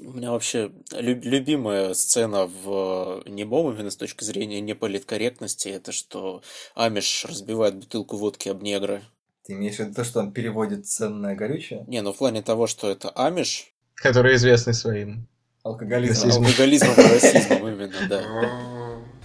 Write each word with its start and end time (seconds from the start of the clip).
У 0.00 0.12
меня 0.12 0.30
вообще 0.30 0.70
люб- 0.92 1.24
любимая 1.24 1.92
сцена 1.94 2.46
в 2.46 3.22
немом, 3.26 3.72
именно 3.74 3.90
с 3.90 3.96
точки 3.96 4.22
зрения 4.24 4.60
неполиткорректности, 4.60 5.68
это 5.68 5.90
что 5.92 6.42
Амиш 6.74 7.24
разбивает 7.28 7.74
бутылку 7.76 8.16
водки 8.16 8.48
об 8.48 8.62
негра. 8.62 9.02
Ты 9.44 9.54
имеешь 9.54 9.76
в 9.76 9.80
виду 9.80 9.94
то, 9.94 10.04
что 10.04 10.20
он 10.20 10.32
переводит 10.32 10.86
ценное 10.86 11.34
горючее? 11.34 11.84
Не, 11.88 12.02
ну 12.02 12.12
в 12.12 12.18
плане 12.18 12.42
того, 12.42 12.66
что 12.66 12.88
это 12.90 13.10
Амиш, 13.10 13.72
Который 13.94 14.36
известный 14.36 14.74
своим. 14.74 15.26
Алкоголизм. 15.64 16.12
Расизм. 16.24 16.44
алкоголизмом 16.44 16.92
и 16.94 17.02
расизмом 17.14 17.68
именно, 17.68 18.08
да. 18.08 18.22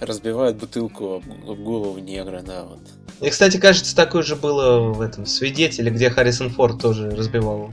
Разбивает 0.04 0.56
бутылку 0.56 1.16
об 1.16 1.62
голову 1.62 1.98
негра, 2.00 2.42
да, 2.42 2.64
вот. 2.64 2.80
И, 3.24 3.30
кстати, 3.30 3.56
кажется, 3.56 3.96
такое 3.96 4.22
же 4.22 4.36
было 4.36 4.92
в 4.92 5.00
этом 5.00 5.24
«Свидетеле», 5.24 5.90
где 5.90 6.10
Харрисон 6.10 6.50
Форд 6.50 6.82
тоже 6.82 7.08
разбивал 7.10 7.70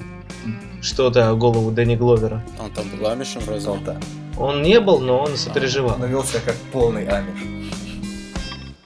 что-то 0.82 1.30
о 1.30 1.36
голову 1.36 1.72
Дэнни 1.72 1.98
Гловера. 1.98 2.42
Он 2.58 2.72
там 2.72 2.88
был 2.90 3.06
Амишем 3.08 3.42
разве? 3.42 3.60
Золота. 3.60 4.00
Он 4.38 4.62
не 4.62 4.80
был, 4.80 5.00
но 5.00 5.20
он 5.20 5.36
сопереживал. 5.36 5.96
Он 6.02 6.06
вел 6.08 6.24
себя 6.24 6.40
как 6.46 6.56
полный 6.72 7.06
амиш. 7.06 7.68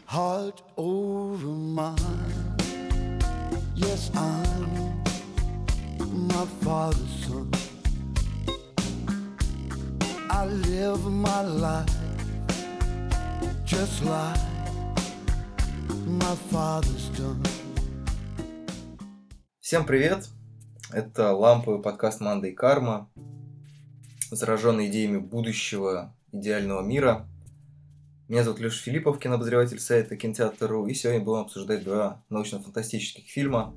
heart 0.07 0.61
over 0.77 1.47
mine. 1.47 1.97
Yes, 3.75 4.09
I'm 4.15 5.03
my 5.99 6.47
father's 6.63 7.25
son. 7.27 7.51
I 10.31 10.45
live 10.45 11.05
my 11.11 11.41
life 11.41 11.89
just 13.65 14.03
like. 14.05 14.54
Всем 19.59 19.87
привет! 19.87 20.29
Это 20.91 21.31
ламповый 21.31 21.81
подкаст 21.81 22.21
«Манда 22.21 22.45
и 22.45 22.51
карма», 22.51 23.09
зараженный 24.29 24.87
идеями 24.87 25.17
будущего 25.17 26.15
идеального 26.31 26.83
мира. 26.83 27.27
Меня 28.27 28.43
зовут 28.43 28.59
Леша 28.59 28.84
Филиппов, 28.84 29.17
кинообозреватель 29.17 29.79
сайта 29.79 30.15
Кинотеатр.ру, 30.15 30.85
и 30.85 30.93
сегодня 30.93 31.21
будем 31.21 31.39
обсуждать 31.39 31.84
два 31.84 32.23
научно-фантастических 32.29 33.25
фильма 33.25 33.73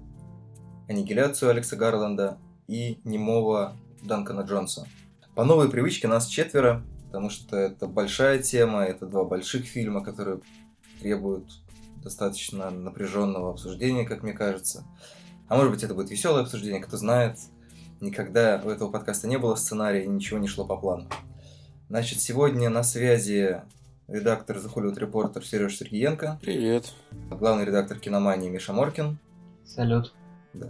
«Аннигиляцию» 0.87 1.51
Алекса 1.53 1.77
Гарланда 1.77 2.37
и 2.67 3.01
«Немого» 3.05 3.75
Данкана 4.03 4.43
Джонса. 4.43 4.87
По 5.35 5.45
новой 5.45 5.71
привычке 5.71 6.09
нас 6.09 6.27
четверо, 6.27 6.85
потому 7.07 7.31
что 7.31 7.57
это 7.57 7.87
большая 7.87 8.43
тема, 8.43 8.85
это 8.85 9.07
два 9.07 9.25
больших 9.25 9.65
фильма, 9.65 10.05
которые 10.05 10.43
требуют 11.01 11.47
достаточно 12.03 12.71
напряженного 12.71 13.51
обсуждения, 13.51 14.05
как 14.05 14.23
мне 14.23 14.33
кажется. 14.33 14.85
А 15.49 15.57
может 15.57 15.73
быть, 15.73 15.83
это 15.83 15.95
будет 15.95 16.11
веселое 16.11 16.43
обсуждение, 16.43 16.81
кто 16.81 16.97
знает. 16.97 17.39
Никогда 18.01 18.61
у 18.65 18.69
этого 18.69 18.91
подкаста 18.91 19.27
не 19.27 19.39
было 19.39 19.55
сценария, 19.57 20.05
и 20.05 20.09
ничего 20.09 20.39
не 20.39 20.47
шло 20.49 20.65
по 20.65 20.77
плану. 20.77 21.09
Значит, 21.89 22.21
сегодня 22.21 22.69
на 22.69 22.83
связи 22.83 23.63
редактор 24.07 24.59
The 24.59 24.73
Hollywood 24.73 24.99
Reporter 24.99 25.43
Сереж 25.43 25.77
Сергеенко, 25.77 26.39
Привет. 26.41 26.93
главный 27.31 27.65
редактор 27.65 27.99
киномании 27.99 28.49
Миша 28.49 28.73
Моркин. 28.73 29.19
Салют. 29.65 30.15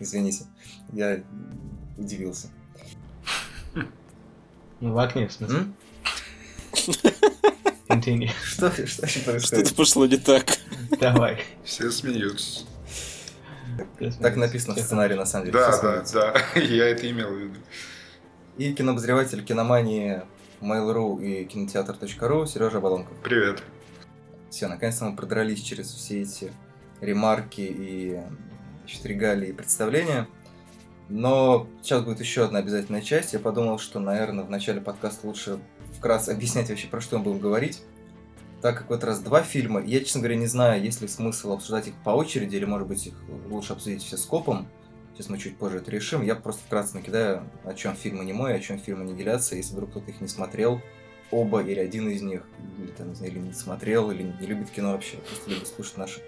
Извините, 0.00 0.44
я 0.92 1.22
удивился. 1.98 2.48
Ну, 4.80 4.92
в 4.92 4.98
окне, 4.98 5.28
в 5.28 5.32
смысле. 5.32 5.66
Continue. 7.88 8.30
Что, 8.44 8.70
что 8.70 9.02
происходит? 9.20 9.42
Что-то 9.42 9.74
пошло 9.74 10.06
не 10.06 10.16
так. 10.16 10.58
Давай. 11.00 11.42
Все 11.64 11.90
смеются. 11.90 12.64
Так 14.20 14.36
написано 14.36 14.74
в 14.74 14.78
сценарии, 14.78 15.14
на 15.14 15.26
самом 15.26 15.46
деле. 15.46 15.58
Да, 15.58 15.80
да, 15.82 16.04
да. 16.12 16.60
Я 16.60 16.88
это 16.88 17.10
имел 17.10 17.30
в 17.30 17.38
виду. 17.38 17.58
И 18.58 18.72
кинообозреватель 18.72 19.42
киномании 19.44 20.22
Mail.ru 20.60 21.22
и 21.22 21.44
кинотеатр.ру 21.44 22.46
Сережа 22.46 22.80
Балонков. 22.80 23.16
Привет. 23.22 23.62
Все, 24.50 24.68
наконец-то 24.68 25.06
мы 25.06 25.16
продрались 25.16 25.60
через 25.62 25.90
все 25.90 26.22
эти 26.22 26.52
ремарки 27.00 27.62
и 27.62 28.20
значит, 28.80 29.06
регалии 29.06 29.48
и 29.48 29.52
представления. 29.52 30.28
Но 31.08 31.66
сейчас 31.82 32.02
будет 32.02 32.20
еще 32.20 32.44
одна 32.44 32.58
обязательная 32.60 33.02
часть. 33.02 33.32
Я 33.32 33.38
подумал, 33.38 33.78
что, 33.78 33.98
наверное, 33.98 34.44
в 34.44 34.50
начале 34.50 34.80
подкаста 34.80 35.26
лучше 35.26 35.58
вкратце 36.02 36.30
объяснять 36.30 36.68
вообще, 36.68 36.88
про 36.88 37.00
что 37.00 37.18
мы 37.18 37.24
будем 37.24 37.38
говорить. 37.38 37.80
Так 38.60 38.78
как 38.78 38.90
в 38.90 38.92
этот 38.92 39.04
раз 39.04 39.20
два 39.20 39.42
фильма, 39.42 39.80
я, 39.80 40.00
честно 40.00 40.20
говоря, 40.20 40.34
не 40.34 40.46
знаю, 40.46 40.82
есть 40.82 41.00
ли 41.00 41.06
смысл 41.06 41.52
обсуждать 41.52 41.86
их 41.86 41.94
по 42.04 42.10
очереди, 42.10 42.56
или, 42.56 42.64
может 42.64 42.88
быть, 42.88 43.06
их 43.06 43.14
лучше 43.48 43.72
обсудить 43.72 44.02
все 44.02 44.16
скопом. 44.16 44.66
Сейчас 45.14 45.28
мы 45.28 45.38
чуть 45.38 45.56
позже 45.56 45.76
это 45.76 45.92
решим. 45.92 46.22
Я 46.22 46.34
просто 46.34 46.62
вкратце 46.66 46.96
накидаю, 46.96 47.44
о 47.64 47.74
чем 47.74 47.94
фильм 47.94 48.26
не 48.26 48.32
мой, 48.32 48.52
о 48.52 48.58
чем 48.58 48.80
фильм 48.80 49.02
«Аннигиляция», 49.02 49.58
если 49.58 49.74
вдруг 49.74 49.90
кто-то 49.90 50.10
их 50.10 50.20
не 50.20 50.26
смотрел, 50.26 50.80
оба 51.30 51.62
или 51.62 51.78
один 51.78 52.08
из 52.08 52.20
них, 52.20 52.42
или, 52.78 52.88
там, 52.88 53.12
не 53.12 53.28
или 53.28 53.38
не 53.38 53.52
смотрел, 53.52 54.10
или 54.10 54.24
не 54.24 54.46
любит 54.46 54.70
кино 54.70 54.92
вообще, 54.92 55.18
просто 55.18 55.50
любит 55.50 55.68
слушать 55.68 55.98
наши 55.98 56.20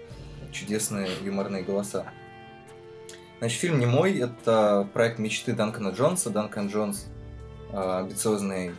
чудесные 0.53 1.09
юморные 1.21 1.63
голоса. 1.63 2.05
Значит, 3.39 3.59
фильм 3.59 3.79
не 3.79 3.85
мой, 3.85 4.17
это 4.17 4.87
проект 4.93 5.19
мечты 5.19 5.51
Данкана 5.51 5.89
Джонса. 5.89 6.29
Данкан 6.29 6.67
Джонс 6.67 7.07
а, 7.73 7.99
амбициозный, 7.99 8.71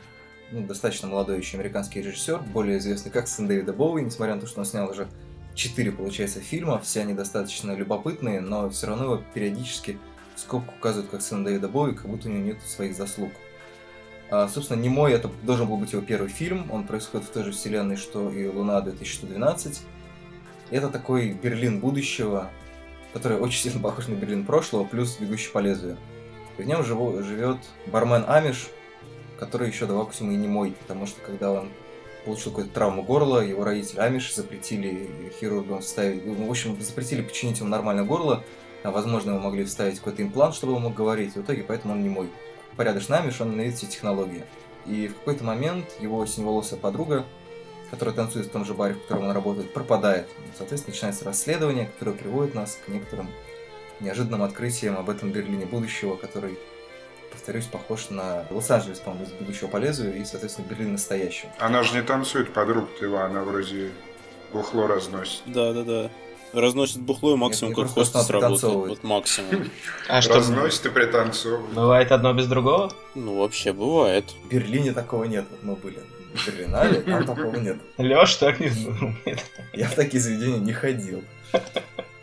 ну, 0.50 0.66
достаточно 0.66 1.08
молодой 1.08 1.38
еще 1.38 1.56
американский 1.58 2.02
режиссер, 2.02 2.40
более 2.40 2.78
известный 2.78 3.10
как 3.10 3.28
сын 3.28 3.46
Дэвида 3.46 3.72
Боуи, 3.72 4.02
несмотря 4.02 4.34
на 4.34 4.40
то, 4.40 4.46
что 4.46 4.60
он 4.60 4.66
снял 4.66 4.88
уже 4.88 5.08
четыре, 5.54 5.90
получается, 5.90 6.40
фильма, 6.40 6.78
все 6.78 7.00
они 7.00 7.14
достаточно 7.14 7.72
любопытные, 7.72 8.40
но 8.40 8.70
все 8.70 8.86
равно 8.86 9.04
его 9.04 9.22
периодически 9.34 9.98
в 10.34 10.40
скобку 10.40 10.74
указывают 10.78 11.10
как 11.10 11.22
сын 11.22 11.44
Дэвида 11.44 11.68
Боуи, 11.68 11.94
как 11.94 12.06
будто 12.06 12.28
у 12.28 12.32
него 12.32 12.44
нет 12.44 12.58
своих 12.62 12.96
заслуг. 12.96 13.32
А, 14.30 14.48
собственно, 14.48 14.80
«Немой» 14.80 15.12
это 15.12 15.30
должен 15.42 15.68
был 15.68 15.76
быть 15.76 15.92
его 15.92 16.02
первый 16.02 16.28
фильм, 16.28 16.70
он 16.70 16.84
происходит 16.86 17.26
в 17.26 17.30
той 17.30 17.44
же 17.44 17.52
вселенной, 17.52 17.96
что 17.96 18.30
и 18.30 18.46
«Луна 18.46 18.80
2112». 18.80 19.78
Это 20.70 20.88
такой 20.88 21.30
Берлин 21.30 21.78
будущего, 21.78 22.50
который 23.12 23.38
очень 23.38 23.62
сильно 23.62 23.80
похож 23.80 24.08
на 24.08 24.14
Берлин 24.14 24.44
прошлого, 24.44 24.84
плюс 24.84 25.16
«Бегущий 25.18 25.50
по 25.50 25.58
лезвию». 25.58 25.96
В 26.58 26.62
нем 26.62 26.84
живет 26.84 27.58
бармен 27.86 28.24
Амиш, 28.26 28.68
который 29.38 29.68
еще 29.68 29.86
всему 30.10 30.32
и 30.32 30.36
немой, 30.36 30.72
потому 30.72 31.06
что 31.06 31.20
когда 31.20 31.52
он 31.52 31.70
получил 32.24 32.50
какую-то 32.50 32.74
травму 32.74 33.02
горла, 33.02 33.40
его 33.40 33.64
родители 33.64 34.00
Амиш 34.00 34.34
запретили 34.34 35.32
хирургам 35.38 35.80
вставить, 35.80 36.26
ну, 36.26 36.46
в 36.46 36.50
общем, 36.50 36.80
запретили 36.80 37.22
починить 37.22 37.60
ему 37.60 37.68
нормальное 37.68 38.04
горло, 38.04 38.44
а, 38.82 38.90
возможно, 38.90 39.30
ему 39.30 39.40
могли 39.40 39.64
вставить 39.64 39.98
какой-то 39.98 40.22
имплант, 40.22 40.54
чтобы 40.54 40.74
он 40.74 40.82
мог 40.82 40.94
говорить, 40.94 41.34
в 41.34 41.40
итоге 41.40 41.62
поэтому 41.62 41.94
он 41.94 42.02
немой. 42.02 42.28
Порядочный 42.76 43.18
Амиш, 43.18 43.40
он 43.40 43.52
ненавидит 43.52 43.78
все 43.78 43.86
технологии. 43.86 44.44
И 44.86 45.08
в 45.08 45.14
какой-то 45.14 45.44
момент 45.44 45.86
его 46.00 46.24
синеволосая 46.26 46.78
подруга, 46.78 47.24
которая 47.90 48.14
танцует 48.14 48.46
в 48.46 48.50
том 48.50 48.64
же 48.64 48.74
баре, 48.74 48.94
в 48.94 49.02
котором 49.02 49.24
он 49.24 49.32
работает, 49.32 49.72
пропадает. 49.72 50.28
Соответственно, 50.56 50.94
начинается 50.94 51.24
расследование, 51.24 51.86
которое 51.86 52.12
приводит 52.12 52.54
нас 52.54 52.78
к 52.84 52.88
некоторым 52.88 53.28
неожиданным 54.00 54.42
открытиям 54.42 54.96
об 54.96 55.08
этом 55.08 55.32
Берлине 55.32 55.66
будущего, 55.66 56.16
который, 56.16 56.58
повторюсь, 57.30 57.66
похож 57.66 58.10
на 58.10 58.44
Лос-Анджелес, 58.50 59.00
по-моему, 59.00 59.26
из 59.26 59.32
будущего 59.32 59.68
по 59.68 59.76
лезвию, 59.78 60.16
и, 60.16 60.24
соответственно, 60.24 60.66
Берлин 60.68 60.92
настоящего. 60.92 61.50
Она 61.58 61.82
же 61.82 61.94
не 61.94 62.02
танцует 62.02 62.52
подруг 62.52 62.88
его, 63.00 63.18
она 63.20 63.42
вроде 63.42 63.90
бухло 64.52 64.86
разносит. 64.86 65.42
Да, 65.46 65.72
да, 65.72 65.82
да. 65.82 66.10
Разносит 66.52 67.00
бухло 67.02 67.34
и 67.34 67.36
максимум 67.36 67.70
Нет, 67.72 67.76
как 67.76 67.84
мне 67.86 67.94
просто 67.94 68.18
хостес 68.18 68.32
надо 68.32 68.32
работает. 68.32 68.60
пританцовывать. 68.60 68.90
Вот 68.90 69.04
максимум. 69.04 69.70
А 70.08 70.22
что, 70.22 70.34
Разносит 70.36 70.86
и 70.86 70.88
пританцовывает. 70.90 71.74
бывает 71.74 72.12
одно 72.12 72.32
без 72.32 72.46
другого? 72.46 72.92
Ну, 73.14 73.38
вообще, 73.40 73.72
бывает. 73.72 74.24
В 74.44 74.48
Берлине 74.48 74.92
такого 74.92 75.24
нет, 75.24 75.44
вот 75.50 75.62
мы 75.62 75.74
были 75.76 75.98
в 76.34 76.46
Берлинале, 76.46 77.00
там 77.00 77.26
такого 77.26 77.56
нет. 77.56 77.76
Леш 77.98 78.36
так 78.36 78.60
не 78.60 78.68
думает. 78.70 79.44
Я 79.72 79.88
в 79.88 79.94
такие 79.94 80.20
заведения 80.22 80.58
не 80.58 80.72
ходил. 80.72 81.24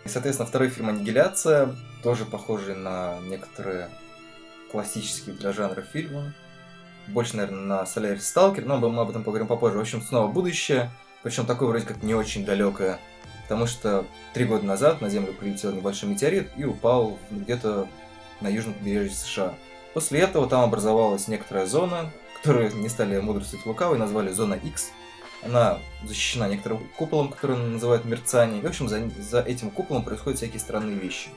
И, 0.05 0.09
соответственно, 0.09 0.47
второй 0.47 0.69
фильм 0.69 0.89
«Аннигиляция», 0.89 1.75
тоже 2.01 2.25
похожий 2.25 2.75
на 2.75 3.19
некоторые 3.27 3.89
классические 4.73 5.35
для 5.35 5.53
жанра 5.53 5.83
фильмы. 5.83 6.33
Больше, 7.07 7.37
наверное, 7.37 7.61
на 7.61 7.85
«Солярис 7.85 8.27
Сталкер», 8.27 8.65
но 8.65 8.77
мы 8.77 9.01
об 9.01 9.09
этом 9.09 9.23
поговорим 9.23 9.47
попозже. 9.47 9.77
В 9.77 9.81
общем, 9.81 10.01
снова 10.01 10.27
будущее, 10.27 10.89
причем 11.21 11.45
такое 11.45 11.69
вроде 11.69 11.85
как 11.85 12.01
не 12.01 12.15
очень 12.15 12.43
далекое, 12.43 12.99
потому 13.43 13.67
что 13.67 14.05
три 14.33 14.45
года 14.45 14.65
назад 14.65 14.99
на 14.99 15.09
Землю 15.09 15.33
прилетел 15.33 15.71
небольшой 15.73 16.09
метеорит 16.09 16.49
и 16.57 16.65
упал 16.65 17.19
где-то 17.29 17.87
на 18.41 18.47
южном 18.47 18.73
побережье 18.73 19.15
США. 19.15 19.53
После 19.93 20.21
этого 20.21 20.49
там 20.49 20.63
образовалась 20.63 21.27
некоторая 21.27 21.67
зона, 21.67 22.11
которую 22.37 22.75
не 22.75 22.89
стали 22.89 23.19
мудрствовать 23.19 23.65
лукавой, 23.67 23.99
назвали 23.99 24.31
зона 24.31 24.55
X. 24.55 24.89
Она 25.43 25.77
защищена 26.03 26.47
некоторым 26.47 26.89
куполом, 26.97 27.29
который 27.29 27.57
называют 27.57 28.05
мерцание. 28.05 28.61
В 28.61 28.65
общем, 28.65 28.89
за, 28.89 29.07
за 29.21 29.41
этим 29.41 29.69
куполом 29.69 30.03
происходят 30.03 30.39
всякие 30.39 30.59
странные 30.59 30.97
вещи. 30.97 31.29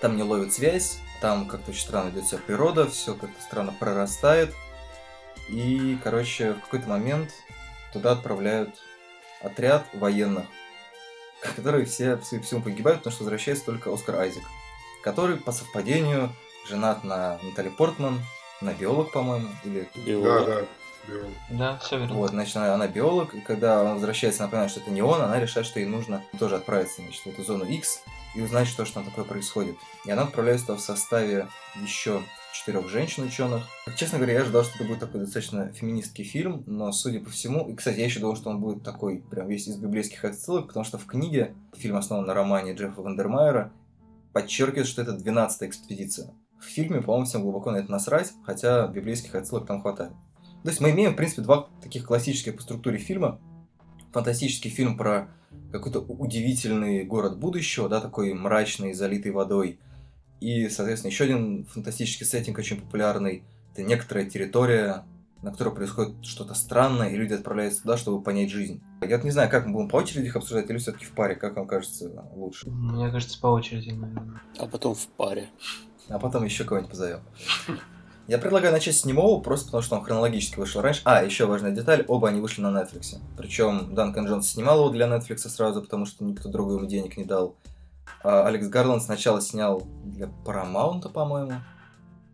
Там 0.00 0.16
не 0.16 0.22
ловят 0.22 0.52
связь, 0.52 1.00
там 1.26 1.46
как-то 1.48 1.72
очень 1.72 1.80
странно 1.82 2.10
идет 2.10 2.24
вся 2.24 2.38
природа, 2.38 2.88
все 2.88 3.14
как-то 3.14 3.42
странно 3.42 3.74
прорастает. 3.76 4.54
И, 5.48 5.98
короче, 6.04 6.52
в 6.52 6.60
какой-то 6.60 6.88
момент 6.88 7.32
туда 7.92 8.12
отправляют 8.12 8.70
отряд 9.42 9.84
военных, 9.92 10.46
которые 11.56 11.84
все 11.84 12.16
все- 12.18 12.38
всему 12.40 12.62
погибают, 12.62 13.00
потому 13.00 13.12
что 13.12 13.24
возвращается 13.24 13.64
только 13.64 13.92
Оскар 13.92 14.14
Айзек, 14.20 14.44
который 15.02 15.36
по 15.36 15.50
совпадению 15.50 16.32
женат 16.68 17.02
на 17.02 17.38
Натали 17.42 17.70
Портман, 17.70 18.22
Она 18.62 18.72
биолог, 18.72 19.10
по-моему, 19.12 19.48
или... 19.64 19.88
Да, 19.96 20.00
Биолог. 20.00 20.46
да. 20.46 20.62
биолог. 21.08 21.30
Да, 21.50 21.78
все 21.78 21.98
верно. 21.98 22.14
Вот, 22.14 22.30
значит, 22.30 22.56
она, 22.56 22.72
она 22.72 22.86
биолог, 22.86 23.34
и 23.34 23.40
когда 23.40 23.82
он 23.82 23.94
возвращается, 23.94 24.44
она 24.44 24.50
понимает, 24.50 24.70
что 24.70 24.80
это 24.80 24.90
не 24.92 25.02
он, 25.02 25.20
она 25.20 25.38
решает, 25.40 25.66
что 25.66 25.80
ей 25.80 25.86
нужно 25.86 26.22
тоже 26.38 26.54
отправиться, 26.56 27.02
значит, 27.02 27.20
в 27.22 27.26
эту 27.26 27.42
зону 27.44 27.64
X 27.64 28.00
и 28.36 28.42
узнать, 28.42 28.68
что 28.68 28.84
же 28.84 28.92
там 28.92 29.04
такое 29.04 29.24
происходит. 29.24 29.76
И 30.04 30.10
она 30.10 30.22
отправляется 30.22 30.76
в 30.76 30.80
составе 30.80 31.48
еще 31.82 32.22
четырех 32.52 32.88
женщин-ученых. 32.88 33.64
Честно 33.96 34.18
говоря, 34.18 34.34
я 34.34 34.42
ожидал, 34.42 34.64
что 34.64 34.76
это 34.76 34.84
будет 34.84 35.00
такой 35.00 35.20
достаточно 35.20 35.72
феминистский 35.72 36.24
фильм, 36.24 36.62
но, 36.66 36.92
судя 36.92 37.20
по 37.20 37.30
всему... 37.30 37.68
И, 37.68 37.74
кстати, 37.74 37.98
я 37.98 38.04
еще 38.04 38.20
думал, 38.20 38.36
что 38.36 38.50
он 38.50 38.60
будет 38.60 38.82
такой, 38.82 39.22
прям 39.22 39.48
весь 39.48 39.68
из 39.68 39.76
библейских 39.76 40.24
отсылок, 40.24 40.68
потому 40.68 40.84
что 40.84 40.98
в 40.98 41.06
книге, 41.06 41.54
фильм 41.74 41.96
основан 41.96 42.26
на 42.26 42.34
романе 42.34 42.74
Джеффа 42.74 43.02
Вандермайера, 43.02 43.72
подчеркивает, 44.32 44.86
что 44.86 45.02
это 45.02 45.12
12-я 45.12 45.66
экспедиция. 45.66 46.34
В 46.60 46.64
фильме, 46.64 47.00
по-моему, 47.00 47.26
всем 47.26 47.42
глубоко 47.42 47.70
на 47.70 47.76
это 47.76 47.90
насрать, 47.90 48.32
хотя 48.44 48.86
библейских 48.86 49.34
отсылок 49.34 49.66
там 49.66 49.80
хватает. 49.80 50.12
То 50.62 50.70
есть 50.70 50.80
мы 50.80 50.90
имеем, 50.90 51.12
в 51.12 51.16
принципе, 51.16 51.42
два 51.42 51.68
таких 51.82 52.04
классических 52.04 52.56
по 52.56 52.62
структуре 52.62 52.98
фильма. 52.98 53.40
Фантастический 54.12 54.70
фильм 54.70 54.96
про 54.96 55.28
какой-то 55.72 56.00
удивительный 56.00 57.04
город 57.04 57.38
будущего, 57.38 57.88
да, 57.88 58.00
такой 58.00 58.32
мрачный, 58.34 58.92
залитый 58.92 59.32
водой. 59.32 59.78
И, 60.40 60.68
соответственно, 60.68 61.10
еще 61.10 61.24
один 61.24 61.64
фантастический 61.66 62.26
сеттинг 62.26 62.58
очень 62.58 62.80
популярный. 62.80 63.42
Это 63.72 63.82
некоторая 63.82 64.26
территория, 64.26 65.04
на 65.42 65.52
которой 65.52 65.74
происходит 65.74 66.24
что-то 66.24 66.54
странное, 66.54 67.10
и 67.10 67.16
люди 67.16 67.34
отправляются 67.34 67.82
туда, 67.82 67.96
чтобы 67.96 68.22
понять 68.22 68.50
жизнь. 68.50 68.82
Я 69.00 69.16
вот 69.16 69.24
не 69.24 69.30
знаю, 69.30 69.50
как 69.50 69.66
мы 69.66 69.72
будем 69.72 69.88
по 69.88 69.96
очереди 69.96 70.26
их 70.26 70.36
обсуждать, 70.36 70.68
или 70.70 70.78
все-таки 70.78 71.04
в 71.04 71.12
паре, 71.12 71.36
как 71.36 71.56
вам 71.56 71.66
кажется 71.66 72.24
лучше. 72.34 72.68
Мне 72.68 73.10
кажется, 73.10 73.38
по 73.40 73.48
очереди, 73.48 73.90
наверное. 73.90 74.40
А 74.58 74.66
потом 74.66 74.94
в 74.94 75.06
паре. 75.08 75.48
А 76.08 76.18
потом 76.18 76.44
еще 76.44 76.64
кого-нибудь 76.64 76.90
позовем. 76.90 77.20
Я 78.28 78.38
предлагаю 78.38 78.72
начать 78.72 78.96
с 78.96 79.04
немого, 79.04 79.40
просто 79.40 79.66
потому 79.66 79.82
что 79.82 79.96
он 79.96 80.04
хронологически 80.04 80.58
вышел 80.58 80.80
раньше. 80.80 81.00
А, 81.04 81.22
еще 81.22 81.46
важная 81.46 81.70
деталь, 81.70 82.04
оба 82.08 82.28
они 82.28 82.40
вышли 82.40 82.60
на 82.60 82.68
Netflix. 82.68 83.18
Причем 83.36 83.94
Данкан 83.94 84.26
Джонс 84.26 84.50
снимал 84.50 84.78
его 84.80 84.90
для 84.90 85.06
Netflix 85.06 85.38
сразу, 85.48 85.80
потому 85.82 86.06
что 86.06 86.24
никто 86.24 86.48
другой 86.48 86.76
ему 86.76 86.86
денег 86.86 87.16
не 87.16 87.24
дал. 87.24 87.54
А 88.24 88.46
Алекс 88.46 88.66
Гарланд 88.66 89.02
сначала 89.02 89.40
снял 89.40 89.82
для 90.04 90.28
Paramount, 90.44 91.08
по-моему. 91.10 91.60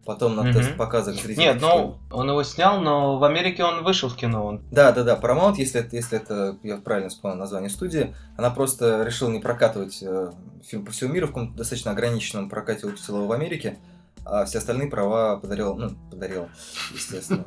Потом 0.04 0.34
на 0.34 0.42
Мгм. 0.42 0.54
тест 0.54 0.76
показах 0.76 1.14
зрителей. 1.14 1.36
Нет, 1.36 1.58
ну, 1.60 1.96
он 2.10 2.28
его 2.28 2.42
снял, 2.42 2.80
но 2.80 3.18
в 3.18 3.24
Америке 3.24 3.62
он 3.62 3.84
вышел 3.84 4.08
в 4.08 4.16
кино. 4.16 4.44
Он... 4.44 4.62
Да, 4.72 4.90
да, 4.90 5.04
да, 5.04 5.16
Paramount, 5.16 5.54
если 5.58 5.80
это, 5.80 5.94
если 5.94 6.18
это, 6.18 6.56
я 6.64 6.78
правильно 6.78 7.08
вспомнил 7.08 7.38
название 7.38 7.70
студии, 7.70 8.12
она 8.36 8.50
просто 8.50 9.04
решила 9.04 9.30
не 9.30 9.38
прокатывать 9.38 10.02
э, 10.02 10.32
фильм 10.64 10.84
по 10.84 10.90
всему 10.90 11.12
миру 11.12 11.28
в 11.28 11.30
каком-то 11.30 11.56
достаточно 11.56 11.92
ограниченном 11.92 12.48
прокате 12.48 12.86
выпустила 12.86 13.18
его 13.18 13.28
в 13.28 13.32
Америке, 13.32 13.78
а 14.24 14.44
все 14.44 14.58
остальные 14.58 14.88
права 14.88 15.36
подарила, 15.36 15.74
ну, 15.74 15.90
подарила, 16.10 16.48
естественно, 16.92 17.44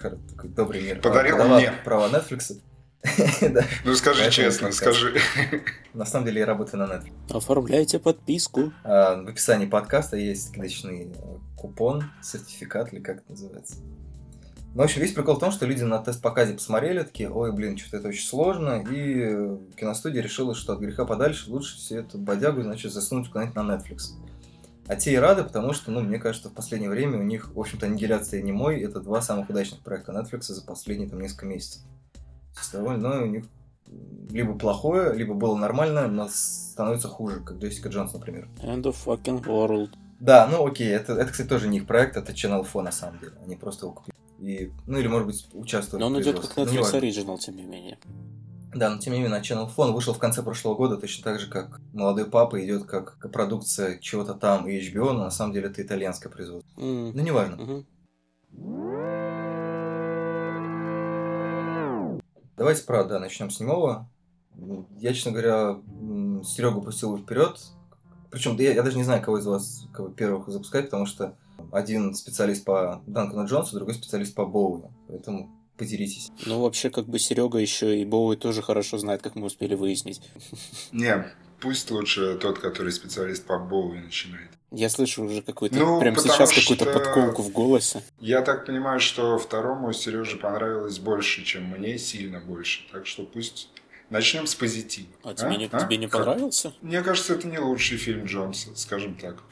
такой 0.00 0.50
добрый 0.50 0.82
мир. 0.82 1.00
Подарила 1.00 1.36
Продала 1.38 1.58
мне. 1.58 1.72
Права 1.84 2.08
Netflix. 2.08 2.60
Да, 3.40 3.64
Ну 3.84 3.94
скажи 3.94 4.20
Поэтому 4.20 4.30
честно, 4.30 4.72
скажи. 4.72 5.18
на 5.94 6.04
самом 6.04 6.26
деле 6.26 6.40
я 6.40 6.46
работаю 6.46 6.86
на 6.86 6.92
Netflix. 6.92 7.12
Оформляйте 7.30 7.98
подписку. 7.98 8.72
А, 8.84 9.22
В 9.22 9.28
описании 9.28 9.66
подкаста 9.66 10.18
есть 10.18 10.48
скидочный 10.48 11.04
э, 11.04 11.38
купон, 11.56 12.04
сертификат 12.22 12.92
или 12.92 13.00
как 13.00 13.18
это 13.18 13.30
называется. 13.30 13.76
Ну, 14.72 14.82
в 14.82 14.84
общем, 14.84 15.00
весь 15.00 15.12
прикол 15.12 15.34
в 15.36 15.40
том, 15.40 15.50
что 15.50 15.66
люди 15.66 15.82
на 15.82 15.98
тест-показе 15.98 16.54
посмотрели, 16.54 17.02
такие, 17.02 17.28
ой, 17.28 17.52
блин, 17.52 17.76
что-то 17.76 17.96
это 17.96 18.08
очень 18.08 18.26
сложно, 18.26 18.84
и 18.88 19.18
э, 19.18 19.58
киностудия 19.76 20.22
решила, 20.22 20.54
что 20.54 20.74
от 20.74 20.80
греха 20.80 21.04
подальше 21.06 21.50
лучше 21.50 21.76
все 21.76 22.00
эту 22.00 22.18
бодягу, 22.18 22.62
значит, 22.62 22.92
засунуть 22.92 23.28
куда-нибудь 23.28 23.56
на 23.56 23.62
Netflix. 23.62 24.12
А 24.90 24.96
те 24.96 25.12
и 25.12 25.16
рады, 25.16 25.44
потому 25.44 25.72
что, 25.72 25.92
ну, 25.92 26.00
мне 26.00 26.18
кажется, 26.18 26.48
в 26.48 26.52
последнее 26.52 26.90
время 26.90 27.16
у 27.16 27.22
них, 27.22 27.54
в 27.54 27.60
общем-то, 27.60 27.86
«Аннигиляция» 27.86 28.40
и 28.40 28.42
«Немой»— 28.42 28.80
это 28.82 28.98
два 28.98 29.22
самых 29.22 29.48
удачных 29.48 29.82
проекта 29.82 30.10
Netflix 30.10 30.52
за 30.52 30.66
последние 30.66 31.08
там 31.08 31.20
несколько 31.20 31.46
месяцев. 31.46 31.82
Все 32.50 32.60
остальное 32.60 33.22
у 33.22 33.26
них 33.26 33.44
либо 34.30 34.58
плохое, 34.58 35.14
либо 35.14 35.34
было 35.34 35.56
нормально, 35.56 36.08
но 36.08 36.26
становится 36.28 37.06
хуже, 37.06 37.38
как 37.38 37.58
Джессика 37.58 37.88
Джонс, 37.88 38.14
например. 38.14 38.48
End 38.64 38.82
of 38.82 38.96
fucking 39.06 39.44
world. 39.44 39.90
Да, 40.18 40.48
ну 40.50 40.66
окей, 40.66 40.88
это, 40.88 41.12
это, 41.12 41.30
кстати, 41.30 41.46
тоже 41.46 41.68
не 41.68 41.78
их 41.78 41.86
проект, 41.86 42.16
это 42.16 42.32
Channel 42.32 42.66
4 42.66 42.82
на 42.82 42.90
самом 42.90 43.20
деле. 43.20 43.34
Они 43.44 43.54
просто 43.54 43.86
его 43.86 43.94
купили. 43.94 44.16
И, 44.40 44.72
ну 44.88 44.98
или, 44.98 45.06
может 45.06 45.28
быть, 45.28 45.46
участвуют 45.52 46.00
Но 46.00 46.08
он 46.08 46.20
идет 46.20 46.40
как. 46.40 46.56
Ну, 46.56 46.64
Netflix 46.64 46.72
неважно. 46.72 46.96
Original, 46.96 47.38
тем 47.38 47.54
не 47.54 47.62
менее. 47.62 47.98
Да, 48.74 48.90
но 48.90 48.98
тем 48.98 49.12
не 49.12 49.20
менее, 49.20 49.40
Channel 49.40 49.68
4 49.68 49.92
вышел 49.92 50.14
в 50.14 50.18
конце 50.18 50.42
прошлого 50.42 50.74
года, 50.74 50.96
точно 50.96 51.22
так 51.22 51.38
же, 51.38 51.48
как 51.48 51.79
«Молодой 51.92 52.26
папа» 52.26 52.64
идет 52.64 52.84
как 52.84 53.18
продукция 53.32 53.98
чего-то 53.98 54.34
там 54.34 54.66
и 54.68 54.78
HBO, 54.80 55.12
но 55.12 55.24
на 55.24 55.30
самом 55.30 55.52
деле 55.52 55.68
это 55.68 55.82
итальянское 55.82 56.28
производство. 56.28 56.68
М, 56.80 57.12
Ну, 57.14 57.22
неважно. 57.22 57.56
мгм. 57.56 57.86
Давайте, 62.56 62.84
правда, 62.84 63.18
начнем 63.18 63.50
с 63.50 63.58
немого. 63.60 64.08
Я, 64.98 65.14
честно 65.14 65.32
говоря, 65.32 65.80
Серегу 66.44 66.82
пустил 66.82 67.16
вперед. 67.16 67.58
Причем 68.30 68.56
я, 68.58 68.74
я 68.74 68.82
даже 68.82 68.96
не 68.96 69.04
знаю, 69.04 69.22
кого 69.22 69.38
из 69.38 69.46
вас 69.46 69.86
кого 69.92 70.08
первых 70.10 70.48
запускать, 70.48 70.84
потому 70.86 71.06
что 71.06 71.36
один 71.72 72.14
специалист 72.14 72.64
по 72.64 73.02
Данкану 73.06 73.46
Джонсу, 73.46 73.74
другой 73.76 73.94
специалист 73.94 74.34
по 74.34 74.44
Боуи. 74.46 74.82
Поэтому 75.08 75.50
поделитесь. 75.76 76.30
Ну, 76.46 76.60
вообще, 76.60 76.90
как 76.90 77.06
бы 77.06 77.18
Серега 77.18 77.58
еще 77.58 77.98
и 77.98 78.04
Боуи 78.04 78.36
тоже 78.36 78.60
хорошо 78.62 78.98
знает, 78.98 79.22
как 79.22 79.34
мы 79.34 79.46
успели 79.46 79.74
выяснить. 79.74 80.20
Не, 80.92 81.26
пусть 81.60 81.90
лучше 81.90 82.36
тот, 82.36 82.58
который 82.58 82.92
специалист 82.92 83.44
по 83.44 83.58
Боуи 83.58 83.98
начинает. 83.98 84.50
Я 84.72 84.88
слышу 84.88 85.24
уже 85.24 85.42
какой-то, 85.42 85.76
Ну, 85.76 86.00
прям 86.00 86.16
сейчас 86.16 86.52
какую-то 86.52 86.84
подколку 86.86 87.42
в 87.42 87.50
голосе. 87.50 88.02
Я 88.20 88.40
так 88.42 88.66
понимаю, 88.66 89.00
что 89.00 89.36
второму 89.38 89.92
Сереже 89.92 90.36
понравилось 90.36 90.98
больше, 91.00 91.42
чем 91.44 91.64
мне, 91.64 91.98
сильно 91.98 92.38
больше. 92.40 92.82
Так 92.92 93.06
что 93.06 93.24
пусть 93.24 93.68
начнем 94.10 94.46
с 94.46 94.54
позитива. 94.54 95.08
А 95.24 95.34
тебе, 95.34 95.56
не, 95.56 95.68
А? 95.72 95.80
тебе 95.80 95.96
не 95.96 96.06
Как? 96.06 96.24
понравился? 96.24 96.72
Мне 96.82 97.02
кажется, 97.02 97.34
это 97.34 97.48
не 97.48 97.58
лучший 97.58 97.96
фильм 97.98 98.26
Джонса, 98.26 98.68
скажем 98.76 99.16
так. 99.16 99.42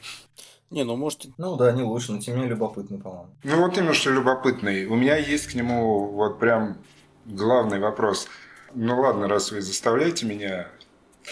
Не, 0.69 0.83
ну 0.83 0.95
может, 0.95 1.25
Ну 1.37 1.57
да, 1.57 1.71
не 1.73 1.81
лучше, 1.83 2.13
но 2.13 2.21
тем 2.21 2.35
не 2.35 2.41
менее 2.41 2.55
любопытный, 2.55 2.99
по-моему. 2.99 3.27
Ну 3.43 3.57
вот 3.59 3.77
именно 3.77 3.93
что 3.93 4.11
любопытный. 4.11 4.85
У 4.85 4.95
меня 4.95 5.17
есть 5.17 5.47
к 5.47 5.53
нему 5.53 6.11
вот 6.11 6.39
прям 6.39 6.77
главный 7.25 7.79
вопрос. 7.79 8.27
Ну 8.73 9.01
ладно, 9.01 9.27
раз 9.27 9.51
вы 9.51 9.61
заставляете 9.61 10.25
меня 10.27 10.69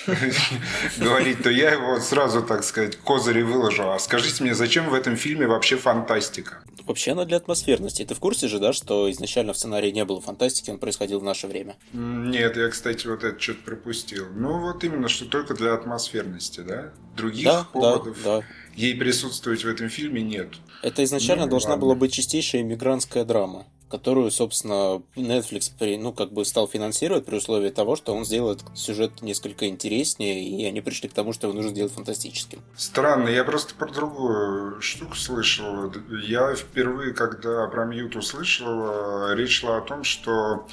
говорить, 0.97 1.43
то 1.43 1.49
я 1.49 1.71
его 1.71 1.99
сразу, 1.99 2.41
так 2.43 2.63
сказать, 2.63 2.97
козыри 2.97 3.41
выложу. 3.41 3.89
А 3.91 3.99
скажите 3.99 4.43
мне, 4.43 4.53
зачем 4.53 4.89
в 4.89 4.93
этом 4.93 5.15
фильме 5.15 5.47
вообще 5.47 5.77
фантастика? 5.77 6.59
вообще 6.85 7.11
она 7.11 7.25
для 7.25 7.35
атмосферности. 7.35 8.05
Ты 8.05 8.15
в 8.15 8.19
курсе 8.19 8.47
же, 8.47 8.59
да, 8.59 8.71
что 8.71 9.11
изначально 9.11 9.51
в 9.51 9.57
сценарии 9.57 9.91
не 9.91 10.05
было 10.05 10.21
фантастики, 10.21 10.69
он 10.71 10.77
происходил 10.77 11.19
в 11.19 11.23
наше 11.23 11.47
время? 11.47 11.75
Нет, 11.91 12.55
я, 12.55 12.69
кстати, 12.69 13.05
вот 13.07 13.25
это 13.25 13.37
что-то 13.37 13.59
пропустил. 13.65 14.27
Ну 14.33 14.61
вот 14.61 14.85
именно, 14.85 15.09
что 15.09 15.25
только 15.25 15.53
для 15.53 15.73
атмосферности, 15.73 16.61
да? 16.61 16.93
Других 17.17 17.43
Да, 17.43 17.59
да, 17.59 17.65
поводов 17.73 18.17
да. 18.23 18.41
ей 18.75 18.95
присутствовать 18.95 19.65
в 19.65 19.67
этом 19.67 19.89
фильме 19.89 20.21
нет. 20.21 20.47
Это 20.81 21.03
изначально 21.03 21.43
Ну, 21.43 21.49
должна 21.51 21.71
ладно. 21.71 21.81
была 21.87 21.95
быть 21.95 22.13
чистейшая 22.13 22.61
иммигрантская 22.61 23.25
драма, 23.25 23.65
которую, 23.89 24.31
собственно, 24.31 25.01
Netflix 25.15 25.71
ну, 25.97 26.13
как 26.13 26.31
бы 26.31 26.45
стал 26.45 26.67
финансировать 26.67 27.25
при 27.25 27.37
условии 27.37 27.69
того, 27.69 27.95
что 27.95 28.13
он 28.13 28.25
сделает 28.25 28.63
сюжет 28.75 29.21
несколько 29.21 29.67
интереснее, 29.67 30.43
и 30.43 30.65
они 30.65 30.81
пришли 30.81 31.09
к 31.09 31.13
тому, 31.13 31.33
что 31.33 31.47
его 31.47 31.55
нужно 31.55 31.71
сделать 31.71 31.93
фантастическим. 31.93 32.61
Странно, 32.75 33.29
я 33.29 33.43
просто 33.43 33.75
про 33.75 33.91
другую 33.91 34.81
штуку 34.81 35.15
слышал. 35.15 35.91
Я 36.23 36.53
впервые, 36.55 37.13
когда 37.13 37.67
про 37.67 37.85
Мьют 37.85 38.15
услышал, 38.15 39.31
э, 39.31 39.35
речь 39.35 39.59
шла 39.59 39.77
о 39.77 39.81
том, 39.81 40.03
что 40.03 40.67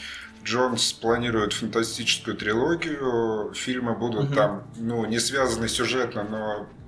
Джонс 0.45 0.93
планирует 0.93 1.55
фантастическую 1.55 2.37
трилогию. 2.37 3.53
Фильмы 3.55 3.97
будут 3.97 4.27
Мгм. 4.27 4.35
там, 4.35 4.69
ну, 4.77 5.05
не 5.07 5.19
связаны 5.19 5.69
сюжетно, 5.69 6.23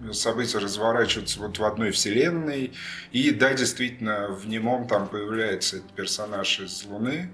но 0.03 0.13
события 0.13 0.59
разворачиваются 0.59 1.41
вот 1.41 1.59
в 1.59 1.65
одной 1.65 1.91
вселенной. 1.91 2.73
И 3.13 3.31
да, 3.31 3.55
действительно, 3.55 4.29
в 4.29 4.47
немом 4.47 4.87
там 4.87 5.09
появляется 5.09 5.79
этот 5.79 5.91
персонаж 5.93 6.61
из 6.61 6.85
Луны. 6.85 7.31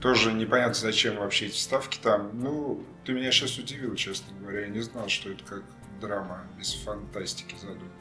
Тоже 0.00 0.32
непонятно, 0.32 0.74
зачем 0.74 1.16
вообще 1.16 1.46
эти 1.46 1.54
вставки 1.54 1.98
там. 2.00 2.30
Ну, 2.34 2.84
ты 3.04 3.12
меня 3.12 3.32
сейчас 3.32 3.58
удивил, 3.58 3.94
честно 3.96 4.26
говоря. 4.38 4.60
Я 4.60 4.68
не 4.68 4.80
знал, 4.80 5.08
что 5.08 5.30
это 5.30 5.42
как 5.44 5.62
драма 6.00 6.44
без 6.58 6.74
фантастики 6.74 7.54
задумалась. 7.60 7.97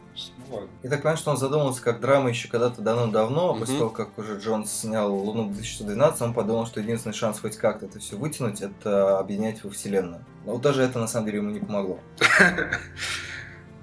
Ну. 0.49 0.67
Я 0.83 0.89
так 0.89 1.01
понимаю, 1.01 1.17
что 1.17 1.31
он 1.31 1.37
задумался 1.37 1.81
как 1.81 1.99
драма 1.99 2.29
еще 2.29 2.47
когда-то 2.47 2.81
давно-давно, 2.81 3.51
Мгм. 3.51 3.59
после 3.59 3.77
того, 3.77 3.89
как 3.89 4.17
уже 4.17 4.39
Джонс 4.39 4.71
снял 4.71 5.13
«Луну» 5.13 5.49
в 5.49 5.53
2012, 5.53 6.21
он 6.21 6.33
подумал, 6.33 6.65
что 6.65 6.79
единственный 6.79 7.13
шанс 7.13 7.39
хоть 7.39 7.57
как-то 7.57 7.85
это 7.85 7.99
все 7.99 8.15
вытянуть, 8.15 8.61
это 8.61 9.19
объединять 9.19 9.59
его 9.59 9.69
вселенную. 9.69 10.23
Но 10.45 10.53
вот 10.53 10.61
даже 10.61 10.81
это, 10.81 10.99
на 10.99 11.07
самом 11.07 11.25
деле, 11.27 11.39
ему 11.39 11.49
не 11.51 11.59
помогло. 11.59 11.99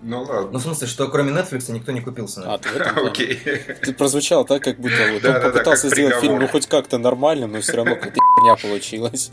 Ну 0.04 0.22
Ну, 0.24 0.30
ладно. 0.30 0.58
в 0.58 0.62
смысле, 0.62 0.86
что 0.86 1.08
кроме 1.08 1.32
Netflix 1.32 1.72
никто 1.72 1.90
не 1.92 2.00
купился 2.02 2.40
на 2.40 2.54
А, 2.54 2.56
это. 2.56 2.68
плане? 2.94 3.08
Окей. 3.08 3.36
Ты 3.82 3.94
прозвучал 3.94 4.44
так, 4.44 4.62
как 4.62 4.78
будто 4.78 4.94
вот 5.12 5.24
он 5.24 5.40
попытался 5.42 5.88
сделать 5.88 6.16
фильм, 6.16 6.38
ну, 6.38 6.46
хоть 6.46 6.66
как-то 6.66 6.98
нормальным, 6.98 7.52
но 7.52 7.60
все 7.60 7.72
равно 7.76 7.94
какая-то 7.96 8.20
херня 8.38 8.56
получилась. 8.56 9.30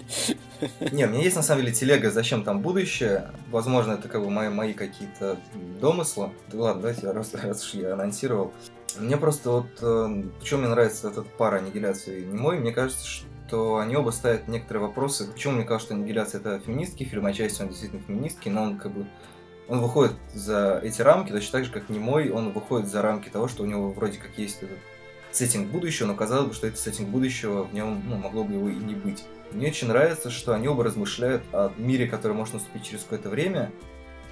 Не, 0.92 1.06
у 1.06 1.10
меня 1.10 1.22
есть 1.24 1.36
на 1.36 1.44
самом 1.44 1.64
деле 1.64 1.74
телега 1.76 2.10
«Зачем 2.10 2.44
там 2.44 2.62
будущее?». 2.62 3.32
Возможно, 3.52 3.94
это 3.94 4.08
как 4.08 4.22
бы 4.24 4.30
мои, 4.30 4.48
мои 4.50 4.72
какие-то 4.74 5.38
домыслы. 5.82 6.30
Да 6.52 6.58
ладно, 6.60 6.82
давайте, 6.84 7.12
раз, 7.12 7.34
раз 7.34 7.66
уж 7.66 7.74
я 7.74 7.94
анонсировал. 7.94 8.54
Мне 8.98 9.18
просто 9.18 9.50
вот, 9.52 9.68
э, 9.82 10.24
почему 10.40 10.62
мне 10.62 10.70
нравится 10.70 11.10
этот 11.10 11.28
пара 11.38 11.58
аннигиляции 11.58 12.22
и 12.22 12.26
немой, 12.26 12.60
мне 12.60 12.72
кажется, 12.72 13.06
что 13.06 13.78
они 13.78 13.96
оба 13.98 14.12
ставят 14.12 14.48
некоторые 14.48 14.86
вопросы. 14.88 15.28
Почему 15.32 15.56
мне 15.56 15.64
кажется, 15.66 15.88
что 15.88 15.96
аннигиляция 15.96 16.40
это 16.40 16.60
феминистский 16.66 17.06
фильм, 17.06 17.26
отчасти 17.26 17.62
он 17.62 17.70
действительно 17.70 18.02
феминистский, 18.08 18.52
но 18.52 18.64
он 18.64 18.78
как 18.78 18.92
бы 18.94 19.06
он 19.68 19.80
выходит 19.80 20.14
за 20.34 20.80
эти 20.84 21.02
рамки, 21.02 21.32
точно 21.32 21.52
так 21.52 21.66
же, 21.66 21.72
как 21.72 21.90
немой, 21.90 22.30
он 22.30 22.52
выходит 22.52 22.88
за 22.88 23.02
рамки 23.02 23.30
того, 23.30 23.48
что 23.48 23.64
у 23.64 23.66
него 23.66 23.92
вроде 23.92 24.18
как 24.18 24.38
есть 24.38 24.64
этот 24.64 24.78
сеттинг 25.32 25.68
будущего, 25.68 26.08
но 26.08 26.16
казалось 26.16 26.48
бы, 26.48 26.54
что 26.54 26.68
это 26.68 26.78
сеттинг 26.78 27.10
будущего, 27.10 27.64
в 27.64 27.74
нем 27.74 28.04
ну, 28.08 28.18
могло 28.18 28.44
бы 28.44 28.54
его 28.54 28.70
и 28.70 28.76
не 28.76 28.96
быть. 28.96 29.24
Мне 29.52 29.68
очень 29.68 29.88
нравится, 29.88 30.30
что 30.30 30.54
они 30.54 30.68
оба 30.68 30.84
размышляют 30.84 31.44
о 31.52 31.72
мире, 31.78 32.08
который 32.08 32.34
может 32.34 32.54
наступить 32.54 32.84
через 32.84 33.04
какое-то 33.04 33.30
время, 33.30 33.72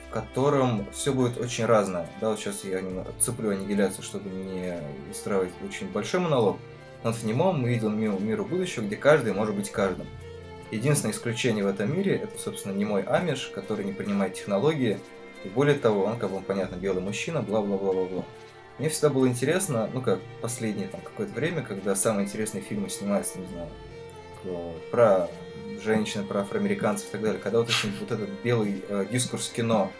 в 0.07 0.13
котором 0.13 0.87
все 0.91 1.13
будет 1.13 1.37
очень 1.37 1.65
разное. 1.65 2.09
Да, 2.21 2.29
вот 2.29 2.39
сейчас 2.39 2.63
я 2.63 2.81
цеплю 3.19 3.51
аннигиляцию, 3.51 4.03
чтобы 4.03 4.29
не 4.29 4.75
устраивать 5.11 5.51
очень 5.65 5.87
большой 5.87 6.21
монолог. 6.21 6.57
Но 7.03 7.13
в 7.13 7.23
немом 7.23 7.61
мы 7.61 7.69
видим 7.69 7.99
мир, 7.99 8.19
миру 8.19 8.45
будущего, 8.45 8.83
где 8.83 8.95
каждый 8.95 9.33
может 9.33 9.55
быть 9.55 9.71
каждым. 9.71 10.07
Единственное 10.71 11.13
исключение 11.13 11.63
в 11.63 11.67
этом 11.67 11.95
мире 11.95 12.15
это, 12.15 12.37
собственно, 12.37 12.73
не 12.73 12.85
мой 12.85 13.03
Амиш, 13.03 13.51
который 13.53 13.85
не 13.85 13.93
принимает 13.93 14.35
технологии. 14.35 14.99
И 15.43 15.49
более 15.49 15.75
того, 15.75 16.03
он, 16.03 16.17
как 16.17 16.31
бы, 16.31 16.41
понятно, 16.41 16.75
белый 16.75 17.01
мужчина, 17.01 17.41
бла-бла-бла-бла-бла. 17.41 18.23
Мне 18.77 18.89
всегда 18.89 19.09
было 19.09 19.27
интересно, 19.27 19.89
ну 19.93 20.01
как, 20.01 20.19
последнее 20.41 20.87
там 20.87 21.01
какое-то 21.01 21.33
время, 21.33 21.61
когда 21.61 21.95
самые 21.95 22.25
интересные 22.25 22.63
фильмы 22.63 22.89
снимаются, 22.89 23.39
не 23.39 23.47
знаю, 23.47 23.69
про 24.91 25.29
женщин, 25.83 26.25
про 26.25 26.41
афроамериканцев 26.41 27.09
и 27.09 27.11
так 27.11 27.21
далее, 27.21 27.41
когда 27.41 27.59
вот, 27.59 27.69
очень, 27.69 27.91
вот 27.99 28.11
этот 28.11 28.29
белый 28.43 28.83
э, 28.87 29.05
дискурс 29.11 29.49
кино, 29.49 29.91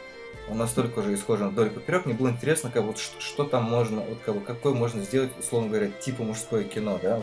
он 0.49 0.57
настолько 0.57 0.99
уже 0.99 1.13
исхожен 1.13 1.49
вдоль 1.49 1.69
поперек, 1.69 2.05
мне 2.05 2.15
было 2.15 2.29
интересно, 2.29 2.71
как 2.71 2.83
вот 2.83 2.97
что, 2.97 3.19
что 3.19 3.43
там 3.43 3.63
можно, 3.63 4.01
вот 4.01 4.19
как 4.25 4.35
бы 4.35 4.41
какое 4.41 4.73
можно 4.73 5.03
сделать, 5.03 5.31
условно 5.37 5.69
говоря, 5.69 5.89
типа 5.89 6.23
мужское 6.23 6.63
кино, 6.63 6.99
да, 7.01 7.21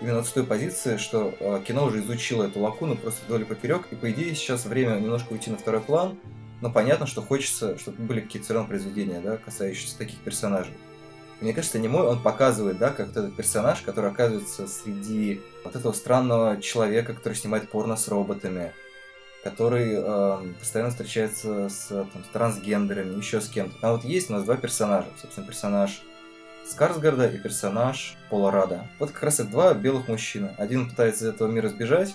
именно 0.00 0.22
с 0.22 0.30
той 0.30 0.44
позиции, 0.44 0.96
что 0.96 1.32
э, 1.38 1.62
кино 1.66 1.84
уже 1.84 2.00
изучило 2.00 2.44
эту 2.44 2.60
лакуну 2.60 2.96
просто 2.96 3.24
вдоль 3.26 3.44
поперек, 3.44 3.86
и 3.90 3.94
по 3.96 4.10
идее 4.10 4.34
сейчас 4.34 4.64
время 4.64 4.96
немножко 4.96 5.32
уйти 5.32 5.50
на 5.50 5.56
второй 5.56 5.80
план, 5.80 6.18
но 6.60 6.70
понятно, 6.70 7.06
что 7.06 7.22
хочется, 7.22 7.78
чтобы 7.78 8.02
были 8.02 8.20
какие-то 8.20 8.44
все 8.44 8.54
равно 8.54 8.68
произведения, 8.68 9.20
да, 9.20 9.36
касающиеся 9.36 9.98
таких 9.98 10.18
персонажей. 10.18 10.74
Мне 11.40 11.54
кажется, 11.54 11.78
немой 11.78 12.06
он 12.06 12.22
показывает, 12.22 12.78
да, 12.78 12.90
как 12.90 13.08
вот 13.08 13.16
этот 13.16 13.34
персонаж, 13.34 13.80
который 13.80 14.10
оказывается 14.10 14.66
среди 14.66 15.40
вот 15.64 15.74
этого 15.74 15.92
странного 15.92 16.60
человека, 16.60 17.14
который 17.14 17.34
снимает 17.34 17.70
порно 17.70 17.96
с 17.96 18.08
роботами, 18.08 18.72
который 19.42 19.94
э, 19.96 20.52
постоянно 20.58 20.90
встречается 20.90 21.70
с, 21.70 21.88
там, 21.88 22.24
с 22.24 22.32
трансгендерами, 22.32 23.16
еще 23.16 23.40
с 23.40 23.48
кем-то. 23.48 23.74
А 23.80 23.92
вот 23.92 24.04
есть 24.04 24.28
у 24.28 24.34
нас 24.34 24.44
два 24.44 24.56
персонажа. 24.56 25.08
Собственно, 25.18 25.46
персонаж 25.46 26.02
Скарсгарда 26.66 27.28
и 27.28 27.38
персонаж 27.38 28.16
Пола 28.28 28.50
Рада. 28.50 28.86
Вот 28.98 29.10
как 29.10 29.22
раз 29.22 29.40
это 29.40 29.48
два 29.48 29.72
белых 29.72 30.08
мужчины. 30.08 30.54
Один 30.58 30.90
пытается 30.90 31.24
из 31.24 31.28
этого 31.28 31.50
мира 31.50 31.68
сбежать, 31.68 32.14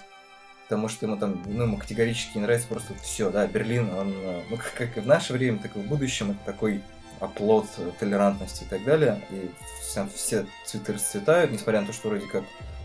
потому 0.68 0.90
что 0.90 1.06
ему 1.06 1.18
там, 1.18 1.42
ну, 1.46 1.64
ему 1.64 1.78
категорически 1.78 2.38
не 2.38 2.44
нравится 2.44 2.68
просто 2.68 2.94
все, 3.02 3.30
да, 3.30 3.48
Берлин, 3.48 3.90
он, 3.94 4.14
э, 4.16 4.42
ну, 4.50 4.58
как, 4.78 4.98
и 4.98 5.00
в 5.00 5.08
наше 5.08 5.34
время, 5.34 5.60
так 5.60 5.76
и 5.76 5.80
в 5.80 5.88
будущем, 5.88 6.32
это 6.32 6.40
такой 6.46 6.82
оплот 7.20 7.68
толерантности 8.00 8.64
и 8.64 8.68
так 8.68 8.84
далее, 8.84 9.22
и 9.30 9.50
все, 9.82 10.08
все 10.14 10.46
цветы 10.66 10.94
расцветают, 10.94 11.52
несмотря 11.52 11.82
на 11.82 11.88
то, 11.88 11.94
что 11.94 12.10
вроде 12.10 12.28
как 12.28 12.44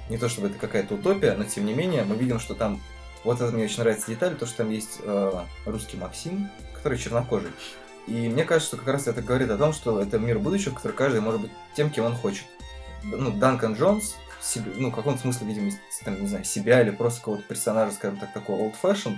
не 0.09 0.19
то 0.19 0.29
чтобы 0.29 0.49
это 0.49 0.59
какая-то 0.59 0.95
утопия, 0.95 1.35
но 1.35 1.45
тем 1.45 1.65
не 1.65 1.73
менее 1.73 2.05
мы 2.05 2.17
видим, 2.17 2.39
что 2.39 2.55
там 2.55 2.81
вот 3.25 3.41
это 3.41 3.53
мне 3.53 3.65
очень 3.65 3.81
нравится 3.81 4.09
деталь, 4.09 4.37
то, 4.37 4.47
что 4.47 4.59
там 4.59 4.71
есть 4.71 4.99
э, 5.03 5.33
русский 5.67 5.97
Максим, 5.97 6.49
который 6.75 6.99
чернокожий. 6.99 7.51
И 8.07 8.29
мне 8.29 8.45
кажется, 8.45 8.77
что 8.77 8.77
как 8.79 8.95
раз 8.95 9.07
это 9.07 9.23
говорит 9.23 9.51
о 9.51 9.59
том, 9.59 9.73
что 9.73 10.01
это 10.01 10.19
мир 10.19 10.39
будущего, 10.39 10.75
который 10.75 10.93
каждый 10.93 11.21
может 11.21 11.43
быть 11.43 11.51
тем, 11.77 11.91
кем 11.91 12.07
он 12.07 12.17
хочет. 12.17 12.45
Ну, 13.03 13.31
Данкан 13.31 13.75
Джонс, 13.75 14.17
себе, 14.43 14.73
ну, 14.77 14.91
в 14.91 14.95
каком-то 14.95 15.21
смысле, 15.21 15.47
видимо, 15.47 15.71
там, 16.05 16.21
не 16.21 16.27
знаю, 16.27 16.45
себя 16.45 16.83
или 16.83 16.91
просто 16.91 17.21
какого-то 17.21 17.43
персонажа, 17.45 17.93
скажем 17.93 18.19
так, 18.19 18.33
такого 18.33 18.63
old 18.63 18.75
fashion, 18.81 19.17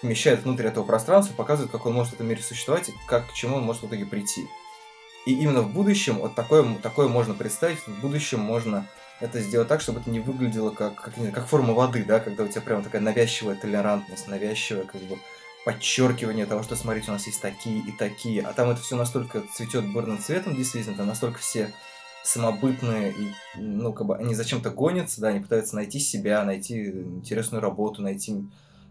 помещает 0.00 0.44
внутрь 0.44 0.66
этого 0.66 0.84
пространства, 0.84 1.34
показывает, 1.34 1.72
как 1.72 1.86
он 1.86 1.94
может 1.94 2.12
в 2.12 2.14
этом 2.14 2.28
мире 2.28 2.42
существовать 2.42 2.88
и 2.88 2.94
как, 3.06 3.28
к 3.28 3.32
чему 3.32 3.56
он 3.56 3.64
может 3.64 3.82
в 3.82 3.86
итоге 3.86 4.06
прийти. 4.06 4.46
И 5.26 5.34
именно 5.34 5.62
в 5.62 5.72
будущем 5.72 6.18
вот 6.18 6.34
такое, 6.34 6.64
такое 6.76 7.08
можно 7.08 7.34
представить, 7.34 7.78
в 7.80 8.00
будущем 8.00 8.40
можно 8.40 8.86
это 9.20 9.40
сделать 9.40 9.68
так, 9.68 9.80
чтобы 9.80 10.00
это 10.00 10.10
не 10.10 10.20
выглядело 10.20 10.70
как, 10.70 10.94
как, 10.94 11.16
не 11.16 11.24
знаю, 11.24 11.34
как 11.34 11.48
форма 11.48 11.74
воды, 11.74 12.04
да, 12.04 12.20
когда 12.20 12.44
у 12.44 12.48
тебя 12.48 12.60
прям 12.60 12.82
такая 12.82 13.02
навязчивая 13.02 13.56
толерантность, 13.56 14.28
навязчивая 14.28 14.84
как 14.84 15.00
бы 15.02 15.18
подчеркивание 15.64 16.46
того, 16.46 16.62
что 16.62 16.76
смотрите, 16.76 17.10
у 17.10 17.14
нас 17.14 17.26
есть 17.26 17.42
такие 17.42 17.80
и 17.80 17.92
такие, 17.92 18.42
а 18.42 18.52
там 18.52 18.70
это 18.70 18.80
все 18.80 18.96
настолько 18.96 19.42
цветет 19.52 19.86
бурным 19.92 20.18
цветом, 20.18 20.54
действительно, 20.54 20.96
там 20.96 21.08
настолько 21.08 21.40
все 21.40 21.72
самобытные, 22.28 23.12
и, 23.12 23.32
ну, 23.56 23.92
как 23.94 24.06
бы 24.06 24.16
они 24.16 24.34
зачем-то 24.34 24.70
гонятся, 24.70 25.20
да, 25.20 25.28
они 25.28 25.40
пытаются 25.40 25.74
найти 25.74 25.98
себя, 25.98 26.44
найти 26.44 26.90
интересную 26.90 27.62
работу, 27.62 28.02
найти 28.02 28.44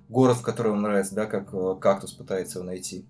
город, 0.10 0.38
в 0.38 0.42
который 0.42 0.72
им 0.72 0.82
нравится, 0.82 1.14
да, 1.14 1.28
как 1.28 1.54
э, 1.54 1.76
кактус 1.80 2.14
пытается 2.14 2.58
его 2.58 2.66
найти. 2.66 3.06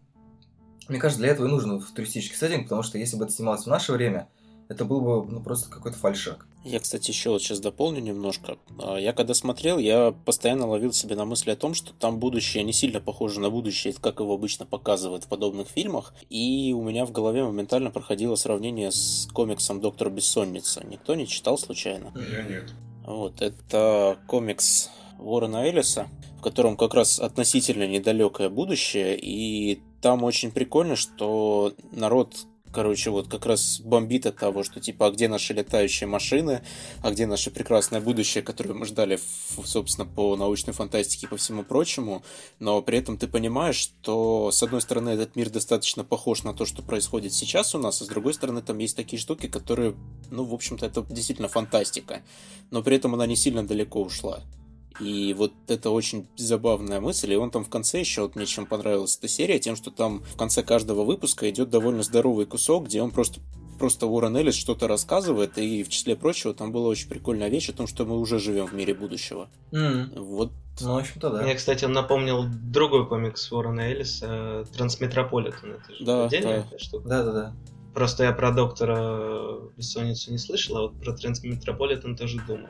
Мне 0.89 1.00
кажется, 1.00 1.22
для 1.22 1.31
этого 1.31 1.48
и 1.48 1.50
нужен 1.50 1.81
туристический 1.81 2.38
сеттинг, 2.38 2.63
потому 2.63 2.84
что 2.84 2.98
если 2.98 3.15
бы 3.15 3.24
это 3.24 3.34
снималось 3.34 3.63
в 3.63 3.69
наше 3.69 3.93
время, 3.93 4.27
это 4.69 4.86
был 4.86 5.01
бы 5.01 5.31
ну, 5.31 5.41
просто 5.41 5.69
какой-то 5.69 5.97
фальшак. 5.97 6.45
Я, 6.63 6.79
кстати, 6.79 7.12
еще 7.12 7.29
вот 7.29 7.41
сейчас 7.41 7.59
дополню 7.62 8.01
немножко. 8.01 8.57
А, 8.79 8.97
я 8.97 9.13
когда 9.13 9.33
смотрел, 9.33 9.77
я 9.77 10.13
постоянно 10.25 10.67
ловил 10.67 10.91
себе 10.91 11.15
на 11.15 11.24
мысли 11.24 11.51
о 11.51 11.55
том, 11.55 11.74
что 11.74 11.93
там 11.93 12.19
будущее 12.19 12.63
не 12.63 12.74
сильно 12.74 13.00
похоже 13.00 13.39
на 13.39 13.50
будущее, 13.50 13.93
как 13.93 14.19
его 14.19 14.33
обычно 14.33 14.65
показывают 14.65 15.24
в 15.24 15.27
подобных 15.27 15.69
фильмах. 15.69 16.13
И 16.29 16.74
у 16.77 16.83
меня 16.83 17.05
в 17.05 17.12
голове 17.12 17.43
моментально 17.43 17.89
проходило 17.89 18.36
сравнение 18.36 18.91
с 18.91 19.29
комиксом 19.31 19.79
«Доктор 19.79 20.09
Бессонница». 20.09 20.86
Никто 20.86 21.15
не 21.15 21.27
читал 21.27 21.57
случайно? 21.57 22.12
Я 22.15 22.43
нет. 22.43 22.74
Вот, 23.05 23.41
это 23.41 24.17
комикс 24.27 24.89
Уоррена 25.19 25.65
Эллиса, 25.65 26.09
в 26.38 26.41
котором 26.41 26.75
как 26.75 26.93
раз 26.93 27.19
относительно 27.19 27.88
недалекое 27.88 28.50
будущее, 28.50 29.17
и 29.17 29.81
там 30.01 30.25
очень 30.25 30.51
прикольно, 30.51 30.97
что 30.97 31.74
народ 31.91 32.36
короче, 32.77 33.10
вот 33.10 33.27
как 33.27 33.48
раз 33.48 33.79
бомбит 33.79 34.27
от 34.27 34.38
того, 34.38 34.63
что 34.63 34.79
типа, 34.79 35.07
а 35.07 35.10
где 35.10 35.27
наши 35.27 35.51
летающие 35.51 36.07
машины, 36.07 36.62
а 37.01 37.10
где 37.10 37.25
наше 37.25 37.50
прекрасное 37.50 38.00
будущее, 38.00 38.43
которое 38.43 38.75
мы 38.75 38.86
ждали, 38.86 39.19
собственно, 39.65 40.05
по 40.05 40.36
научной 40.36 40.74
фантастике 40.74 41.25
и 41.25 41.29
по 41.29 41.38
всему 41.38 41.63
прочему, 41.63 42.22
но 42.60 42.79
при 42.84 43.00
этом 43.00 43.17
ты 43.17 43.27
понимаешь, 43.27 43.77
что, 43.77 44.51
с 44.51 44.62
одной 44.62 44.81
стороны, 44.81 45.10
этот 45.10 45.36
мир 45.36 45.50
достаточно 45.50 46.03
похож 46.03 46.43
на 46.43 46.53
то, 46.53 46.67
что 46.67 46.84
происходит 46.84 47.34
сейчас 47.34 47.74
у 47.74 47.79
нас, 47.79 48.00
а 48.03 48.05
с 48.05 48.07
другой 48.10 48.36
стороны, 48.36 48.62
там 48.62 48.77
есть 48.77 48.96
такие 48.96 49.19
штуки, 49.19 49.48
которые, 49.48 49.96
ну, 50.29 50.43
в 50.43 50.53
общем-то, 50.53 50.86
это 50.86 51.03
действительно 51.10 51.48
фантастика, 51.48 52.22
но 52.69 52.84
при 52.84 52.98
этом 52.98 53.15
она 53.15 53.25
не 53.25 53.36
сильно 53.36 53.65
далеко 53.65 54.03
ушла. 54.03 54.43
И 54.99 55.33
вот 55.33 55.53
это 55.67 55.89
очень 55.89 56.27
забавная 56.37 56.99
мысль. 56.99 57.33
И 57.33 57.35
он 57.35 57.51
там 57.51 57.63
в 57.63 57.69
конце 57.69 57.99
еще, 57.99 58.23
вот 58.23 58.35
мне 58.35 58.45
чем 58.45 58.65
понравилась 58.65 59.17
эта 59.17 59.27
серия, 59.27 59.59
тем, 59.59 59.75
что 59.75 59.91
там 59.91 60.23
в 60.23 60.37
конце 60.37 60.63
каждого 60.63 61.03
выпуска 61.03 61.49
идет 61.49 61.69
довольно 61.69 62.03
здоровый 62.03 62.45
кусок, 62.45 62.85
где 62.85 63.01
он 63.01 63.11
просто 63.11 63.39
просто 63.77 64.07
Уоррен 64.07 64.35
Эллис 64.35 64.55
что-то 64.55 64.87
рассказывает, 64.87 65.57
и 65.57 65.83
в 65.83 65.89
числе 65.89 66.15
прочего 66.15 66.53
там 66.53 66.71
была 66.71 66.87
очень 66.87 67.09
прикольная 67.09 67.49
вещь 67.49 67.69
о 67.69 67.73
том, 67.73 67.87
что 67.87 68.05
мы 68.05 68.19
уже 68.19 68.39
живем 68.39 68.65
в 68.65 68.73
мире 68.73 68.93
будущего. 68.93 69.49
Mm. 69.71 70.19
Вот. 70.19 70.51
Ну, 70.81 70.93
в 70.95 70.97
общем-то, 70.97 71.29
да. 71.29 71.41
Мне, 71.41 71.55
кстати, 71.55 71.85
он 71.85 71.93
напомнил 71.93 72.45
другой 72.47 73.07
комикс 73.07 73.51
Уоррена 73.51 73.81
Эллиса 73.81 74.65
«Трансметрополитен». 74.75 75.73
Это 75.73 75.95
же 75.95 76.05
да, 76.05 76.25
отдельная 76.25 76.67
да. 76.69 76.79
штука. 76.79 77.07
Да-да-да. 77.07 77.53
Просто 77.93 78.25
я 78.25 78.31
про 78.31 78.51
доктора 78.51 79.59
Бессонницу 79.75 80.31
не 80.31 80.37
слышал, 80.37 80.77
а 80.77 80.81
вот 80.83 80.99
про 80.99 81.13
Трансметрополитен 81.13 82.15
тоже 82.15 82.39
думал. 82.45 82.69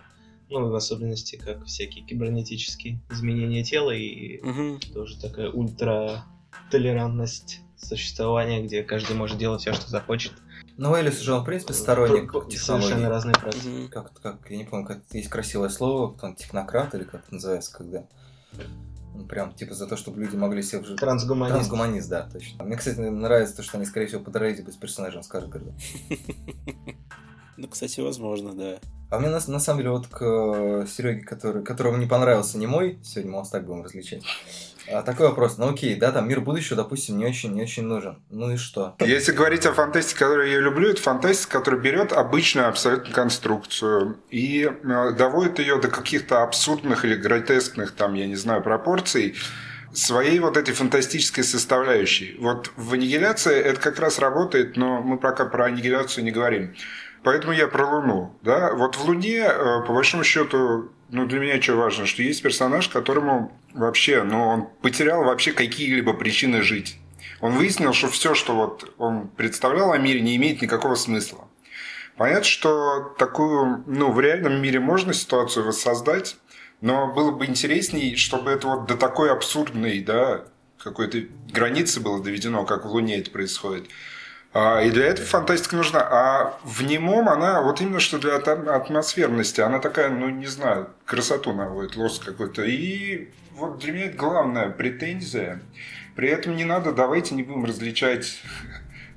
Ну, 0.49 0.69
в 0.69 0.75
особенности, 0.75 1.35
как 1.35 1.65
всякие 1.65 2.05
кибернетические 2.05 3.01
изменения 3.11 3.63
тела 3.63 3.91
и 3.91 4.39
угу. 4.41 4.79
тоже 4.93 5.19
такая 5.19 5.49
ультра 5.49 6.23
толерантность 6.71 7.61
существования, 7.75 8.63
где 8.63 8.83
каждый 8.83 9.15
может 9.15 9.37
делать 9.37 9.61
все, 9.61 9.73
что 9.73 9.89
захочет. 9.89 10.33
Ну, 10.77 10.95
Элис 10.95 11.21
уже, 11.21 11.33
он, 11.33 11.41
в 11.41 11.45
принципе, 11.45 11.73
сторонник 11.73 12.25
технологий. 12.25 12.57
Совершенно 12.57 13.09
разные 13.09 13.35
практики. 13.35 13.85
Угу. 13.85 13.89
Как, 13.89 14.13
как, 14.21 14.49
я 14.49 14.57
не 14.57 14.63
помню, 14.63 14.85
как 14.85 14.99
есть 15.11 15.29
красивое 15.29 15.69
слово, 15.69 16.17
там, 16.17 16.35
технократ 16.35 16.93
или 16.95 17.03
как 17.03 17.23
это 17.23 17.33
называется, 17.33 17.75
когда 17.75 18.05
прям 19.27 19.53
типа 19.53 19.73
за 19.73 19.87
то, 19.87 19.97
чтобы 19.97 20.21
люди 20.21 20.35
могли 20.35 20.61
себе... 20.61 20.81
вжить- 20.81 20.99
Трансгуманист. 20.99 21.55
Трансгуманист, 21.55 22.09
да, 22.09 22.29
точно. 22.31 22.63
Мне, 22.63 22.77
кстати, 22.77 22.99
нравится 22.99 23.55
то, 23.57 23.63
что 23.63 23.77
они, 23.77 23.85
скорее 23.85 24.07
всего, 24.07 24.23
подрались 24.23 24.61
бы 24.61 24.71
с 24.71 24.75
персонажем 24.75 25.23
Скарсгарда. 25.23 25.73
Ну, 27.57 27.67
кстати, 27.67 27.99
возможно, 27.99 28.53
да. 28.53 28.79
А 29.09 29.19
мне 29.19 29.29
на, 29.29 29.39
на 29.47 29.59
самом 29.59 29.79
деле 29.79 29.91
вот 29.91 30.07
к 30.07 30.85
Сереге, 30.87 31.21
который, 31.21 31.63
которому 31.63 31.97
не 31.97 32.05
понравился 32.05 32.57
не 32.57 32.67
мой, 32.67 32.99
сегодня 33.03 33.31
мы 33.31 33.37
вас 33.39 33.49
так 33.49 33.65
будем 33.65 33.83
различать. 33.83 34.23
А, 34.89 35.01
такой 35.01 35.27
вопрос, 35.27 35.57
ну 35.57 35.69
окей, 35.69 35.95
да, 35.95 36.11
там 36.11 36.27
мир 36.29 36.41
будущего, 36.41 36.77
допустим, 36.77 37.17
не 37.17 37.25
очень, 37.25 37.53
не 37.53 37.63
очень 37.63 37.83
нужен. 37.83 38.21
Ну 38.29 38.51
и 38.51 38.57
что? 38.57 38.95
Если 38.99 39.31
говорить 39.31 39.65
о 39.65 39.73
фантастике, 39.73 40.19
которую 40.19 40.49
я 40.49 40.59
люблю, 40.59 40.89
это 40.89 41.01
фантастика, 41.01 41.59
которая 41.59 41.81
берет 41.81 42.13
обычную 42.13 42.69
абсолютно 42.69 43.13
конструкцию 43.13 44.17
и 44.29 44.63
э, 44.63 45.11
доводит 45.17 45.59
ее 45.59 45.79
до 45.81 45.89
каких-то 45.89 46.43
абсурдных 46.43 47.03
или 47.03 47.15
гротескных, 47.15 47.91
там, 47.91 48.13
я 48.13 48.27
не 48.27 48.35
знаю, 48.35 48.61
пропорций, 48.61 49.35
своей 49.93 50.39
вот 50.39 50.57
этой 50.57 50.73
фантастической 50.73 51.43
составляющей. 51.43 52.37
Вот 52.39 52.71
в 52.75 52.93
аннигиляции 52.93 53.55
это 53.55 53.79
как 53.79 53.99
раз 53.99 54.19
работает, 54.19 54.77
но 54.77 55.01
мы 55.01 55.17
пока 55.17 55.45
про 55.45 55.65
аннигиляцию 55.65 56.23
не 56.23 56.31
говорим. 56.31 56.75
Поэтому 57.27 57.51
я 57.51 57.67
про 57.67 57.85
Луну. 57.85 58.33
Да? 58.41 58.73
Вот 58.73 58.95
в 58.95 59.03
Луне, 59.03 59.39
э, 59.39 59.81
по 59.85 59.91
большому 59.91 60.23
счету, 60.23 60.93
ну, 61.09 61.25
для 61.25 61.39
меня 61.39 61.61
что 61.61 61.75
важно, 61.75 62.05
что 62.05 62.23
есть 62.23 62.41
персонаж, 62.41 62.87
которому 62.87 63.51
вообще, 63.73 64.23
ну, 64.23 64.47
он 64.47 64.69
потерял 64.81 65.25
вообще 65.25 65.51
какие-либо 65.51 66.13
причины 66.13 66.61
жить. 66.61 66.97
Он 67.41 67.51
выяснил, 67.51 67.91
что 67.91 68.07
все, 68.07 68.33
что 68.33 68.55
вот 68.55 68.93
он 68.97 69.27
представлял 69.27 69.91
о 69.91 69.97
мире, 69.97 70.21
не 70.21 70.37
имеет 70.37 70.61
никакого 70.61 70.95
смысла. 70.95 71.49
Понятно, 72.15 72.45
что 72.45 73.13
такую, 73.19 73.83
ну, 73.87 74.13
в 74.13 74.21
реальном 74.21 74.61
мире 74.61 74.79
можно 74.79 75.13
ситуацию 75.13 75.65
воссоздать, 75.65 76.37
но 76.79 77.13
было 77.13 77.31
бы 77.31 77.45
интересней, 77.45 78.15
чтобы 78.15 78.51
это 78.51 78.67
вот 78.67 78.85
до 78.85 78.95
такой 78.95 79.33
абсурдной, 79.33 79.99
да, 79.99 80.45
какой-то 80.81 81.23
границы 81.51 81.99
было 81.99 82.23
доведено, 82.23 82.63
как 82.63 82.85
в 82.85 82.87
Луне 82.87 83.19
это 83.19 83.31
происходит. 83.31 83.89
А, 84.53 84.81
и 84.81 84.89
для 84.89 85.05
этого 85.07 85.27
фантастика 85.27 85.75
нужна. 85.75 85.99
А 86.01 86.59
в 86.63 86.83
немом 86.83 87.29
она, 87.29 87.61
вот 87.61 87.81
именно 87.81 87.99
что 87.99 88.17
для 88.17 88.35
атмосферности, 88.35 89.61
она 89.61 89.79
такая, 89.79 90.09
ну 90.09 90.29
не 90.29 90.47
знаю, 90.47 90.89
красоту 91.05 91.53
наводит, 91.53 91.95
лоск 91.95 92.25
какой-то. 92.25 92.63
И 92.63 93.29
вот 93.51 93.79
для 93.79 93.91
меня 93.91 94.05
это 94.05 94.17
главная 94.17 94.69
претензия. 94.69 95.61
При 96.15 96.29
этом 96.29 96.55
не 96.55 96.65
надо, 96.65 96.93
давайте 96.93 97.35
не 97.35 97.43
будем 97.43 97.65
различать 97.65 98.41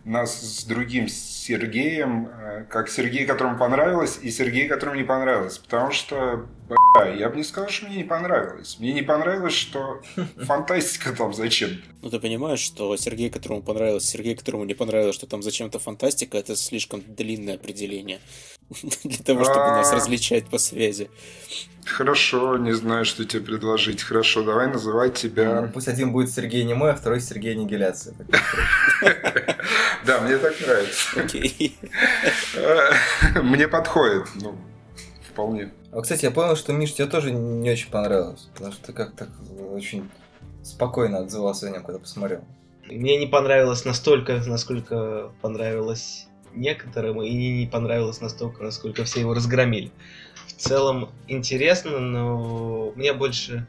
нас 0.05 0.41
с 0.41 0.65
другим 0.65 1.09
Сергеем, 1.09 2.29
э, 2.29 2.65
как 2.69 2.89
Сергей, 2.89 3.27
которому 3.27 3.59
понравилось, 3.59 4.19
и 4.23 4.31
Сергей, 4.31 4.69
которому 4.69 4.97
не 4.97 5.05
понравилось. 5.05 5.59
Потому 5.59 5.91
что, 5.91 6.47
бля, 6.69 7.13
я 7.15 7.29
бы 7.29 7.37
не 7.37 7.45
сказал, 7.45 7.69
что 7.69 7.87
мне 7.87 7.97
не 7.97 8.05
понравилось. 8.05 8.77
Мне 8.79 8.93
не 8.93 9.03
понравилось, 9.03 9.55
что 9.55 10.01
фантастика 10.37 11.13
там 11.13 11.35
зачем-то. 11.35 11.83
Ну, 12.03 12.11
ты 12.11 12.19
понимаешь, 12.19 12.61
что 12.61 12.97
Сергей, 12.97 13.31
которому 13.31 13.63
понравилось, 13.63 14.05
Сергей, 14.05 14.35
которому 14.35 14.65
не 14.65 14.75
понравилось, 14.75 15.15
что 15.15 15.27
там 15.27 15.43
зачем-то 15.43 15.79
фантастика, 15.79 16.39
это 16.39 16.57
слишком 16.57 17.03
длинное 17.07 17.57
определение 17.57 18.21
для 19.05 19.25
того, 19.25 19.45
чтобы 19.45 19.67
нас 19.67 19.93
а. 19.93 19.97
различать 19.97 20.47
по 20.47 20.59
связи. 20.59 21.11
Хорошо, 21.85 22.59
не 22.59 22.73
знаю, 22.73 23.05
что 23.05 23.25
тебе 23.25 23.43
предложить. 23.43 24.03
Хорошо, 24.03 24.43
давай 24.43 24.69
называть 24.69 25.15
тебя... 25.15 25.63
Ну, 25.63 25.69
пусть 25.73 25.89
один 25.89 26.13
будет 26.13 26.31
Сергей 26.31 26.65
Немой, 26.65 26.93
а 26.93 26.95
второй 26.95 27.21
Сергей 27.21 27.53
Аннигиляция. 27.53 28.15
Да, 30.07 30.21
мне 30.21 30.39
так 30.39 30.55
нравится. 30.61 31.21
Окей. 31.21 31.79
Мне 33.43 33.69
подходит, 33.69 34.27
ну, 34.37 34.57
вполне. 35.31 35.73
А, 35.93 36.01
кстати, 36.01 36.25
я 36.25 36.31
понял, 36.31 36.57
что, 36.57 36.73
Миш, 36.73 36.95
тебе 36.95 37.07
тоже 37.07 37.31
не 37.31 37.71
очень 37.71 37.91
понравилось, 37.91 38.49
потому 38.55 38.73
что 38.73 38.87
ты 38.87 38.93
как-то 38.93 39.29
очень 39.73 40.09
спокойно 40.63 41.19
отзывался 41.19 41.67
о 41.67 41.71
нем, 41.71 41.83
когда 41.83 41.99
посмотрел. 41.99 42.45
Мне 42.87 43.19
не 43.19 43.27
понравилось 43.27 43.85
настолько, 43.85 44.37
насколько 44.47 45.31
понравилось 45.43 46.27
некоторым, 46.55 47.23
и 47.23 47.31
не 47.31 47.67
понравилось 47.67 48.21
настолько, 48.21 48.63
насколько 48.63 49.05
все 49.05 49.21
его 49.21 49.35
разгромили. 49.35 49.93
В 50.47 50.53
целом 50.53 51.11
интересно, 51.29 51.99
но 51.99 52.93
мне 52.97 53.13
больше 53.13 53.67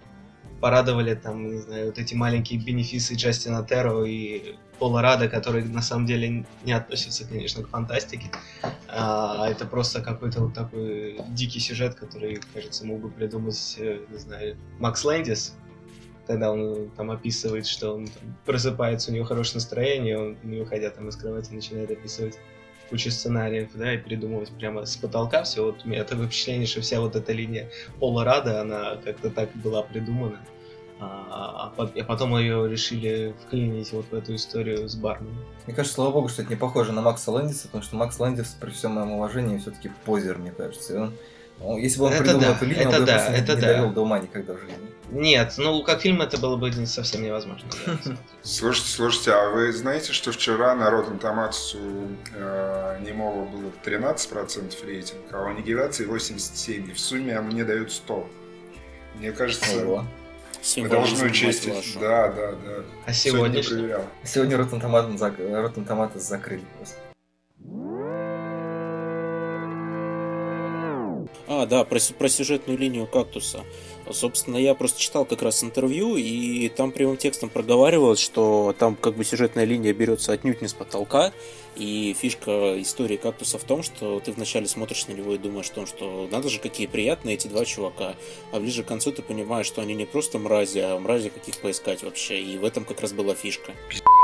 порадовали 0.62 1.16
там, 1.16 1.48
не 1.52 1.58
знаю, 1.58 1.88
вот 1.88 1.98
эти 1.98 2.14
маленькие 2.14 2.60
бенефисы 2.60 3.16
Джастина 3.16 3.66
Терро 3.66 4.04
и 4.04 4.56
Пола 4.80 5.02
Рада, 5.02 5.28
которые 5.28 5.66
на 5.66 5.82
самом 5.82 6.06
деле 6.06 6.46
не 6.64 6.72
относятся, 6.72 7.28
конечно, 7.28 7.64
к 7.64 7.70
фантастике. 7.70 8.28
А 8.88 9.50
это 9.50 9.66
просто 9.66 10.02
какой-то 10.02 10.42
вот 10.42 10.54
такой 10.54 11.20
дикий 11.30 11.60
сюжет, 11.60 11.96
который, 11.96 12.40
кажется, 12.54 12.86
мог 12.86 13.00
бы 13.00 13.10
придумать, 13.10 13.76
э, 13.80 14.00
не 14.10 14.18
знаю, 14.18 14.58
Макс 14.80 15.04
Лэндис, 15.04 15.56
когда 16.28 16.52
он 16.52 16.92
там 16.96 17.10
описывает, 17.10 17.66
что 17.66 17.96
он 17.96 18.06
там, 18.06 18.38
просыпается, 18.46 19.12
у 19.12 19.16
него 19.16 19.26
хорошее 19.26 19.56
настроение, 19.56 20.18
он, 20.18 20.38
не 20.44 20.60
выходя 20.60 20.92
там 20.92 21.10
из 21.10 21.16
кровати, 21.16 21.52
начинает 21.52 21.90
описывать 21.90 22.38
кучу 22.92 23.10
сценариев, 23.10 23.70
да, 23.74 23.96
и 23.96 23.98
придумывать 23.98 24.50
прямо 24.50 24.86
с 24.86 24.98
потолка 24.98 25.44
все. 25.44 25.66
Вот 25.66 25.84
у 25.86 25.88
меня 25.88 26.04
такое 26.04 26.28
впечатление, 26.28 26.68
что 26.68 26.82
вся 26.82 27.00
вот 27.00 27.16
эта 27.16 27.32
линия 27.32 27.72
Пола 28.00 28.24
Рада, 28.24 28.62
она 28.62 28.98
как-то 29.04 29.32
так 29.32 29.50
была 29.56 29.82
придумана. 29.82 30.38
А, 31.00 31.74
а, 31.76 32.04
потом 32.04 32.38
ее 32.38 32.70
решили 32.70 33.34
вклинить 33.44 33.92
вот 33.92 34.06
в 34.12 34.14
эту 34.14 34.36
историю 34.36 34.88
с 34.88 34.96
Барном. 34.96 35.34
Мне 35.66 35.76
кажется, 35.76 35.96
слава 35.96 36.12
богу, 36.12 36.28
что 36.28 36.44
это 36.44 36.52
не 36.52 36.58
похоже 36.58 36.92
на 36.92 37.02
Макса 37.02 37.32
Лэндиса, 37.32 37.68
потому 37.68 37.84
что 37.84 37.96
Макс 37.96 38.20
Лэндис, 38.20 38.56
при 38.60 38.70
всем 38.70 38.92
моем 38.92 39.14
уважении, 39.14 39.58
все-таки 39.58 39.90
позер, 40.06 40.38
мне 40.38 40.52
кажется. 40.52 40.94
И 40.94 40.98
он 40.98 41.14
если 41.78 42.00
бы 42.00 42.06
он 42.06 42.14
это 42.14 42.24
придумал 42.24 42.42
да, 42.42 42.56
эту 42.56 42.66
линию, 42.66 42.88
это 42.88 42.96
он 42.96 43.02
бы 43.02 43.06
да, 43.06 43.28
это 43.28 43.56
не 43.56 43.62
да. 43.62 43.68
довел 43.68 43.90
до 43.92 44.02
ума 44.02 44.20
никогда 44.20 44.54
в 44.54 44.60
жизни. 44.60 44.78
Нет, 45.12 45.54
ну 45.58 45.84
как 45.84 46.02
фильм 46.02 46.22
это 46.22 46.38
было 46.38 46.56
бы 46.56 46.72
совсем 46.86 47.24
невозможно. 47.24 47.70
Слушайте, 48.44 48.90
слушайте, 48.90 49.32
а 49.32 49.50
вы 49.50 49.72
знаете, 49.74 50.14
что 50.14 50.32
вчера 50.32 50.74
на 50.74 50.90
Rotten 50.90 51.20
Tomatoes 51.20 51.78
у 51.78 52.08
э, 52.34 53.00
Немова 53.02 53.46
было 53.46 53.72
13% 53.84 54.86
рейтинг, 54.86 55.22
а 55.32 55.44
у 55.44 55.48
Аннигиляции 55.48 56.08
87%, 56.08 56.90
и 56.90 56.94
в 56.94 57.00
сумме 57.00 57.40
мне 57.42 57.66
дают 57.66 57.92
100. 57.92 58.30
Мне 59.16 59.32
кажется, 59.34 59.86
Ого. 59.86 60.06
мы 60.78 60.88
должны 60.88 61.26
учесть 61.26 61.68
Да, 62.00 62.30
да, 62.30 62.52
да. 62.54 62.84
А 63.06 63.14
сегодня, 63.14 63.62
сегодня 63.62 63.64
проверял. 63.64 64.06
Сегодня 64.24 64.58
Rotten 64.58 64.82
Tomatoes, 64.82 65.38
Rotten 65.38 65.86
Tomatoes 65.86 66.20
закрыли 66.20 66.64
просто. 66.78 67.11
А, 71.54 71.66
да, 71.66 71.84
про, 71.84 72.00
про 72.18 72.30
сюжетную 72.30 72.80
линию 72.80 73.06
кактуса. 73.06 73.66
Собственно, 74.10 74.56
я 74.56 74.74
просто 74.74 75.02
читал 75.02 75.26
как 75.26 75.42
раз 75.42 75.66
интервью, 75.66 76.16
и 76.16 76.70
там 76.70 76.94
прямым 76.94 77.18
текстом 77.18 77.50
проговаривалось, 77.50 78.22
что 78.22 78.74
там 78.80 78.96
как 78.96 79.16
бы 79.16 79.26
сюжетная 79.26 79.66
линия 79.66 79.92
берется 79.94 80.32
отнюдь 80.32 80.62
не 80.62 80.70
с 80.70 80.74
потолка, 80.74 81.34
и 81.76 82.16
фишка 82.18 82.82
истории 82.82 83.18
кактуса 83.18 83.58
в 83.58 83.66
том, 83.66 83.84
что 83.84 84.22
ты 84.22 84.32
вначале 84.32 84.66
смотришь 84.66 85.08
на 85.08 85.12
него 85.12 85.36
и 85.36 85.38
думаешь 85.38 85.70
о 85.72 85.74
том, 85.74 85.88
что 85.88 86.30
надо 86.32 86.48
же, 86.48 86.60
какие 86.60 86.88
приятные 86.88 87.36
эти 87.36 87.50
два 87.50 87.66
чувака, 87.66 88.16
а 88.54 88.60
ближе 88.62 88.84
к 88.84 88.88
концу 88.88 89.12
ты 89.12 89.22
понимаешь, 89.22 89.66
что 89.66 89.82
они 89.82 89.94
не 89.94 90.06
просто 90.06 90.40
мрази, 90.40 90.80
а 90.80 90.98
мрази 91.00 91.30
каких 91.30 91.58
поискать 91.58 92.02
вообще, 92.02 92.42
и 92.42 92.58
в 92.58 92.64
этом 92.64 92.86
как 92.86 93.02
раз 93.02 93.12
была 93.12 93.36
фишка. 93.36 93.74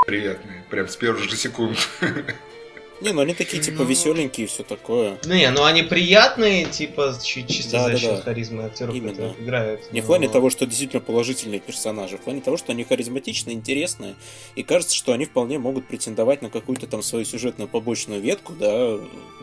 Приятные, 0.06 0.63
прям 0.70 0.88
с 0.88 0.96
первых 0.96 1.30
же 1.30 1.36
секунд. 1.36 1.78
Не, 3.01 3.12
ну 3.12 3.21
они 3.21 3.33
такие, 3.33 3.62
типа, 3.62 3.83
ну... 3.83 3.86
веселенькие 3.86 4.45
и 4.45 4.49
все 4.49 4.63
такое. 4.63 5.17
Не, 5.25 5.49
ну 5.51 5.63
они 5.63 5.83
приятные, 5.83 6.65
типа, 6.65 7.15
чисто 7.23 7.73
да, 7.73 7.83
за 7.83 7.97
счет 7.97 8.10
да, 8.10 8.15
да. 8.17 8.21
харизмы 8.23 8.63
актеров, 8.63 8.95
Именно. 8.95 9.12
которые 9.12 9.36
играют. 9.39 9.91
Не 9.91 10.01
но... 10.01 10.03
в 10.03 10.07
плане 10.07 10.29
того, 10.29 10.49
что 10.49 10.65
действительно 10.65 11.01
положительные 11.01 11.60
персонажи, 11.60 12.17
в 12.17 12.21
плане 12.21 12.41
того, 12.41 12.57
что 12.57 12.71
они 12.71 12.83
харизматичные, 12.83 13.55
интересные, 13.55 14.15
и 14.55 14.63
кажется, 14.63 14.95
что 14.95 15.13
они 15.13 15.25
вполне 15.25 15.60
могут 15.60 15.88
претендовать 15.88 16.41
на 16.41 16.49
какую-то 16.49 16.88
там 16.88 17.03
свою 17.03 17.25
сюжетную 17.25 17.67
побочную 17.67 18.21
ветку, 18.21 18.53
да. 18.53 18.97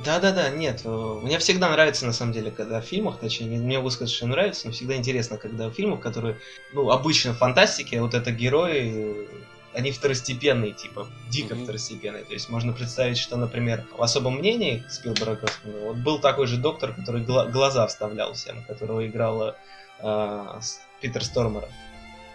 Да-да-да, 0.04 0.50
нет. 0.50 0.82
Э, 0.84 1.20
мне 1.22 1.38
всегда 1.38 1.70
нравится, 1.70 2.06
на 2.06 2.12
самом 2.12 2.32
деле, 2.32 2.50
когда 2.50 2.80
в 2.80 2.84
фильмах, 2.84 3.18
точнее, 3.20 3.58
мне 3.58 3.78
высказать, 3.78 4.14
что 4.14 4.26
нравится, 4.26 4.66
но 4.66 4.72
всегда 4.72 4.96
интересно, 4.96 5.36
когда 5.36 5.68
в 5.68 5.74
фильмах, 5.74 6.00
которые, 6.00 6.38
ну, 6.72 6.90
обычно 6.90 7.32
в 7.32 7.38
фантастике, 7.38 8.00
вот 8.00 8.14
это 8.14 8.30
герои 8.32 9.28
они 9.74 9.90
второстепенные, 9.90 10.72
типа, 10.72 11.08
дико 11.30 11.54
mm-hmm. 11.54 11.64
второстепенные. 11.64 12.24
То 12.24 12.32
есть 12.32 12.48
можно 12.48 12.72
представить, 12.72 13.18
что, 13.18 13.36
например, 13.36 13.84
в 13.96 14.02
особом 14.02 14.38
мнении 14.38 14.84
Спилберга 14.88 15.48
вот 15.64 15.96
был 15.96 16.18
такой 16.18 16.46
же 16.46 16.56
доктор, 16.56 16.92
который 16.92 17.22
гла- 17.22 17.46
глаза 17.46 17.86
вставлял 17.86 18.34
всем, 18.34 18.62
которого 18.64 19.06
играла 19.06 19.56
э, 20.00 20.60
Питер 21.00 21.24
Стормера. 21.24 21.68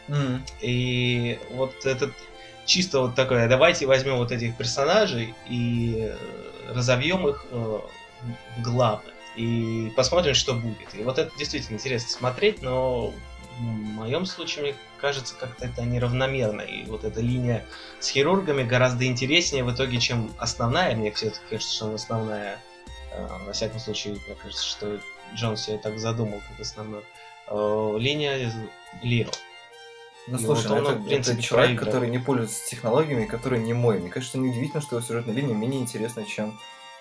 Mm-hmm. 0.07 0.41
И 0.61 1.39
вот 1.51 1.85
этот 1.85 2.11
чисто 2.65 3.01
вот 3.01 3.15
такое, 3.15 3.47
давайте 3.47 3.85
возьмем 3.85 4.17
вот 4.17 4.31
этих 4.31 4.57
персонажей 4.57 5.33
и 5.47 6.13
разовьем 6.69 7.27
их 7.27 7.45
э, 7.51 7.79
в 8.57 8.61
главных 8.61 9.13
и 9.35 9.93
посмотрим, 9.95 10.33
что 10.33 10.53
будет. 10.53 10.93
И 10.93 11.03
вот 11.03 11.17
это 11.17 11.31
действительно 11.37 11.77
интересно 11.77 12.09
смотреть, 12.09 12.61
но 12.61 13.13
в 13.59 13.61
моем 13.61 14.25
случае, 14.25 14.63
мне 14.63 14.75
кажется, 14.99 15.35
как-то 15.35 15.65
это 15.65 15.83
неравномерно. 15.83 16.61
И 16.61 16.85
вот 16.85 17.03
эта 17.03 17.21
линия 17.21 17.65
с 17.99 18.09
хирургами 18.09 18.63
гораздо 18.63 19.05
интереснее 19.05 19.63
в 19.63 19.73
итоге, 19.73 19.99
чем 19.99 20.31
основная. 20.37 20.95
Мне 20.95 21.11
все-таки 21.11 21.41
кажется, 21.49 21.75
что 21.75 21.85
она 21.85 21.95
основная. 21.95 22.59
Э, 23.11 23.27
во 23.45 23.53
всяком 23.53 23.79
случае, 23.79 24.13
мне 24.13 24.35
кажется, 24.35 24.65
что 24.65 24.99
Джон 25.35 25.55
все 25.55 25.77
так 25.77 25.99
задумал, 25.99 26.41
как 26.49 26.59
основную. 26.59 27.03
Э, 27.47 27.95
линия 27.97 28.51
Лиро. 29.01 29.31
Ну, 30.27 30.37
и 30.37 30.43
слушай, 30.43 30.67
вот 30.67 30.77
он, 30.79 30.83
это, 30.85 30.95
в 30.95 31.07
принципе, 31.07 31.33
это 31.33 31.41
человек, 31.41 31.67
проиграл. 31.69 31.85
который 31.85 32.09
не 32.09 32.19
пользуется 32.19 32.69
технологиями, 32.69 33.25
который 33.25 33.59
не 33.59 33.73
мой. 33.73 33.99
Мне 33.99 34.09
кажется, 34.09 34.37
неудивительно, 34.37 34.81
что 34.81 34.95
его 34.95 35.05
сюжетная 35.05 35.33
линия 35.33 35.55
менее 35.55 35.81
интересна, 35.81 36.23
чем 36.25 36.59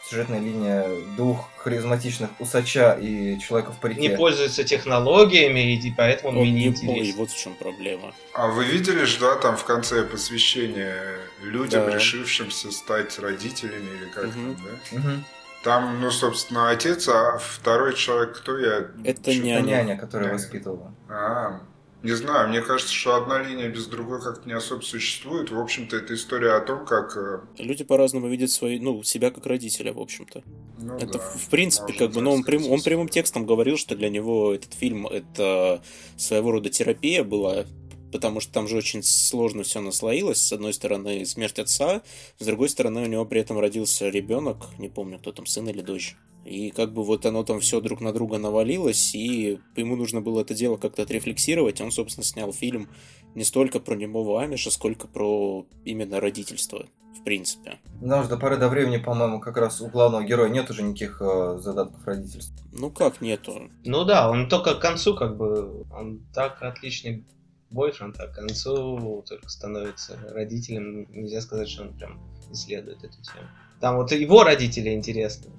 сюжетная 0.09 0.40
линия 0.40 0.87
двух 1.16 1.49
харизматичных 1.59 2.31
усача 2.38 2.94
и 2.94 3.38
человека 3.38 3.73
в 3.73 3.81
парике. 3.81 4.01
Не 4.01 4.11
пользуется 4.11 4.64
технологиями, 4.64 5.75
и 5.75 5.94
поэтому 5.94 6.31
он, 6.31 6.38
он 6.38 6.44
менее 6.44 6.68
интересен. 6.68 7.16
Вот 7.16 7.31
в 7.31 7.38
чем 7.38 7.55
проблема. 7.55 8.14
А 8.33 8.49
вы 8.49 8.64
видели 8.64 9.05
же, 9.05 9.21
да, 9.21 9.37
там 9.37 9.57
в 9.57 9.64
конце 9.64 10.05
посвящения 10.05 11.18
людям, 11.42 11.87
да. 11.87 11.94
решившимся 11.94 12.71
стать 12.71 13.18
родителями 13.18 13.88
или 14.01 14.11
как 14.11 14.25
угу. 14.25 14.33
там, 14.33 14.57
да? 14.64 14.99
Угу. 14.99 15.25
Там, 15.64 16.01
ну, 16.01 16.11
собственно, 16.11 16.71
отец, 16.71 17.09
а 17.09 17.38
второй 17.38 17.94
человек 17.94 18.38
кто 18.38 18.57
я? 18.59 18.87
Это 19.05 19.35
няня. 19.35 19.61
няня, 19.61 19.97
которая 19.99 20.29
няня. 20.29 20.38
воспитывала. 20.38 20.94
А, 21.09 21.61
Не 22.03 22.13
знаю, 22.13 22.49
мне 22.49 22.61
кажется, 22.61 22.95
что 22.95 23.17
одна 23.17 23.43
линия 23.43 23.69
без 23.69 23.87
другой 23.87 24.23
как-то 24.23 24.47
не 24.47 24.55
особо 24.55 24.83
существует. 24.83 25.51
В 25.51 25.59
общем-то, 25.59 25.97
это 25.97 26.15
история 26.15 26.53
о 26.53 26.61
том, 26.61 26.87
как... 26.87 27.17
э, 27.17 27.41
Люди 27.59 27.83
по-разному 27.83 28.29
видят 28.29 28.53
свои, 28.53 28.79
ну, 28.79 29.03
себя 29.03 29.33
как 29.33 29.47
родителя, 29.47 29.93
в 29.93 29.99
общем-то. 29.99 30.45
Ну, 30.79 30.95
это, 30.97 31.15
да, 31.15 31.19
в 31.19 31.49
принципе, 31.51 31.93
как 31.95 32.13
бы, 32.13 32.21
ну, 32.21 32.31
он, 32.31 32.45
прям, 32.45 32.71
он 32.71 32.83
прямым 32.83 33.09
текстом 33.09 33.47
говорил, 33.47 33.77
что 33.77 33.97
для 33.97 34.11
него 34.11 34.55
этот 34.55 34.75
фильм 34.75 35.09
это 35.09 35.83
своего 36.17 36.53
рода 36.53 36.71
терапия 36.71 37.25
была, 37.25 37.65
потому 38.13 38.39
что 38.39 38.53
там 38.53 38.69
же 38.69 38.77
очень 38.77 39.03
сложно 39.03 39.65
все 39.65 39.81
наслоилось. 39.81 40.41
С 40.41 40.53
одной 40.53 40.75
стороны, 40.75 41.27
смерть 41.27 41.59
отца, 41.59 42.03
с 42.39 42.45
другой 42.47 42.69
стороны, 42.69 43.03
у 43.03 43.07
него 43.07 43.25
при 43.25 43.41
этом 43.41 43.59
родился 43.59 44.09
ребенок, 44.09 44.67
не 44.79 44.89
помню, 44.89 45.19
кто 45.19 45.33
там, 45.33 45.47
сын 45.47 45.69
или 45.69 45.81
дочь. 45.81 46.15
И 46.49 46.71
как 46.71 46.93
бы 46.95 47.05
вот 47.05 47.27
оно 47.27 47.45
там 47.45 47.61
все 47.61 47.81
друг 47.81 48.01
на 48.01 48.13
друга 48.13 48.39
навалилось, 48.39 49.15
и 49.15 49.61
ему 49.77 49.97
нужно 49.97 50.23
было 50.23 50.41
это 50.41 50.55
дело 50.55 50.79
как-то 50.79 51.03
отрефлексировать. 51.03 51.81
Он, 51.83 51.93
собственно, 51.93 52.25
снял 52.25 52.53
фильм 52.55 52.89
не 53.35 53.45
столько 53.45 53.81
про 53.81 53.95
немого 53.95 54.43
Амиша, 54.43 54.71
сколько 54.71 55.07
про 55.07 55.67
именно 55.85 56.21
родительство, 56.21 56.87
в 57.15 57.23
принципе. 57.23 57.79
Потому 58.01 58.23
что 58.23 58.37
до 58.37 58.41
поры 58.41 58.57
до 58.57 58.69
времени, 58.69 58.97
по-моему, 58.97 59.41
как 59.41 59.59
раз 59.59 59.83
у 59.83 59.89
главного 59.89 60.25
героя 60.25 60.49
нет 60.49 60.71
уже 60.71 60.83
никаких 60.83 61.21
э, 61.21 61.59
задатков 61.61 62.07
родительства. 62.07 62.57
Ну 62.73 62.91
как 62.91 63.21
нету? 63.21 63.71
Ну 63.85 64.05
да, 64.05 64.31
он 64.31 64.49
только 64.49 64.75
к 64.75 64.81
концу 64.81 65.15
как 65.15 65.37
бы, 65.37 65.85
он 65.93 66.27
так 66.33 66.63
отличный 66.63 67.27
бойфренд, 67.71 68.19
а 68.19 68.27
к 68.27 68.35
концу 68.35 69.23
только 69.29 69.51
становится 69.51 70.19
родителем. 70.33 71.07
Нельзя 71.11 71.43
сказать, 71.43 71.69
что 71.69 71.83
он 71.83 71.93
прям 71.93 72.19
исследует 72.51 73.05
эту 73.05 73.21
тему. 73.23 73.49
Там 73.81 73.97
вот 73.97 74.11
его 74.13 74.43
родители 74.43 74.95
интересны, 74.95 75.53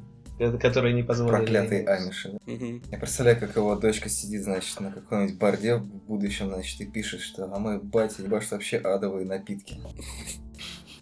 которые 0.60 0.94
не 0.94 1.04
позволили. 1.04 1.38
Проклятые 1.38 1.86
амиши. 1.86 2.40
Мгм. 2.46 2.82
Я 2.92 2.98
представляю, 2.98 3.40
как 3.40 3.56
его 3.56 3.76
дочка 3.76 4.10
сидит, 4.10 4.44
значит, 4.44 4.80
на 4.80 4.92
каком-нибудь 4.92 5.38
борде 5.38 5.76
в 5.76 5.86
будущем, 5.86 6.50
значит, 6.50 6.82
и 6.82 6.86
пишет, 6.86 7.22
что 7.22 7.46
а 7.46 7.60
мой 7.60 7.80
батя 7.80 8.24
ебашит 8.24 8.52
вообще 8.52 8.78
адовые 8.78 9.26
напитки. 9.26 9.80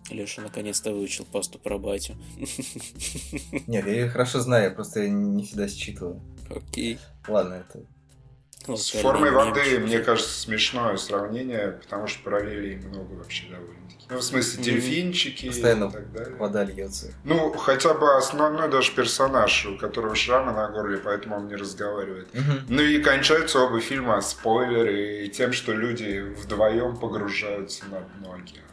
Леша 0.10 0.42
наконец-то 0.42 0.92
выучил 0.94 1.26
пасту 1.26 1.60
про 1.60 1.78
батю. 1.78 2.16
Нет, 3.68 3.86
я 3.86 3.94
ее 3.94 4.10
хорошо 4.10 4.40
знаю, 4.40 4.66
я 4.66 4.72
просто 4.72 5.08
не 5.08 5.44
всегда 5.44 5.68
считываю. 5.68 6.22
Окей. 6.50 6.98
Ладно, 7.28 7.56
это... 7.56 7.86
С 8.76 8.92
формой 8.92 9.32
воды, 9.32 9.80
мне 9.80 10.00
кажется, 10.00 10.40
смешное 10.40 10.98
сравнение, 10.98 11.80
потому 11.82 12.08
что 12.08 12.24
параллелей 12.24 12.76
много 12.78 13.14
вообще 13.14 13.46
довольно-таки. 13.50 14.06
Ну, 14.10 14.18
в 14.18 14.24
смысле, 14.24 14.64
дельфинчики 14.64 15.48
Постоянно 15.48 15.86
и 15.86 15.92
так 15.92 16.12
далее. 16.14 16.36
вода 16.38 16.64
льется. 16.64 17.14
Ну, 17.24 17.52
хотя 17.54 17.94
бы 17.94 18.16
основной 18.16 18.70
даже 18.70 18.94
персонаж, 18.94 19.66
у 19.66 19.78
которого 19.78 20.16
шрамы 20.16 20.54
на 20.54 20.68
горле, 20.70 20.98
поэтому 20.98 21.36
он 21.38 21.48
не 21.48 21.56
разговаривает. 21.56 22.30
Ну 22.70 22.82
и 22.82 23.02
кончаются 23.02 23.60
оба 23.60 23.80
фильма 23.80 24.22
спойлеры 24.22 25.26
и 25.26 25.30
тем, 25.30 25.52
что 25.54 25.74
люди 25.74 26.20
вдвоем 26.20 26.98
погружаются 26.98 27.86
на 27.86 28.00
дно 28.00 28.34
океана. 28.34 28.68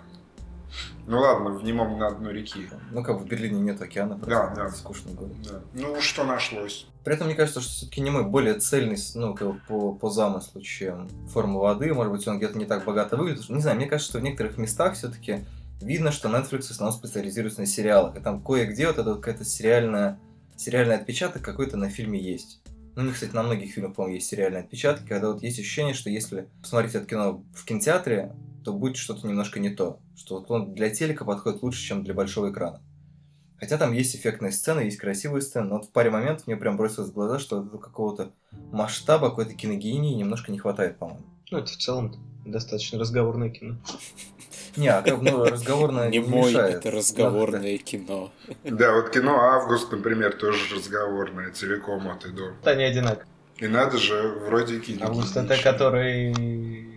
Ну 1.06 1.18
ладно, 1.20 1.50
в 1.50 1.62
немом 1.64 1.98
на 1.98 2.10
дно 2.10 2.30
реки. 2.30 2.68
Ну, 2.90 3.02
как 3.02 3.20
в 3.20 3.26
Берлине 3.26 3.60
нет 3.60 3.80
океана, 3.80 4.16
Да, 4.16 4.54
да. 4.54 4.70
скучный 4.70 5.12
город. 5.12 5.34
Да. 5.42 5.60
Ну, 5.74 6.00
что 6.00 6.24
нашлось? 6.24 6.86
При 7.04 7.14
этом 7.14 7.26
мне 7.26 7.36
кажется, 7.36 7.60
что 7.60 7.70
все-таки 7.70 8.00
не 8.00 8.10
мы 8.10 8.24
более 8.24 8.54
цельный, 8.54 8.96
ну, 9.14 9.36
по, 9.68 9.92
по 9.92 10.10
замыслу, 10.10 10.62
чем 10.62 11.08
форма 11.28 11.60
воды. 11.60 11.92
Может 11.92 12.12
быть, 12.12 12.26
он 12.26 12.38
где-то 12.38 12.56
не 12.58 12.64
так 12.64 12.84
богато 12.84 13.16
выглядит. 13.16 13.48
Не 13.50 13.60
знаю, 13.60 13.76
мне 13.76 13.86
кажется, 13.86 14.10
что 14.12 14.20
в 14.20 14.22
некоторых 14.22 14.56
местах 14.56 14.94
все-таки 14.94 15.44
видно, 15.82 16.10
что 16.12 16.28
Netflix 16.30 16.62
в 16.62 16.70
основном 16.70 16.98
специализируется 16.98 17.60
на 17.60 17.66
сериалах. 17.66 18.16
И 18.16 18.20
там 18.20 18.42
кое-где 18.42 18.86
вот 18.86 18.98
это 18.98 19.14
какая-то 19.16 19.44
сериальная, 19.44 20.18
сериальный 20.56 20.94
отпечаток 20.96 21.42
какой-то 21.42 21.76
на 21.76 21.90
фильме 21.90 22.18
есть. 22.18 22.62
Ну, 22.96 23.02
у 23.02 23.04
них, 23.04 23.14
кстати, 23.14 23.34
на 23.34 23.42
многих 23.42 23.72
фильмах, 23.74 23.94
по-моему, 23.94 24.14
есть 24.16 24.28
сериальные 24.28 24.62
отпечатки, 24.62 25.06
когда 25.06 25.28
вот 25.32 25.42
есть 25.42 25.58
ощущение, 25.58 25.94
что 25.94 26.08
если 26.10 26.48
посмотреть 26.62 26.94
это 26.94 27.04
кино 27.06 27.42
в 27.54 27.64
кинотеатре, 27.64 28.32
то 28.64 28.72
будет 28.72 28.96
что-то 28.96 29.26
немножко 29.26 29.60
не 29.60 29.70
то. 29.70 30.00
Что 30.16 30.38
вот 30.38 30.50
он 30.50 30.74
для 30.74 30.90
телека 30.90 31.24
подходит 31.24 31.62
лучше, 31.62 31.82
чем 31.82 32.02
для 32.02 32.14
большого 32.14 32.50
экрана. 32.50 32.80
Хотя 33.58 33.78
там 33.78 33.92
есть 33.92 34.16
эффектные 34.16 34.52
сцены, 34.52 34.80
есть 34.80 34.98
красивые 34.98 35.42
сцены, 35.42 35.68
но 35.68 35.76
вот 35.76 35.86
в 35.86 35.90
паре 35.90 36.10
моментов 36.10 36.46
мне 36.46 36.56
прям 36.56 36.76
бросилось 36.76 37.10
в 37.10 37.14
глаза, 37.14 37.38
что 37.38 37.62
какого-то 37.62 38.32
масштаба, 38.72 39.30
какой-то 39.30 39.54
киногении 39.54 40.14
немножко 40.14 40.50
не 40.50 40.58
хватает, 40.58 40.98
по-моему. 40.98 41.24
Ну, 41.50 41.58
это 41.58 41.68
в 41.68 41.76
целом 41.76 42.14
достаточно 42.44 42.98
разговорное 42.98 43.50
кино. 43.50 43.76
Не, 44.76 44.88
а 44.88 45.02
как, 45.02 45.22
ну, 45.22 45.44
разговорно 45.44 46.08
Не 46.08 46.18
не 46.18 46.26
мой, 46.26 46.50
мешает. 46.50 46.76
это 46.76 46.90
разговорное 46.90 47.78
кино. 47.78 48.32
Да, 48.64 48.92
вот 48.94 49.10
кино 49.10 49.38
«Август», 49.38 49.90
например, 49.92 50.34
тоже 50.34 50.74
разговорное, 50.74 51.52
целиком 51.52 52.08
от 52.08 52.26
и 52.26 52.30
до. 52.30 52.54
Вот 52.54 52.66
они 52.66 52.82
одинаковые. 52.82 53.26
И 53.58 53.68
надо 53.68 53.98
же, 53.98 54.40
вроде 54.46 54.80
кино. 54.80 55.06
Август 55.06 55.36
это 55.36 55.56
который 55.62 56.93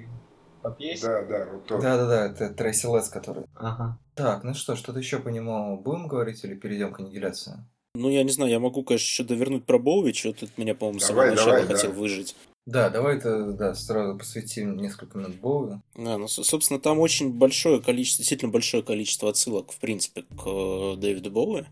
по 0.69 0.75
пьесе? 0.75 1.07
Да, 1.07 1.21
да, 1.23 1.45
вот 1.51 1.67
Да, 1.67 1.75
тот. 1.77 1.81
да, 1.81 2.07
да, 2.07 2.25
это 2.27 2.53
Трейси 2.53 2.85
Летс, 2.87 3.09
который. 3.09 3.45
Ага. 3.55 3.99
Так, 4.15 4.43
ну 4.43 4.53
что, 4.53 4.75
что-то 4.75 4.99
еще 4.99 5.19
по 5.19 5.29
нему 5.29 5.77
будем 5.77 6.07
говорить 6.07 6.43
или 6.43 6.55
перейдем 6.55 6.91
к 6.93 6.99
аннигиляции? 6.99 7.53
Ну, 7.95 8.09
я 8.09 8.23
не 8.23 8.31
знаю, 8.31 8.51
я 8.51 8.59
могу, 8.59 8.83
конечно, 8.83 9.05
еще 9.05 9.23
довернуть 9.23 9.65
про 9.65 9.79
Боуич, 9.79 10.25
вот 10.25 10.37
тут 10.37 10.57
меня, 10.57 10.75
по-моему, 10.75 10.99
с 10.99 11.05
самого 11.05 11.23
Давай, 11.23 11.31
начала 11.31 11.51
давай, 11.53 11.67
хотел 11.67 11.91
да. 11.93 11.97
выжить. 11.97 12.35
Да, 12.65 12.89
давай-то, 12.89 13.53
да, 13.53 13.73
сразу 13.73 14.17
посвятим 14.17 14.75
несколько 14.77 15.17
минут 15.17 15.35
Боуи. 15.37 15.77
Да, 15.95 16.17
ну, 16.17 16.27
со- 16.27 16.43
собственно, 16.43 16.79
там 16.79 16.99
очень 16.99 17.31
большое 17.33 17.81
количество, 17.81 18.21
действительно 18.21 18.51
большое 18.51 18.83
количество 18.83 19.29
отсылок, 19.29 19.71
в 19.71 19.79
принципе, 19.79 20.23
к 20.23 20.43
э, 20.45 20.95
Дэвиду 20.97 21.31
Боуи, 21.31 21.63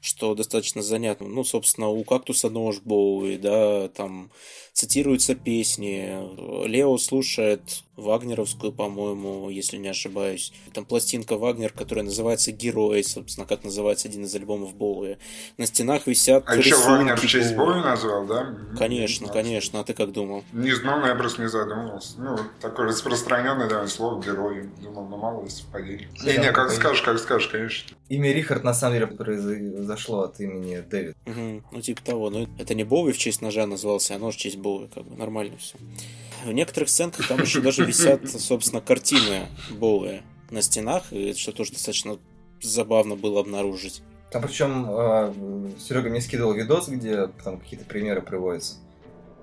что 0.00 0.34
достаточно 0.34 0.82
занятно. 0.82 1.28
Ну, 1.28 1.44
собственно, 1.44 1.88
у 1.88 2.02
«Кактуса 2.04 2.50
нож» 2.50 2.78
Боуи, 2.80 3.36
да, 3.36 3.88
там 3.88 4.30
цитируются 4.72 5.34
песни. 5.34 6.66
Лео 6.66 6.96
слушает 6.98 7.62
вагнеровскую, 7.96 8.72
по-моему, 8.72 9.50
если 9.50 9.76
не 9.76 9.88
ошибаюсь. 9.88 10.52
Там 10.72 10.86
пластинка 10.86 11.36
Вагнер, 11.36 11.72
которая 11.72 12.04
называется 12.04 12.50
«Герой», 12.50 13.04
собственно, 13.04 13.46
как 13.46 13.62
называется 13.62 14.08
один 14.08 14.24
из 14.24 14.34
альбомов 14.34 14.74
Боуи. 14.74 15.18
На 15.58 15.66
стенах 15.66 16.06
висят 16.06 16.44
А 16.46 16.56
еще 16.56 16.76
Вагнер 16.76 17.16
в 17.16 17.26
честь 17.26 17.54
Боуи. 17.54 17.74
боя 17.74 17.82
назвал, 17.82 18.26
да? 18.26 18.56
Конечно, 18.78 19.28
конечно. 19.28 19.80
А 19.80 19.84
ты 19.84 19.92
как 19.92 20.12
думал? 20.12 20.44
Не 20.52 20.72
знал, 20.72 21.00
но 21.00 21.08
я 21.08 21.14
просто 21.14 21.42
не 21.42 21.48
задумывался. 21.48 22.14
Ну, 22.18 22.38
такое 22.60 22.88
распространенное, 22.88 23.68
да, 23.68 23.86
слово 23.86 24.22
герой. 24.22 24.70
Думал, 24.80 25.06
ну 25.08 25.16
мало 25.18 25.44
ли 25.44 25.50
совпадений. 25.50 26.08
Сериал 26.18 26.38
Не-не, 26.38 26.52
как 26.52 26.70
скажешь, 26.70 27.02
как 27.02 27.18
скажешь, 27.18 27.48
конечно. 27.48 27.96
Имя 28.08 28.32
Рихард, 28.32 28.64
на 28.64 28.74
самом 28.74 28.94
деле, 28.94 29.06
произошло 29.90 30.22
от 30.22 30.40
имени 30.40 30.80
Дэвид. 30.80 31.16
Мгм, 31.26 31.64
Ну, 31.72 31.80
типа 31.80 32.02
того. 32.02 32.30
Но 32.30 32.46
это 32.58 32.74
не 32.74 32.84
Боуи 32.84 33.12
в 33.12 33.18
честь 33.18 33.42
ножа 33.42 33.66
назывался, 33.66 34.14
а 34.14 34.18
нож 34.18 34.36
в 34.36 34.38
честь 34.38 34.56
Боуи. 34.56 34.88
Как 34.88 35.04
бы 35.04 35.16
нормально 35.16 35.56
все. 35.58 35.76
В 36.44 36.52
некоторых 36.52 36.88
сценках 36.88 37.28
там 37.28 37.40
еще 37.40 37.60
даже 37.60 37.84
висят, 37.84 38.28
собственно, 38.30 38.80
картины 38.80 39.46
Боуи 39.70 40.22
на 40.50 40.62
стенах, 40.62 41.12
и 41.12 41.34
что 41.34 41.52
тоже 41.52 41.72
достаточно 41.72 42.18
забавно 42.62 43.16
было 43.16 43.40
обнаружить. 43.40 44.02
Там 44.30 44.42
причем 44.42 44.86
Серега 45.78 46.08
мне 46.08 46.20
скидывал 46.20 46.52
видос, 46.52 46.88
где 46.88 47.26
там 47.44 47.58
какие-то 47.58 47.84
примеры 47.84 48.22
приводятся. 48.22 48.76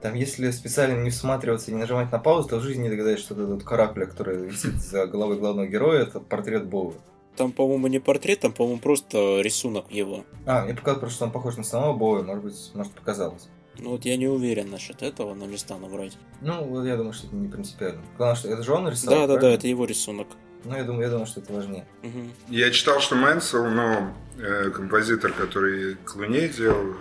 Там, 0.02 0.14
если 0.14 0.52
специально 0.52 1.02
не 1.02 1.10
всматриваться 1.10 1.72
и 1.72 1.74
не 1.74 1.80
нажимать 1.80 2.12
на 2.12 2.20
паузу, 2.20 2.50
то 2.50 2.58
в 2.58 2.62
жизни 2.62 2.84
не 2.84 2.90
догадаешься, 2.90 3.26
что 3.26 3.44
этот 3.44 3.64
каракуля, 3.64 4.06
который 4.06 4.46
висит 4.48 4.76
за 4.76 5.08
головой 5.08 5.40
главного 5.40 5.66
героя, 5.68 6.04
это 6.04 6.20
портрет 6.20 6.68
Боуи. 6.68 6.94
Там, 7.38 7.52
по-моему, 7.52 7.88
не 7.88 8.00
портрет, 8.00 8.40
там, 8.42 8.52
по-моему, 8.52 8.80
просто 8.80 9.42
рисунок 9.42 9.86
его. 9.92 10.26
А, 10.46 10.66
мне 10.66 10.74
показалось, 10.74 11.00
просто, 11.00 11.16
что 11.16 11.26
он 11.26 11.32
похож 11.32 11.56
на 11.56 11.64
самого 11.64 11.94
Боуи, 11.96 12.24
может 12.24 12.44
быть, 12.44 12.72
может 12.74 12.92
показалось. 12.94 13.48
Ну 13.80 13.92
вот 13.92 14.06
я 14.06 14.18
не 14.18 14.28
уверен 14.28 14.72
насчет 14.72 15.04
этого, 15.04 15.36
но 15.36 15.46
не 15.46 15.58
стану 15.58 15.88
врать. 15.88 16.18
Ну, 16.42 16.64
вот 16.66 16.84
я 16.86 16.98
думаю, 16.98 17.14
что 17.14 17.28
это 17.28 17.36
не 17.36 17.48
принципиально. 17.48 18.02
Главное, 18.18 18.36
что 18.36 18.48
это 18.50 18.64
же 18.64 18.72
он 18.74 18.90
рисовал, 18.90 19.20
Да, 19.20 19.28
да, 19.28 19.34
да, 19.34 19.40
правильно? 19.40 19.58
это 19.60 19.68
его 19.68 19.86
рисунок. 19.86 20.28
Ну, 20.64 20.76
я 20.76 20.84
думаю, 20.84 21.04
я 21.04 21.10
думаю, 21.10 21.28
что 21.28 21.42
это 21.42 21.54
важнее. 21.54 21.86
Мгм. 22.02 22.32
Я 22.50 22.72
читал, 22.72 23.00
что 23.00 23.16
Мэнсел, 23.16 23.66
ну, 23.68 24.08
э, 24.40 24.72
композитор, 24.72 25.32
который 25.32 25.96
к 26.04 26.16
Луне 26.16 26.50
делал 26.50 26.96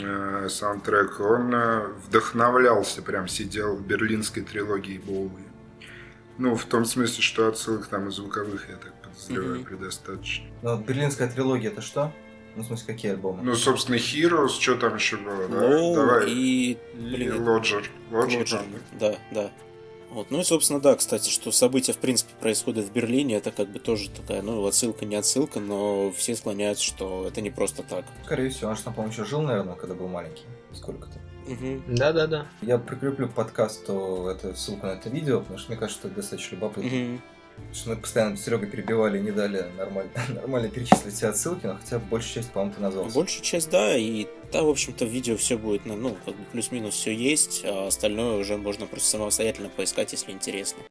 э, 0.00 0.48
саундтрек, 0.48 1.20
он 1.20 1.54
э, 1.54 1.86
вдохновлялся, 2.06 3.02
прям 3.02 3.28
сидел 3.28 3.76
в 3.76 3.86
берлинской 3.86 4.42
трилогии 4.42 4.96
Боуи. 5.06 5.42
Ну, 6.38 6.54
в 6.54 6.64
том 6.64 6.84
смысле, 6.86 7.22
что 7.22 7.48
отсылок 7.48 7.86
там 7.86 8.08
и 8.08 8.10
звуковых, 8.10 8.68
я 8.70 8.76
так 8.76 8.92
подозреваю, 9.16 9.54
Мгм. 9.56 9.64
предостаточно. 9.64 10.46
Но 10.62 10.76
вот 10.76 10.86
берлинская 10.86 11.28
трилогия 11.28 11.70
это 11.70 11.80
что? 11.80 12.12
Ну, 12.54 12.62
в 12.62 12.66
смысле, 12.66 12.86
какие 12.86 13.12
альбомы? 13.12 13.42
Ну, 13.42 13.54
собственно, 13.54 13.96
Heroes, 13.96 14.48
что 14.60 14.76
там 14.76 14.94
еще 14.94 15.16
было, 15.18 15.46
да? 15.48 15.66
Лоу 15.66 15.94
Давай. 15.96 16.30
и... 16.30 16.72
И 16.72 16.78
блин, 16.94 17.46
Лоджер. 17.46 17.90
Лоджер, 18.10 18.38
Лоджер. 18.40 18.58
там, 18.60 18.66
Да, 18.98 19.16
да. 19.30 19.50
Вот. 20.10 20.30
Ну 20.30 20.40
и, 20.40 20.44
собственно, 20.44 20.80
да, 20.80 20.94
кстати, 20.94 21.28
что 21.28 21.50
события, 21.52 21.92
в 21.92 21.98
принципе, 21.98 22.32
происходят 22.40 22.86
в 22.86 22.92
Берлине, 22.92 23.36
это 23.36 23.50
как 23.50 23.68
бы 23.68 23.78
тоже 23.78 24.08
такая, 24.08 24.40
ну, 24.40 24.64
отсылка, 24.64 25.04
не 25.04 25.16
отсылка, 25.16 25.60
но 25.60 26.10
все 26.12 26.34
склоняются, 26.34 26.84
что 26.84 27.26
это 27.28 27.40
не 27.42 27.50
просто 27.50 27.82
так. 27.82 28.04
Скорее 28.24 28.48
всего, 28.48 28.70
он 28.70 28.76
же 28.76 28.82
там, 28.84 28.94
по-моему, 28.94 29.12
еще 29.12 29.24
жил, 29.26 29.42
наверное, 29.42 29.74
когда 29.74 29.94
был 29.94 30.08
маленький. 30.08 30.44
Сколько-то. 30.72 31.18
Да-да-да. 31.88 32.46
Я 32.62 32.78
прикреплю 32.78 33.28
к 33.28 33.34
подкасту 33.34 34.26
эту 34.28 34.54
ссылку 34.56 34.86
на 34.86 34.92
это 34.92 35.08
видео, 35.10 35.40
потому 35.40 35.58
что 35.58 35.70
мне 35.70 35.78
кажется, 35.78 36.00
что 36.00 36.08
это 36.08 36.16
достаточно 36.16 36.54
любопытно. 36.54 36.90
Мгм. 36.90 37.22
Что 37.72 37.90
мы 37.90 37.96
постоянно 37.96 38.36
с 38.36 38.44
Серегой 38.44 38.68
перебивали 38.68 39.18
и 39.18 39.22
не 39.22 39.32
дали 39.32 39.66
нормально, 39.76 40.10
нормально 40.28 40.68
перечислить 40.68 41.14
все 41.14 41.28
отсылки, 41.28 41.66
но 41.66 41.76
хотя 41.76 41.98
бы 41.98 42.06
большую 42.06 42.34
часть, 42.34 42.50
по-моему, 42.50 42.74
ты 42.74 42.80
назвал. 42.80 43.04
Большую 43.06 43.44
часть, 43.44 43.70
да, 43.70 43.96
и 43.96 44.26
да, 44.52 44.62
в 44.62 44.68
общем-то, 44.68 45.04
в 45.04 45.08
видео 45.08 45.36
все 45.36 45.58
будет, 45.58 45.84
ну, 45.84 45.96
ну, 45.96 46.16
как 46.24 46.36
бы 46.36 46.44
плюс-минус 46.52 46.94
все 46.94 47.14
есть, 47.14 47.62
а 47.64 47.88
остальное 47.88 48.38
уже 48.38 48.56
можно 48.56 48.86
просто 48.86 49.08
самостоятельно 49.08 49.68
поискать, 49.68 50.12
если 50.12 50.32
интересно. 50.32 50.82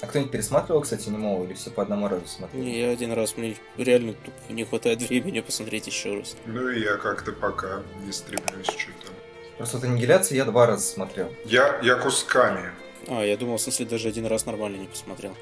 А 0.00 0.06
кто-нибудь 0.06 0.30
пересматривал, 0.30 0.82
кстати, 0.82 1.08
немого 1.08 1.44
или 1.44 1.54
все 1.54 1.70
по 1.70 1.82
одному 1.82 2.08
разу 2.08 2.26
смотрел? 2.26 2.62
Не, 2.62 2.80
я 2.80 2.90
один 2.90 3.12
раз, 3.12 3.36
мне 3.36 3.56
реально 3.78 4.12
тупо 4.12 4.52
не 4.52 4.64
хватает 4.64 5.00
времени 5.02 5.40
посмотреть 5.40 5.86
еще 5.86 6.18
раз. 6.18 6.36
Ну 6.44 6.68
и 6.68 6.80
я 6.80 6.96
как-то 6.96 7.32
пока 7.32 7.82
не 8.04 8.12
стремлюсь 8.12 8.66
что-то. 8.66 9.12
Просто 9.56 9.78
вот 9.78 9.84
аннигиляцию 9.84 10.36
я 10.36 10.44
два 10.44 10.66
раза 10.66 10.82
смотрел. 10.82 11.32
Я, 11.44 11.78
я 11.82 11.96
кусками. 11.96 12.70
А, 13.08 13.24
я 13.24 13.36
думал, 13.36 13.56
в 13.56 13.60
смысле, 13.60 13.86
даже 13.86 14.08
один 14.08 14.26
раз 14.26 14.46
нормально 14.46 14.76
не 14.76 14.86
посмотрел. 14.86 15.36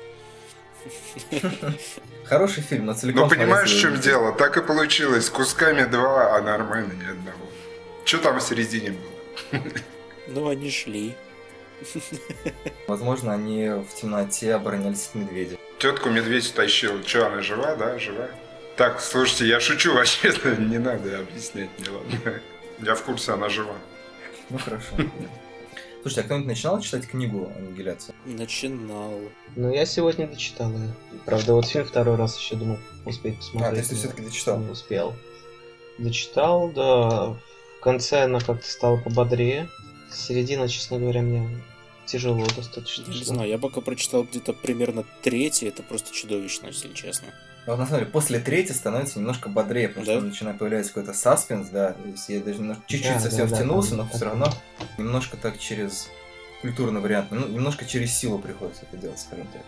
Хороший 2.25 2.63
фильм, 2.63 2.87
но 2.87 2.95
целиком 2.95 3.23
Ну 3.23 3.29
понимаешь, 3.29 3.73
в 3.73 3.81
чем 3.81 3.99
дело? 4.01 4.33
Так 4.33 4.57
и 4.57 4.63
получилось. 4.63 5.31
Кусками 5.31 5.85
два, 5.85 6.37
а 6.37 6.43
нормально 6.43 6.93
ни 6.93 7.11
одного. 7.11 7.47
Что 8.05 8.19
там 8.19 8.39
в 8.39 8.43
середине 8.43 8.91
было? 8.91 9.63
Ну, 10.27 10.49
они 10.49 10.71
шли. 10.71 11.15
Возможно, 12.89 13.35
они 13.35 13.69
в 13.69 13.95
темноте 13.95 14.55
оборонялись 14.55 15.09
от 15.09 15.17
медведя. 15.17 15.59
Тетку 15.79 16.09
медведь 16.09 16.51
утащил. 16.51 17.03
Че, 17.03 17.27
она 17.27 17.43
жива, 17.43 17.77
да? 17.77 17.99
Жива? 17.99 18.31
Так, 18.77 19.03
слушайте, 19.03 19.47
я 19.47 19.61
шучу 19.61 19.93
вообще, 19.95 20.33
не 20.59 20.79
надо 20.79 21.19
объяснять 21.19 21.69
мне, 21.79 21.91
ладно. 21.91 22.41
Я 22.81 22.95
в 22.95 23.03
курсе, 23.03 23.33
она 23.33 23.51
жива. 23.51 23.75
Ну 24.51 24.59
хорошо. 24.59 24.87
Слушайте, 26.03 26.21
а 26.21 26.25
кто-нибудь 26.25 26.49
начинал 26.49 26.81
читать 26.81 27.07
книгу 27.07 27.51
«Аннигиляция»? 27.57 28.15
Начинал. 28.27 29.21
Ну, 29.57 29.73
я 29.73 29.87
сегодня 29.87 30.27
дочитал 30.27 30.71
ее. 30.71 30.95
Правда, 31.25 31.55
вот 31.55 31.67
фильм 31.67 31.87
второй 31.87 32.17
раз 32.17 32.39
еще 32.39 32.57
думал 32.57 32.79
успеть 33.07 33.39
посмотреть. 33.39 33.69
А, 33.69 33.71
то 33.71 33.77
есть 33.79 33.89
ты 33.89 33.97
все-таки 33.97 34.23
дочитал? 34.23 34.61
Не 34.61 34.71
успел. 34.71 35.15
Дочитал, 35.97 36.69
да. 36.73 37.29
В 37.79 37.81
конце 37.81 38.25
она 38.25 38.41
как-то 38.41 38.69
стала 38.69 38.99
пободрее. 38.99 39.71
Середина, 40.13 40.69
честно 40.69 40.99
говоря, 40.99 41.23
мне 41.23 41.49
тяжело 42.05 42.45
достаточно. 42.55 43.11
Не 43.11 43.25
знаю, 43.25 43.49
я 43.49 43.59
пока 43.59 43.81
прочитал 43.81 44.25
где-то 44.25 44.53
примерно 44.53 45.05
третий, 45.23 45.67
это 45.67 45.83
просто 45.83 46.13
чудовищно, 46.13 46.67
если 46.67 46.93
честно. 46.93 47.29
Вот 47.67 47.79
на 47.79 47.87
самом 47.87 48.01
деле, 48.01 48.11
после 48.13 48.39
третьей 48.41 48.75
становится 48.75 49.19
немножко 49.19 49.49
бодрее, 49.49 49.89
потому 49.89 50.07
Да? 50.07 50.13
что 50.19 50.27
начинает 50.27 50.59
появляться 50.59 50.93
какой-то 50.93 51.15
саспенс, 51.15 51.69
да. 51.69 51.93
То 51.93 52.09
есть 52.09 52.29
я 52.29 52.41
даже 52.41 52.59
немножко 52.61 52.83
чуть-чуть 52.87 53.15
Да, 53.15 53.21
совсем 53.21 53.47
да, 53.47 53.51
да, 53.51 53.57
втянулся, 53.57 53.91
там 53.91 53.99
но 53.99 54.09
все 54.09 54.25
равно 54.25 54.53
немножко 54.99 55.37
так 55.37 55.59
через 55.59 56.09
культурный 56.61 57.01
вариант, 57.01 57.29
ну, 57.31 57.47
немножко 57.49 57.85
через 57.87 58.13
силу 58.15 58.39
приходится 58.39 58.83
это 58.83 58.97
делать, 58.97 59.19
скажем 59.19 59.47
так. 59.49 59.63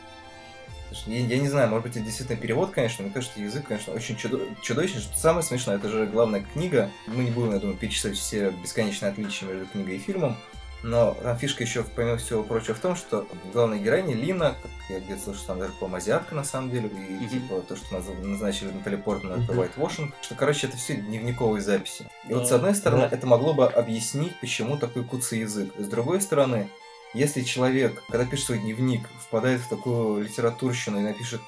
Я, 1.07 1.19
я 1.19 1.39
не 1.39 1.49
знаю, 1.49 1.69
может 1.69 1.85
быть, 1.85 1.97
это 1.97 2.05
действительно 2.05 2.39
перевод, 2.39 2.71
конечно, 2.71 3.03
мне 3.03 3.13
кажется, 3.13 3.41
язык, 3.41 3.67
конечно, 3.67 3.93
очень 3.93 4.17
чудо- 4.17 4.47
чудовищный. 4.63 5.01
Что 5.01 5.17
самое 5.19 5.43
смешное, 5.43 5.77
это 5.77 5.89
же 5.89 6.07
главная 6.07 6.45
книга. 6.53 6.91
Мы 7.09 7.25
не 7.25 7.31
будем, 7.31 7.53
я 7.55 7.59
думаю, 7.59 7.77
перечислять 7.77 8.17
все 8.17 8.51
бесконечные 8.63 9.11
отличия 9.11 9.49
между 9.49 9.67
книгой 9.67 9.97
и 9.97 9.99
фильмом. 9.99 10.37
Но 10.87 11.14
там 11.20 11.37
фишка 11.37 11.64
еще, 11.64 11.83
помимо 11.83 12.16
всего 12.16 12.44
прочего, 12.44 12.75
в 12.75 12.79
том, 12.79 12.94
что 12.94 13.27
главная 13.53 13.79
героиня 13.79 14.14
Лина, 14.14 14.55
как 14.62 14.70
я 14.88 15.01
где-то 15.01 15.20
слышал, 15.20 15.42
что 15.42 15.53
она 15.55 15.62
даже, 15.62 15.72
по 15.81 15.88
азиатка 15.96 16.37
на 16.37 16.44
самом 16.44 16.70
деле, 16.70 16.88
и 16.88 17.12
Мгм. 17.14 17.29
типа 17.29 17.61
то, 17.62 17.75
что 17.75 17.96
наз- 17.96 18.22
назначили 18.22 18.70
Натали 18.70 18.94
Портман, 18.94 19.42
это 19.42 19.53
Мгм. 19.53 19.62
whitewashing, 19.62 20.12
что, 20.22 20.37
короче, 20.37 20.68
это 20.68 20.77
все 20.77 20.94
дневниковые 20.94 21.61
записи. 21.61 22.09
И 22.29 22.33
вот 22.33 22.42
Да. 22.44 22.49
с 22.49 22.53
одной 22.53 22.75
стороны, 22.77 23.09
Да. 23.09 23.16
это 23.16 23.27
могло 23.27 23.53
бы 23.53 23.66
объяснить, 23.66 24.38
почему 24.40 24.77
такой 24.77 25.03
куцый 25.03 25.40
язык. 25.40 25.72
С 25.77 25.88
другой 25.88 26.20
стороны, 26.20 26.70
если 27.14 27.42
человек, 27.42 28.01
когда 28.09 28.25
пишет 28.25 28.46
свой 28.46 28.59
дневник, 28.61 29.09
впадает 29.20 29.62
в 29.62 29.68
такую 29.68 30.22
литературщину 30.22 31.01
и 31.01 31.03
напишет 31.03 31.40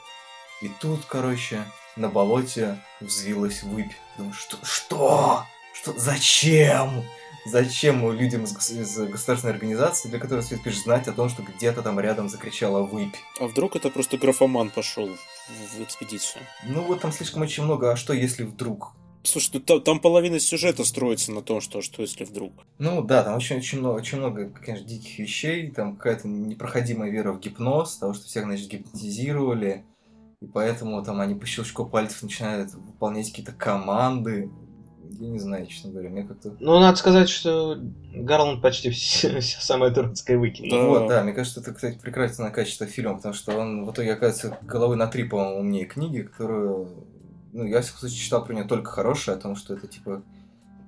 «И 0.63 0.69
тут, 0.81 1.05
короче, 1.05 1.63
на 1.95 2.09
болоте 2.09 2.79
взвилась 3.01 3.63
выпь». 3.63 3.93
Думаю, 4.17 4.33
что? 4.35 4.57
Что? 4.65 5.45
Что? 5.83 5.99
Зачем? 5.99 7.05
Зачем 7.47 8.13
людям 8.13 8.45
из, 8.45 8.71
из 8.71 8.97
государственной 8.97 9.55
организации, 9.55 10.09
для 10.09 10.19
которой 10.19 10.43
стоит 10.43 10.67
лишь 10.67 10.83
знать 10.83 11.09
о 11.09 11.13
том, 11.13 11.29
что 11.29 11.43
где-то 11.43 11.83
там 11.83 11.99
рядом 11.99 12.29
закричала 12.29 12.83
выпь? 12.83 13.17
А 13.41 13.47
вдруг 13.47 13.77
это 13.77 13.89
просто 13.89 14.19
графоман 14.19 14.71
пошел 14.71 15.09
в, 15.09 15.79
в 15.79 15.83
экспедицию? 15.83 16.43
Ну 16.67 16.83
вот 16.83 17.01
там 17.01 17.13
слишком 17.13 17.43
очень 17.43 17.63
много, 17.63 17.93
а 17.93 17.97
что 17.97 18.13
если 18.13 18.43
вдруг? 18.43 18.93
Слушай, 19.23 19.51
ну 19.55 19.61
там, 19.61 19.83
там 19.83 20.01
половина 20.01 20.39
сюжета 20.41 20.85
строится 20.85 21.33
на 21.33 21.43
том, 21.43 21.61
что 21.61 21.81
что 21.81 22.03
если 22.03 22.25
вдруг. 22.25 22.53
Ну 22.79 23.03
да, 23.03 23.23
там 23.23 23.37
очень, 23.37 23.57
очень 23.57 23.79
много, 23.79 23.97
очень 23.97 24.19
много, 24.19 24.51
конечно, 24.51 24.87
диких 24.87 25.19
вещей, 25.19 25.71
там 25.71 25.97
какая-то 25.97 26.29
непроходимая 26.29 27.11
вера 27.11 27.33
в 27.33 27.41
гипноз, 27.41 27.97
того, 27.97 28.15
что 28.15 28.27
всех, 28.27 28.45
значит, 28.45 28.69
гипнотизировали, 28.69 29.85
и 30.41 30.47
поэтому 30.47 31.03
там 31.03 31.21
они 31.21 31.35
по 31.35 31.47
щелчку 31.47 31.87
пальцев 31.87 32.23
начинают 32.23 32.73
выполнять 32.75 33.29
какие-то 33.31 33.53
команды. 33.53 34.51
Я 35.19 35.29
не 35.29 35.39
знаю, 35.39 35.67
честно 35.67 35.91
говоря, 35.91 36.11
мне 36.11 36.25
как-то... 36.25 36.55
Ну, 36.61 36.79
надо 36.79 36.97
сказать, 36.97 37.29
что 37.29 37.79
Гарланд 38.15 38.63
почти 38.63 38.91
все, 38.91 39.41
все 39.41 39.61
самое 39.61 39.93
дурацкое 39.93 40.39
выкинул. 40.39 40.71
Да. 40.71 40.87
Вот, 40.87 41.09
да, 41.09 41.23
мне 41.23 41.33
кажется, 41.33 41.61
это, 41.61 41.73
кстати, 41.73 41.99
прекрасное 41.99 42.51
качество 42.51 42.87
фильма, 42.87 43.17
потому 43.17 43.35
что 43.35 43.57
он 43.57 43.85
в 43.85 43.93
итоге 43.93 44.13
оказывается 44.13 44.59
головы 44.63 44.97
на 44.97 45.07
три, 45.07 45.25
по-моему, 45.25 45.61
умнее 45.61 45.87
книги, 45.87 46.23
которую... 46.23 46.89
Ну, 47.53 47.65
я, 47.65 47.81
в 47.81 47.83
всяком 47.83 48.01
случае, 48.01 48.19
читал 48.19 48.45
про 48.45 48.55
нее 48.55 48.65
только 48.65 48.91
хорошее, 48.91 49.37
о 49.37 49.41
том, 49.41 49.57
что 49.57 49.75
это, 49.75 49.87
типа, 49.87 50.23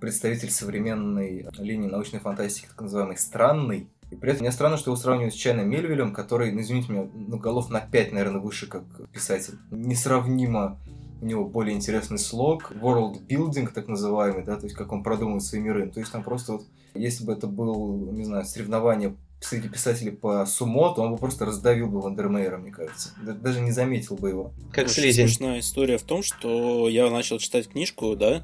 представитель 0.00 0.50
современной 0.50 1.46
линии 1.59 1.88
научной 1.88 2.20
фантастики, 2.20 2.66
так 2.66 2.80
называемой 2.80 3.16
странной. 3.16 3.88
И 4.11 4.16
при 4.16 4.33
этом 4.33 4.42
мне 4.42 4.52
странно, 4.52 4.76
что 4.76 4.90
его 4.90 4.96
сравнивают 4.96 5.35
с 5.35 5.37
Чайным 5.37 5.70
Мельвилем, 5.70 6.12
который, 6.12 6.50
ну, 6.52 6.61
извините 6.61 6.92
меня, 6.92 7.09
ну, 7.14 7.38
голов 7.38 7.70
на 7.70 7.80
5, 7.80 8.12
наверное, 8.12 8.40
выше 8.40 8.66
как 8.66 8.83
писатель. 9.12 9.54
Несравнимо 9.70 10.78
у 11.20 11.26
него 11.26 11.44
более 11.44 11.76
интересный 11.76 12.18
слог, 12.18 12.72
world 12.72 13.26
building, 13.26 13.68
так 13.72 13.88
называемый, 13.88 14.44
да, 14.44 14.56
то 14.56 14.64
есть 14.64 14.74
как 14.76 14.92
он 14.92 15.02
продумывает 15.02 15.42
свои 15.42 15.61
миры. 15.61 15.88
То 15.90 16.00
есть 16.00 16.12
там 16.12 16.22
просто 16.22 16.52
вот, 16.52 16.62
если 16.94 17.24
бы 17.24 17.33
это 17.33 17.46
был, 17.46 18.11
не 18.12 18.24
знаю, 18.24 18.44
соревнование 18.44 19.14
среди 19.40 19.68
писателей 19.68 20.12
по 20.12 20.44
сумо, 20.44 20.92
то 20.94 21.02
он 21.02 21.12
бы 21.12 21.16
просто 21.16 21.46
раздавил 21.46 21.87
бы 21.88 22.00
Вандермейера, 22.02 22.59
мне 22.59 22.70
кажется. 22.70 23.14
Да- 23.22 23.33
Даже 23.33 23.61
не 23.61 23.70
заметил 23.72 24.16
бы 24.16 24.28
его. 24.28 24.52
Как 24.72 24.85
Очень 24.87 25.02
Слизень. 25.02 25.28
смешная 25.28 25.61
история 25.61 25.96
в 25.96 26.02
том, 26.02 26.22
что 26.22 26.88
я 26.90 27.09
начал 27.11 27.38
читать 27.38 27.68
книжку, 27.68 28.14
да, 28.16 28.42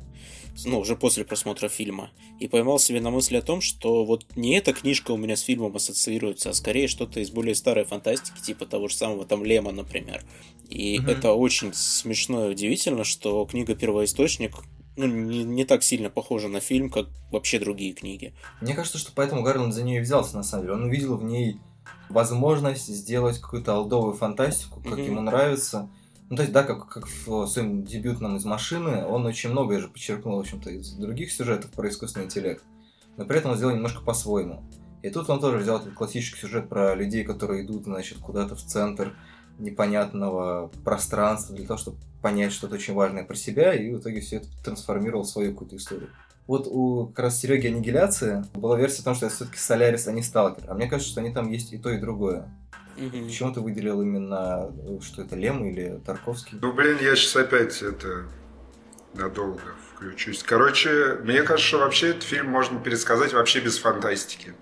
ну, 0.64 0.78
уже 0.80 0.96
после 0.96 1.22
просмотра 1.26 1.68
фильма, 1.68 2.10
и 2.40 2.48
поймал 2.48 2.78
себе 2.78 3.02
на 3.02 3.10
мысли 3.10 3.36
о 3.36 3.42
том, 3.42 3.60
что 3.60 4.06
вот 4.06 4.24
не 4.36 4.56
эта 4.56 4.72
книжка 4.72 5.10
у 5.10 5.18
меня 5.18 5.36
с 5.36 5.42
фильмом 5.42 5.76
ассоциируется, 5.76 6.48
а 6.48 6.54
скорее 6.54 6.88
что-то 6.88 7.20
из 7.20 7.30
более 7.30 7.54
старой 7.54 7.84
фантастики, 7.84 8.40
типа 8.40 8.64
того 8.64 8.88
же 8.88 8.94
самого 8.94 9.26
там 9.26 9.44
Лема, 9.44 9.72
например. 9.72 10.24
И 10.68 10.98
Мгм. 10.98 11.10
это 11.10 11.32
очень 11.32 11.72
смешно 11.74 12.46
и 12.46 12.50
удивительно, 12.50 13.04
что 13.04 13.44
книга 13.46 13.74
«Первоисточник» 13.74 14.52
ну, 14.96 15.06
не, 15.06 15.44
не 15.44 15.64
так 15.64 15.82
сильно 15.82 16.08
похожа 16.08 16.48
на 16.48 16.60
фильм, 16.60 16.90
как 16.90 17.06
вообще 17.30 17.58
другие 17.58 17.92
книги. 17.92 18.34
Мне 18.60 18.74
кажется, 18.74 18.98
что 18.98 19.12
поэтому 19.14 19.42
Гарланд 19.42 19.74
за 19.74 19.82
нее 19.82 19.98
и 19.98 20.02
взялся, 20.02 20.36
на 20.36 20.42
самом 20.42 20.64
деле. 20.64 20.74
Он 20.74 20.84
увидел 20.84 21.16
в 21.16 21.24
ней 21.24 21.60
возможность 22.08 22.86
сделать 22.86 23.38
какую-то 23.38 23.74
алдовую 23.74 24.14
фантастику, 24.14 24.80
как 24.80 24.98
Мгм. 24.98 25.02
ему 25.02 25.20
нравится. 25.20 25.90
Ну, 26.30 26.36
то 26.36 26.42
есть, 26.42 26.52
да, 26.52 26.62
как, 26.62 26.88
как 26.88 27.06
в 27.06 27.46
своем 27.46 27.84
дебютном 27.84 28.36
«Из 28.36 28.44
машины», 28.44 29.04
он 29.04 29.26
очень 29.26 29.50
многое 29.50 29.80
же 29.80 29.88
подчеркнул, 29.88 30.36
в 30.36 30.40
общем-то, 30.40 30.70
из 30.70 30.92
других 30.92 31.30
сюжетов 31.30 31.70
про 31.72 31.88
искусственный 31.88 32.26
интеллект. 32.26 32.64
Но 33.16 33.24
при 33.26 33.38
этом 33.38 33.52
он 33.52 33.56
сделал 33.56 33.74
немножко 33.74 34.02
по-своему. 34.02 34.62
И 35.02 35.10
тут 35.10 35.30
он 35.30 35.40
тоже 35.40 35.58
взял 35.58 35.78
этот 35.78 35.94
классический 35.94 36.40
сюжет 36.40 36.68
про 36.68 36.94
людей, 36.94 37.22
которые 37.22 37.64
идут, 37.64 37.84
значит, 37.84 38.18
куда-то 38.18 38.56
в 38.56 38.62
центр 38.62 39.14
непонятного 39.58 40.70
пространства 40.84 41.54
для 41.56 41.66
того, 41.66 41.78
чтобы 41.78 41.98
понять 42.22 42.52
что-то 42.52 42.74
очень 42.74 42.94
важное 42.94 43.24
про 43.24 43.34
себя, 43.34 43.74
и 43.74 43.90
в 43.92 44.00
итоге 44.00 44.20
все 44.20 44.36
это 44.36 44.48
трансформировал 44.64 45.24
в 45.24 45.28
свою 45.28 45.52
какую-то 45.52 45.76
историю. 45.76 46.10
Вот 46.46 46.66
у 46.68 47.06
как 47.08 47.24
раз 47.24 47.40
Сереги 47.40 47.66
Аннигиляция 47.66 48.46
была 48.54 48.78
версия 48.78 49.02
о 49.02 49.04
том, 49.04 49.14
что 49.14 49.26
это 49.26 49.34
все-таки 49.34 49.58
Солярис, 49.58 50.06
а 50.06 50.12
не 50.12 50.22
Сталкер. 50.22 50.64
А 50.68 50.74
мне 50.74 50.88
кажется, 50.88 51.10
что 51.10 51.20
они 51.20 51.32
там 51.32 51.50
есть 51.50 51.72
и 51.72 51.78
то, 51.78 51.90
и 51.90 51.98
другое. 51.98 52.48
Мгм. 52.96 53.26
Почему 53.26 53.52
ты 53.52 53.60
выделил 53.60 54.00
именно, 54.00 54.70
э, 54.86 54.98
что 55.02 55.22
это 55.22 55.36
Лем 55.36 55.64
или 55.66 56.00
Тарковский? 56.06 56.58
Ну, 56.60 56.72
блин, 56.72 56.98
я 57.00 57.14
сейчас 57.16 57.36
опять 57.36 57.82
это 57.82 58.26
надолго 59.12 59.60
включусь. 59.94 60.42
Короче, 60.42 61.18
мне 61.22 61.42
кажется, 61.42 61.68
что 61.68 61.78
вообще 61.78 62.10
этот 62.10 62.22
фильм 62.22 62.48
можно 62.48 62.78
пересказать 62.78 63.32
вообще 63.32 63.60
без 63.60 63.78
фантастики. 63.78 64.54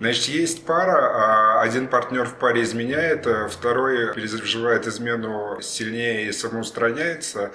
Значит, 0.00 0.28
есть 0.28 0.64
пара, 0.64 1.58
а 1.58 1.62
один 1.62 1.86
партнер 1.86 2.24
в 2.24 2.34
паре 2.34 2.62
изменяет, 2.62 3.26
а 3.26 3.48
второй 3.48 4.12
переживает 4.14 4.86
измену 4.86 5.60
сильнее 5.60 6.26
и 6.26 6.32
самоустраняется, 6.32 7.52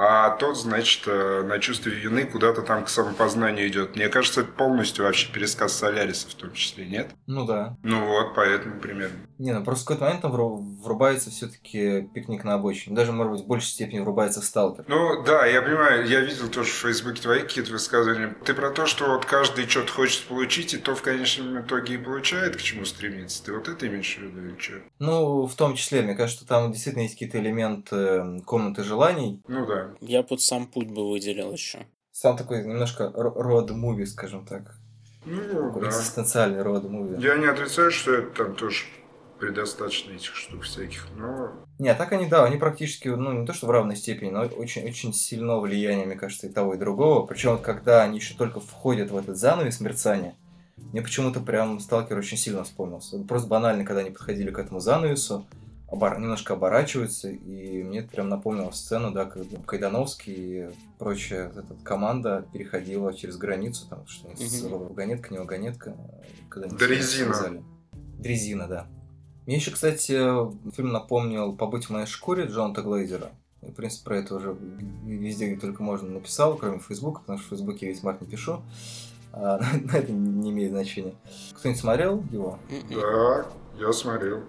а 0.00 0.30
тот, 0.30 0.56
значит, 0.56 1.02
э, 1.08 1.42
на 1.42 1.58
чувстве 1.58 1.92
вины 1.92 2.24
куда-то 2.24 2.62
там 2.62 2.84
к 2.84 2.88
самопознанию 2.88 3.66
идет. 3.66 3.96
Мне 3.96 4.08
кажется, 4.08 4.42
это 4.42 4.52
полностью 4.52 5.04
вообще 5.04 5.32
пересказ 5.32 5.72
Соляриса 5.72 6.28
в 6.28 6.34
том 6.34 6.52
числе, 6.52 6.86
нет? 6.86 7.10
Ну 7.26 7.44
да. 7.44 7.76
Ну 7.82 8.06
вот, 8.06 8.34
поэтому 8.36 8.80
примерно. 8.80 9.18
Не, 9.38 9.52
ну 9.52 9.64
просто 9.64 9.82
в 9.82 9.86
какой-то 9.86 10.04
момент 10.04 10.22
там 10.22 10.32
вру- 10.32 10.82
врубается 10.82 11.30
все-таки 11.30 12.08
пикник 12.14 12.44
на 12.44 12.54
обочине. 12.54 12.94
Даже, 12.94 13.10
может 13.10 13.32
быть, 13.32 13.42
в 13.42 13.46
большей 13.48 13.70
степени 13.70 13.98
врубается 13.98 14.40
сталкер. 14.40 14.84
Ну 14.86 15.24
да, 15.24 15.46
я 15.46 15.62
понимаю, 15.62 16.06
я 16.06 16.20
видел 16.20 16.48
тоже 16.48 16.70
в 16.70 16.74
Фейсбуке 16.74 17.20
твои 17.20 17.40
какие-то 17.40 17.72
высказывания. 17.72 18.36
Ты 18.44 18.54
про 18.54 18.70
то, 18.70 18.86
что 18.86 19.06
вот 19.06 19.24
каждый 19.24 19.66
что-то 19.66 19.92
хочет 19.92 20.24
получить, 20.26 20.74
и 20.74 20.78
то 20.78 20.94
в 20.94 21.02
конечном 21.02 21.60
итоге 21.60 21.94
и 21.94 21.98
получает, 21.98 22.56
к 22.56 22.60
чему 22.60 22.84
стремится. 22.84 23.44
Ты 23.44 23.52
вот 23.52 23.68
это 23.68 23.88
имеешь 23.88 24.16
в 24.16 24.22
виду 24.22 24.46
или 24.46 24.56
что? 24.58 24.74
Ну, 25.00 25.46
в 25.46 25.54
том 25.56 25.74
числе, 25.74 26.02
мне 26.02 26.14
кажется, 26.14 26.44
что 26.44 26.48
там 26.48 26.70
действительно 26.70 27.02
есть 27.02 27.14
какие-то 27.14 27.38
элементы 27.38 27.96
э, 27.96 28.40
комнаты 28.46 28.84
желаний. 28.84 29.42
Ну 29.48 29.66
да. 29.66 29.87
Я 30.00 30.22
под 30.22 30.40
сам 30.40 30.66
путь 30.66 30.88
бы 30.88 31.08
выделил 31.08 31.52
еще. 31.52 31.86
Сам 32.12 32.36
такой 32.36 32.64
немножко 32.64 33.12
род-муви, 33.14 34.04
скажем 34.06 34.44
так. 34.46 34.76
Ну 35.24 35.68
Такой 35.68 35.82
да. 35.82 35.88
экзистенциальный 35.88 36.62
род-муви. 36.62 37.22
Я 37.22 37.36
не 37.36 37.46
отрицаю, 37.46 37.90
что 37.90 38.14
это 38.14 38.44
там 38.44 38.54
тоже 38.54 38.84
предостаточно 39.38 40.12
этих 40.12 40.34
штук 40.34 40.62
всяких, 40.64 41.06
но 41.16 41.52
Не, 41.78 41.94
так 41.94 42.12
они, 42.12 42.26
да, 42.26 42.44
они 42.44 42.56
практически, 42.56 43.08
ну, 43.08 43.32
не 43.32 43.46
то 43.46 43.52
что 43.52 43.66
в 43.66 43.70
равной 43.70 43.94
степени, 43.94 44.30
но 44.30 44.40
очень, 44.40 44.84
очень 44.84 45.12
сильно 45.12 45.58
влияние, 45.58 46.06
мне 46.06 46.16
кажется, 46.16 46.48
и 46.48 46.52
того, 46.52 46.74
и 46.74 46.78
другого. 46.78 47.24
Причем, 47.24 47.52
вот 47.52 47.60
когда 47.60 48.02
они 48.02 48.18
еще 48.18 48.34
только 48.34 48.58
входят 48.58 49.10
в 49.10 49.16
этот 49.16 49.36
занавес 49.36 49.80
мерцания, 49.80 50.34
мне 50.92 51.02
почему-то 51.02 51.40
прям 51.40 51.78
Сталкер 51.80 52.18
очень 52.18 52.36
сильно 52.36 52.64
вспомнился. 52.64 53.18
Просто 53.24 53.48
банально, 53.48 53.84
когда 53.84 54.00
они 54.00 54.10
подходили 54.10 54.50
к 54.50 54.58
этому 54.58 54.80
занавесу, 54.80 55.46
обор- 55.90 56.18
немножко 56.20 56.54
оборачиваются, 56.54 57.28
и 57.30 57.82
мне 57.82 58.00
это 58.00 58.08
прям 58.10 58.28
напомнило 58.28 58.70
сцену, 58.70 59.10
да, 59.10 59.24
когда 59.24 59.58
Кайдановский 59.66 60.34
и 60.34 60.70
прочая 60.98 61.48
эта 61.48 61.74
команда 61.82 62.44
переходила 62.52 63.12
через 63.14 63.36
границу, 63.36 63.86
там, 63.88 64.06
что 64.06 64.28
Мгм. 64.28 64.88
вагонетка, 64.88 65.32
не 65.32 65.38
вагонетка, 65.38 65.96
когда 66.48 66.68
Дрезина. 66.68 67.62
Дрезина, 68.18 68.66
да. 68.66 68.86
Мне 69.46 69.56
еще, 69.56 69.70
кстати, 69.70 70.12
фильм 70.72 70.92
напомнил 70.92 71.54
«Побыть 71.56 71.86
в 71.86 71.90
моей 71.90 72.06
шкуре» 72.06 72.44
Джоната 72.44 72.82
Глейзера. 72.82 73.30
Я, 73.62 73.70
в 73.70 73.74
принципе, 73.74 74.04
про 74.04 74.18
это 74.18 74.34
уже 74.36 74.56
везде, 75.04 75.48
где 75.50 75.60
только 75.60 75.82
можно, 75.82 76.10
написал, 76.10 76.56
кроме 76.56 76.78
Фейсбука, 76.80 77.20
потому 77.20 77.38
что 77.38 77.46
в 77.46 77.50
Фейсбуке 77.50 77.86
я 77.86 77.92
весь 77.92 78.02
мат 78.02 78.20
не 78.20 78.26
пишу. 78.26 78.62
А, 79.32 79.58
но 79.84 79.98
это 79.98 80.12
не 80.12 80.50
имеет 80.50 80.70
значения. 80.70 81.14
Кто-нибудь 81.54 81.80
смотрел 81.80 82.22
его? 82.30 82.58
Да, 82.90 83.46
я 83.78 83.92
смотрел. 83.92 84.42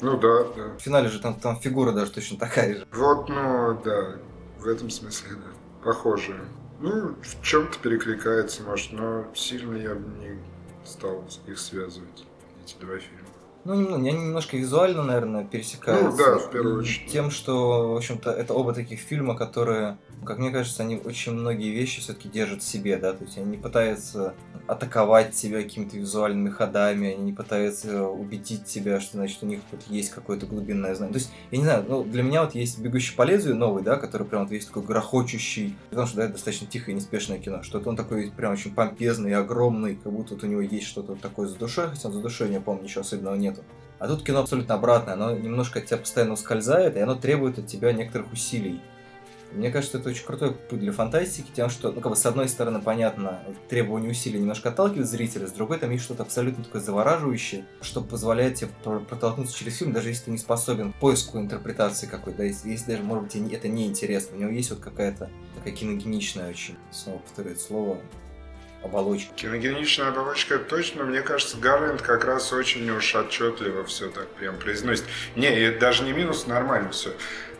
Ну 0.00 0.18
да, 0.18 0.44
да. 0.56 0.76
В 0.76 0.80
финале 0.80 1.08
же 1.08 1.20
там, 1.20 1.34
там 1.34 1.58
фигура 1.60 1.92
даже 1.92 2.12
точно 2.12 2.38
такая 2.38 2.76
же. 2.76 2.86
Вот, 2.92 3.28
ну 3.28 3.80
да, 3.84 4.16
в 4.58 4.66
этом 4.66 4.90
смысле, 4.90 5.36
да. 5.36 5.50
Похоже. 5.84 6.44
Ну, 6.80 7.14
в 7.22 7.42
чем-то 7.42 7.78
перекликается, 7.78 8.62
может, 8.62 8.92
но 8.92 9.26
сильно 9.34 9.76
я 9.76 9.94
бы 9.94 10.08
не 10.18 10.38
стал 10.84 11.24
их 11.46 11.58
связывать, 11.58 12.26
эти 12.64 12.76
два 12.80 12.98
фильма. 12.98 13.23
Ну, 13.64 13.74
немного, 13.74 13.96
они 13.96 14.12
немножко 14.12 14.56
визуально, 14.56 15.02
наверное, 15.02 15.44
пересекаются. 15.44 16.10
Ну 16.10 16.16
да, 16.16 16.38
в 16.38 16.50
первую 16.50 16.80
очередь. 16.80 17.10
Тем, 17.10 17.30
что, 17.30 17.94
в 17.94 17.96
общем-то, 17.96 18.30
это 18.30 18.52
оба 18.52 18.74
таких 18.74 19.00
фильма, 19.00 19.36
которые, 19.36 19.96
как 20.24 20.38
мне 20.38 20.50
кажется, 20.50 20.82
они 20.82 21.00
очень 21.02 21.32
многие 21.32 21.70
вещи 21.70 22.00
все-таки 22.00 22.28
держат 22.28 22.62
в 22.62 22.66
себе, 22.66 22.98
да, 22.98 23.14
то 23.14 23.24
есть 23.24 23.38
они 23.38 23.52
не 23.52 23.56
пытаются 23.56 24.34
атаковать 24.66 25.32
тебя 25.32 25.62
какими-то 25.62 25.96
визуальными 25.96 26.48
ходами, 26.48 27.14
они 27.14 27.22
не 27.22 27.32
пытаются 27.32 28.06
убедить 28.06 28.64
тебя, 28.64 29.00
что, 29.00 29.18
значит, 29.18 29.42
у 29.42 29.46
них 29.46 29.60
вот 29.70 29.82
есть 29.88 30.10
какое-то 30.10 30.46
глубинное 30.46 30.94
знание. 30.94 31.12
То 31.12 31.18
есть, 31.18 31.32
я 31.50 31.58
не 31.58 31.64
знаю, 31.64 31.84
ну, 31.88 32.04
для 32.04 32.22
меня 32.22 32.44
вот 32.44 32.54
есть 32.54 32.78
«Бегущий 32.78 33.14
по 33.14 33.22
лезвию» 33.22 33.56
новый, 33.56 33.82
да, 33.82 33.96
который 33.96 34.26
прям 34.26 34.42
вот 34.42 34.50
весь 34.50 34.66
такой 34.66 34.82
грохочущий, 34.82 35.76
потому 35.90 36.06
что, 36.06 36.18
да, 36.18 36.24
это 36.24 36.32
достаточно 36.34 36.66
тихое 36.66 36.94
и 36.94 36.96
неспешное 36.96 37.38
кино, 37.38 37.62
что-то 37.62 37.88
он 37.88 37.96
такой 37.96 38.30
прям 38.30 38.52
очень 38.52 38.74
помпезный 38.74 39.30
и 39.30 39.34
огромный, 39.34 39.96
как 39.96 40.12
будто 40.12 40.34
вот 40.34 40.44
у 40.44 40.46
него 40.46 40.60
есть 40.60 40.86
что-то 40.86 41.14
такое 41.14 41.46
за 41.46 41.56
душой, 41.56 41.88
хотя 41.88 42.10
за 42.10 42.20
душой, 42.20 42.50
я 42.50 42.60
помню, 42.60 42.84
ничего 42.84 43.02
особенного 43.02 43.34
нету. 43.54 43.64
А 43.98 44.08
тут 44.08 44.22
кино 44.22 44.40
абсолютно 44.40 44.74
обратное, 44.74 45.14
оно 45.14 45.32
немножко 45.32 45.78
от 45.78 45.86
тебя 45.86 45.98
постоянно 45.98 46.34
ускользает, 46.34 46.96
и 46.96 47.00
оно 47.00 47.14
требует 47.14 47.58
от 47.58 47.66
тебя 47.66 47.92
некоторых 47.92 48.32
усилий. 48.32 48.80
Мне 49.52 49.70
кажется, 49.70 49.98
это 49.98 50.08
очень 50.08 50.24
крутой 50.26 50.52
путь 50.52 50.80
для 50.80 50.90
фантастики, 50.90 51.46
тем, 51.54 51.70
что, 51.70 51.92
ну, 51.92 52.00
как 52.00 52.10
бы, 52.10 52.16
с 52.16 52.26
одной 52.26 52.48
стороны, 52.48 52.80
понятно, 52.80 53.40
требование 53.68 54.10
усилий 54.10 54.40
немножко 54.40 54.70
отталкивает 54.70 55.08
зрителя, 55.08 55.46
с 55.46 55.52
другой, 55.52 55.78
там 55.78 55.92
есть 55.92 56.02
что-то 56.02 56.24
абсолютно 56.24 56.64
такое 56.64 56.82
завораживающее, 56.82 57.64
что 57.80 58.00
позволяет 58.00 58.56
тебе 58.56 58.70
про- 58.82 58.98
протолкнуться 58.98 59.56
через 59.56 59.76
фильм, 59.76 59.92
даже 59.92 60.08
если 60.08 60.24
ты 60.24 60.30
не 60.32 60.38
способен 60.38 60.92
к 60.92 60.96
поиску 60.96 61.38
интерпретации 61.38 62.06
какой-то, 62.06 62.38
да, 62.38 62.44
если, 62.44 62.68
если 62.68 62.90
даже, 62.90 63.04
может 63.04 63.24
быть, 63.24 63.52
это 63.52 63.68
неинтересно, 63.68 64.36
у 64.36 64.40
него 64.40 64.50
есть 64.50 64.70
вот 64.70 64.80
какая-то 64.80 65.30
такая 65.54 65.72
киногеничная 65.72 66.50
очень, 66.50 66.74
снова 66.90 67.18
повторяю 67.18 67.54
это 67.54 67.64
слово, 67.64 68.00
оболочка. 68.84 69.32
Киногеничная 69.34 70.08
оболочка 70.08 70.58
точно, 70.58 71.04
мне 71.04 71.22
кажется, 71.22 71.56
Гарленд 71.56 72.02
как 72.02 72.24
раз 72.24 72.52
очень 72.52 72.88
уж 72.90 73.14
отчетливо 73.14 73.84
все 73.84 74.08
так 74.08 74.28
прям 74.28 74.56
произносит. 74.56 75.04
Не, 75.36 75.48
это 75.48 75.80
даже 75.80 76.04
не 76.04 76.12
минус, 76.12 76.46
нормально 76.46 76.90
все. 76.90 77.10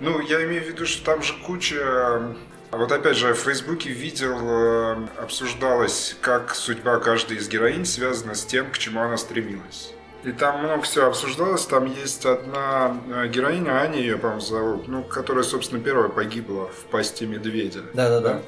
Ну, 0.01 0.21
я 0.21 0.45
имею 0.45 0.63
в 0.63 0.69
виду, 0.69 0.87
что 0.87 1.05
там 1.05 1.23
же 1.23 1.35
куча... 1.47 1.77
э, 1.81 2.35
Вот 2.73 2.93
опять 2.93 3.17
же, 3.17 3.33
в 3.33 3.39
Фейсбуке 3.39 3.91
видел, 3.91 4.37
э, 4.43 4.97
обсуждалось, 5.23 6.17
как 6.21 6.55
судьба 6.55 6.99
каждой 6.99 7.39
из 7.39 7.49
героинь 7.49 7.85
связана 7.85 8.35
с 8.35 8.45
тем, 8.45 8.71
к 8.71 8.79
чему 8.79 9.01
она 9.01 9.17
стремилась. 9.17 9.93
И 10.25 10.33
там 10.33 10.61
много 10.61 10.83
всего 10.83 11.07
обсуждалось. 11.07 11.67
Там 11.67 11.85
есть 11.85 12.25
одна 12.25 12.97
э, 13.09 13.29
героиня, 13.29 13.73
Аня 13.81 13.99
ее, 13.99 14.17
по-моему, 14.17 14.41
зовут, 14.41 14.89
ну, 14.89 15.03
которая, 15.05 15.45
собственно, 15.45 15.83
первая 15.83 16.09
погибла 16.09 16.69
в 16.69 16.91
пасти 16.91 17.25
медведя. 17.25 17.83
Да-да-да. 17.93 18.41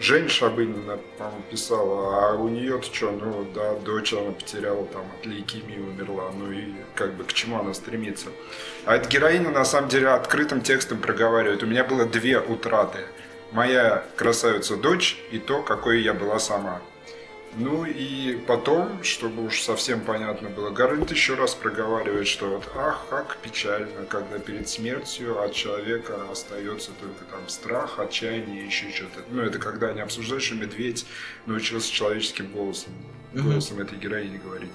Жень 0.00 0.30
Шабынина, 0.30 0.98
по-моему, 1.18 1.42
писала, 1.50 2.30
а 2.30 2.34
у 2.34 2.48
нее-то 2.48 2.86
что, 2.90 3.10
ну 3.10 3.46
да, 3.54 3.74
дочь 3.74 4.14
она 4.14 4.30
потеряла 4.30 4.86
там 4.86 5.02
от 5.02 5.26
лейкемии 5.26 5.78
умерла, 5.78 6.30
ну 6.38 6.50
и 6.50 6.72
как 6.94 7.14
бы 7.16 7.24
к 7.24 7.34
чему 7.34 7.60
она 7.60 7.74
стремится. 7.74 8.28
А 8.86 8.96
эта 8.96 9.06
героиня 9.10 9.50
на 9.50 9.66
самом 9.66 9.90
деле 9.90 10.08
открытым 10.08 10.62
текстом 10.62 10.98
проговаривает. 10.98 11.62
У 11.62 11.66
меня 11.66 11.84
было 11.84 12.06
две 12.06 12.40
утраты. 12.40 13.00
Моя 13.52 14.02
красавица 14.16 14.76
дочь 14.76 15.18
и 15.32 15.38
то, 15.38 15.62
какой 15.62 16.00
я 16.00 16.14
была 16.14 16.38
сама. 16.38 16.80
Ну 17.56 17.84
и 17.84 18.36
потом, 18.46 19.02
чтобы 19.02 19.44
уж 19.44 19.60
совсем 19.60 20.00
понятно 20.00 20.48
было, 20.50 20.70
Гарольд 20.70 21.10
еще 21.10 21.34
раз 21.34 21.54
проговаривает, 21.54 22.28
что 22.28 22.48
вот 22.48 22.70
ах, 22.76 23.06
как 23.10 23.38
печально, 23.38 24.04
когда 24.08 24.38
перед 24.38 24.68
смертью 24.68 25.42
от 25.42 25.52
человека 25.52 26.30
остается 26.30 26.92
только 27.00 27.24
там 27.24 27.48
страх, 27.48 27.98
отчаяние 27.98 28.62
и 28.62 28.66
еще 28.66 28.90
что-то. 28.90 29.24
Ну 29.30 29.42
это 29.42 29.58
когда 29.58 29.88
они 29.88 30.00
обсуждают, 30.00 30.44
что 30.44 30.54
медведь 30.54 31.06
научился 31.46 31.92
человеческим 31.92 32.52
голосом, 32.52 32.92
голосом 33.32 33.80
этой 33.80 33.98
героини 33.98 34.38
говорить. 34.38 34.72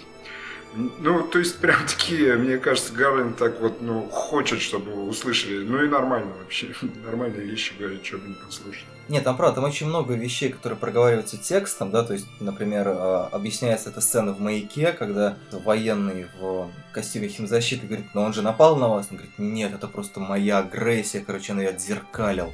Ну, 0.75 1.25
то 1.25 1.39
есть, 1.39 1.59
прям 1.59 1.87
такие, 1.87 2.35
мне 2.35 2.57
кажется, 2.57 2.91
Гарленд 2.91 3.37
так 3.37 3.61
вот, 3.61 3.81
ну, 3.81 4.09
хочет, 4.09 4.59
чтобы 4.59 5.07
услышали. 5.07 5.63
Ну 5.63 5.81
и 5.81 5.87
нормально 5.87 6.33
вообще. 6.37 6.75
Нормальные 7.05 7.45
вещи 7.45 7.73
говорит, 7.79 8.05
что 8.05 8.17
бы 8.17 8.27
не 8.27 8.33
послушать. 8.33 8.83
Нет, 9.07 9.23
там 9.23 9.37
правда, 9.37 9.55
там 9.55 9.65
очень 9.65 9.85
много 9.85 10.15
вещей, 10.15 10.49
которые 10.49 10.79
проговариваются 10.79 11.37
текстом, 11.37 11.91
да, 11.91 12.03
то 12.03 12.13
есть, 12.13 12.25
например, 12.39 12.87
э, 12.87 13.27
объясняется 13.31 13.89
эта 13.89 14.01
сцена 14.01 14.33
в 14.33 14.39
маяке, 14.39 14.93
когда 14.93 15.37
военный 15.51 16.25
в 16.39 16.71
костюме 16.91 17.27
химзащиты 17.27 17.85
говорит, 17.85 18.07
но 18.15 18.23
он 18.23 18.33
же 18.33 18.41
напал 18.41 18.77
на 18.77 18.87
вас, 18.87 19.07
он 19.11 19.17
говорит, 19.17 19.37
нет, 19.37 19.73
это 19.75 19.87
просто 19.87 20.19
моя 20.19 20.59
агрессия, 20.59 21.19
короче, 21.19 21.53
он 21.53 21.59
ее 21.59 21.69
отзеркалил. 21.69 22.51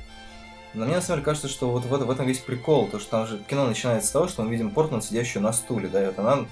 Но 0.73 0.85
мне 0.85 0.95
на 0.95 1.01
самом 1.01 1.19
деле 1.19 1.25
кажется, 1.25 1.47
что 1.47 1.69
вот 1.69 1.85
в, 1.85 1.89
в 1.89 2.11
этом 2.11 2.25
весь 2.25 2.39
прикол, 2.39 2.87
то 2.87 2.99
что 2.99 3.11
там 3.11 3.27
же 3.27 3.39
кино 3.49 3.65
начинается 3.65 4.09
с 4.09 4.11
того, 4.11 4.27
что 4.27 4.43
мы 4.43 4.51
видим 4.51 4.71
Портман, 4.71 5.01
сидящую 5.01 5.43
на 5.43 5.53
стуле, 5.53 5.87
да, 5.87 6.03
и 6.03 6.05
вот 6.07 6.19
она, 6.19 6.45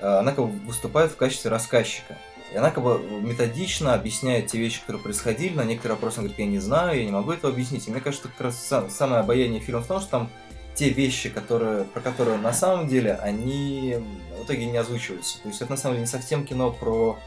э, 0.00 0.06
она 0.06 0.32
как 0.32 0.46
бы 0.46 0.52
выступает 0.66 1.10
в 1.10 1.16
качестве 1.16 1.50
рассказчика. 1.50 2.16
И 2.52 2.56
она 2.56 2.70
как 2.70 2.84
бы 2.84 2.98
методично 2.98 3.94
объясняет 3.94 4.48
те 4.48 4.58
вещи, 4.58 4.80
которые 4.80 5.02
происходили, 5.02 5.54
на 5.54 5.64
некоторые 5.64 5.94
вопросы 5.94 6.18
она 6.18 6.28
говорит, 6.28 6.38
я 6.38 6.46
не 6.46 6.58
знаю, 6.58 6.98
я 6.98 7.04
не 7.04 7.10
могу 7.10 7.32
этого 7.32 7.52
объяснить. 7.52 7.88
И 7.88 7.90
мне 7.90 8.00
кажется, 8.00 8.28
как 8.28 8.40
раз 8.40 8.56
сам- 8.56 8.90
самое 8.90 9.20
обаяние 9.20 9.60
фильма 9.60 9.80
в 9.80 9.86
том, 9.86 10.00
что 10.00 10.10
там 10.10 10.30
те 10.74 10.90
вещи, 10.90 11.28
которые, 11.30 11.84
про 11.84 12.00
которые 12.00 12.38
на 12.38 12.52
самом 12.52 12.88
деле, 12.88 13.14
они 13.14 13.96
в 14.38 14.44
итоге 14.44 14.66
не 14.66 14.76
озвучиваются. 14.76 15.40
То 15.42 15.48
есть 15.48 15.62
это 15.62 15.70
на 15.70 15.76
самом 15.76 15.94
деле 15.94 16.02
не 16.02 16.10
совсем 16.10 16.44
кино 16.44 16.70
про... 16.72 17.18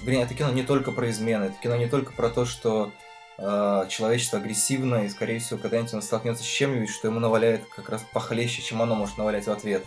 Вернее, 0.00 0.24
это 0.24 0.34
кино 0.34 0.50
не 0.50 0.62
только 0.62 0.90
про 0.90 1.10
измены, 1.10 1.44
это 1.44 1.54
кино 1.62 1.76
не 1.76 1.86
только 1.86 2.12
про 2.12 2.28
то, 2.28 2.44
что 2.44 2.92
э, 3.38 3.86
человечество 3.88 4.38
агрессивно, 4.38 5.04
и, 5.04 5.08
скорее 5.08 5.38
всего, 5.38 5.58
когда-нибудь 5.58 5.92
оно 5.92 6.02
столкнется 6.02 6.42
с 6.42 6.46
чем-нибудь, 6.46 6.90
что 6.90 7.08
ему 7.08 7.20
наваляет 7.20 7.64
как 7.66 7.88
раз 7.88 8.04
похлеще, 8.12 8.62
чем 8.62 8.82
оно 8.82 8.94
может 8.94 9.16
навалять 9.16 9.46
в 9.46 9.50
ответ. 9.50 9.84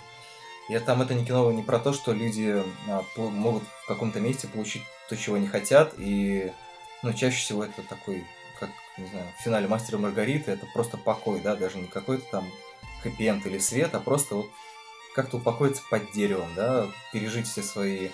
И 0.68 0.78
там 0.80 1.02
это 1.02 1.14
не 1.14 1.26
кино 1.26 1.52
не 1.52 1.62
про 1.62 1.80
то, 1.80 1.94
что 1.94 2.12
люди 2.12 2.64
а, 2.88 3.04
могут 3.18 3.64
в 3.84 3.88
каком-то 3.88 4.20
месте 4.20 4.48
получить 4.48 4.82
то, 5.10 5.16
чего 5.16 5.36
они 5.36 5.48
хотят, 5.48 5.94
и 5.98 6.52
ну, 7.04 7.14
чаще 7.14 7.38
всего 7.38 7.64
это 7.64 7.84
такой, 7.84 8.26
как, 8.60 8.70
не 8.98 9.06
знаю, 9.08 9.28
в 9.38 9.44
финале 9.44 9.68
Мастера 9.68 10.00
Маргариты, 10.00 10.52
это 10.52 10.66
просто 10.74 10.98
покой, 10.98 11.40
да, 11.40 11.56
даже 11.56 11.78
не 11.78 11.88
какой-то 11.88 12.26
там 12.32 12.50
хэппи 13.04 13.48
или 13.48 13.60
свет, 13.60 13.94
а 13.94 14.00
просто 14.00 14.36
вот 14.36 14.50
как-то 15.14 15.38
упокоиться 15.38 15.84
под 15.90 16.12
деревом, 16.12 16.50
да, 16.56 16.88
пережить 17.14 17.48
все 17.48 17.62
свои, 17.62 18.10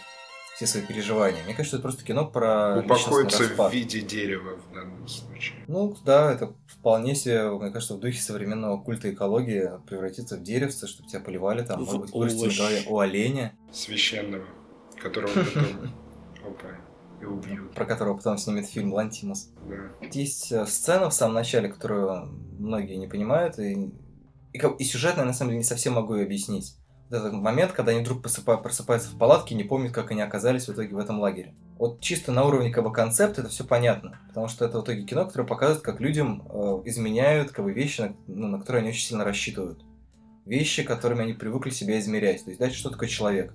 все 0.61 0.67
свои 0.67 0.83
переживания. 0.83 1.43
Мне 1.43 1.55
кажется, 1.55 1.77
это 1.77 1.83
просто 1.83 2.03
кино 2.03 2.25
про 2.25 2.83
распад. 2.83 3.71
в 3.71 3.73
виде 3.73 4.01
дерева 4.01 4.57
в 4.57 4.73
данном 4.73 5.07
случае. 5.07 5.57
Ну, 5.67 5.95
да, 6.05 6.31
это 6.31 6.53
вполне 6.67 7.15
себе, 7.15 7.49
мне 7.49 7.71
кажется, 7.71 7.95
в 7.95 7.99
духе 7.99 8.21
современного 8.21 8.77
культа 8.81 9.11
экологии 9.11 9.71
превратиться 9.87 10.37
в 10.37 10.43
деревце, 10.43 10.85
чтобы 10.85 11.09
тебя 11.09 11.19
поливали, 11.19 11.63
там, 11.63 11.83
В 11.83 11.91
может 11.91 12.01
быть, 12.01 12.57
голове 12.57 12.83
у 12.87 12.99
оленя, 12.99 13.53
Священного, 13.71 14.45
которого 15.01 15.31
потом... 15.33 15.93
Опа, 16.45 16.67
и 17.19 17.25
убьют. 17.25 17.73
про 17.73 17.85
которого 17.85 18.17
потом 18.17 18.37
снимет 18.37 18.67
фильм 18.67 18.93
«Лантимус». 18.93 19.49
Да. 19.67 20.07
Есть 20.11 20.51
э, 20.51 20.65
сцена 20.67 21.09
в 21.09 21.13
самом 21.13 21.35
начале, 21.35 21.69
которую 21.69 22.27
многие 22.59 22.95
не 22.95 23.07
понимают, 23.07 23.57
и, 23.57 23.91
и, 24.53 24.61
и 24.77 24.83
сюжетно 24.83 25.21
я 25.21 25.25
на 25.25 25.33
самом 25.33 25.51
деле 25.51 25.59
не 25.59 25.63
совсем 25.63 25.93
могу 25.93 26.15
ее 26.15 26.25
объяснить. 26.25 26.75
Этот 27.11 27.33
момент, 27.33 27.73
когда 27.73 27.91
они 27.91 28.01
вдруг 28.01 28.25
просыпа- 28.25 28.61
просыпаются 28.61 29.09
в 29.09 29.17
палатке 29.17 29.53
и 29.53 29.57
не 29.57 29.63
помнят, 29.63 29.91
как 29.91 30.11
они 30.11 30.21
оказались 30.21 30.67
в 30.67 30.73
итоге 30.73 30.95
в 30.95 30.97
этом 30.97 31.19
лагере. 31.19 31.53
Вот 31.77 31.99
чисто 31.99 32.31
на 32.31 32.45
уровне 32.45 32.69
как 32.69 32.83
бы 32.83 32.93
концепта 32.93 33.41
это 33.41 33.49
все 33.49 33.65
понятно, 33.65 34.19
потому 34.27 34.47
что 34.47 34.65
это 34.65 34.79
в 34.79 34.83
итоге 34.83 35.03
кино, 35.03 35.25
которое 35.25 35.47
показывает, 35.47 35.83
как 35.83 35.99
людям 35.99 36.47
э, 36.47 36.81
изменяют 36.85 37.51
как 37.51 37.65
бы 37.65 37.73
вещи, 37.73 38.01
на, 38.01 38.15
ну, 38.27 38.47
на 38.47 38.59
которые 38.59 38.81
они 38.81 38.89
очень 38.89 39.07
сильно 39.07 39.25
рассчитывают. 39.25 39.83
Вещи, 40.45 40.83
которыми 40.83 41.23
они 41.23 41.33
привыкли 41.33 41.71
себя 41.71 41.99
измерять. 41.99 42.43
То 42.43 42.51
есть, 42.51 42.59
дальше, 42.59 42.79
что 42.79 42.91
такое 42.91 43.09
человек? 43.09 43.53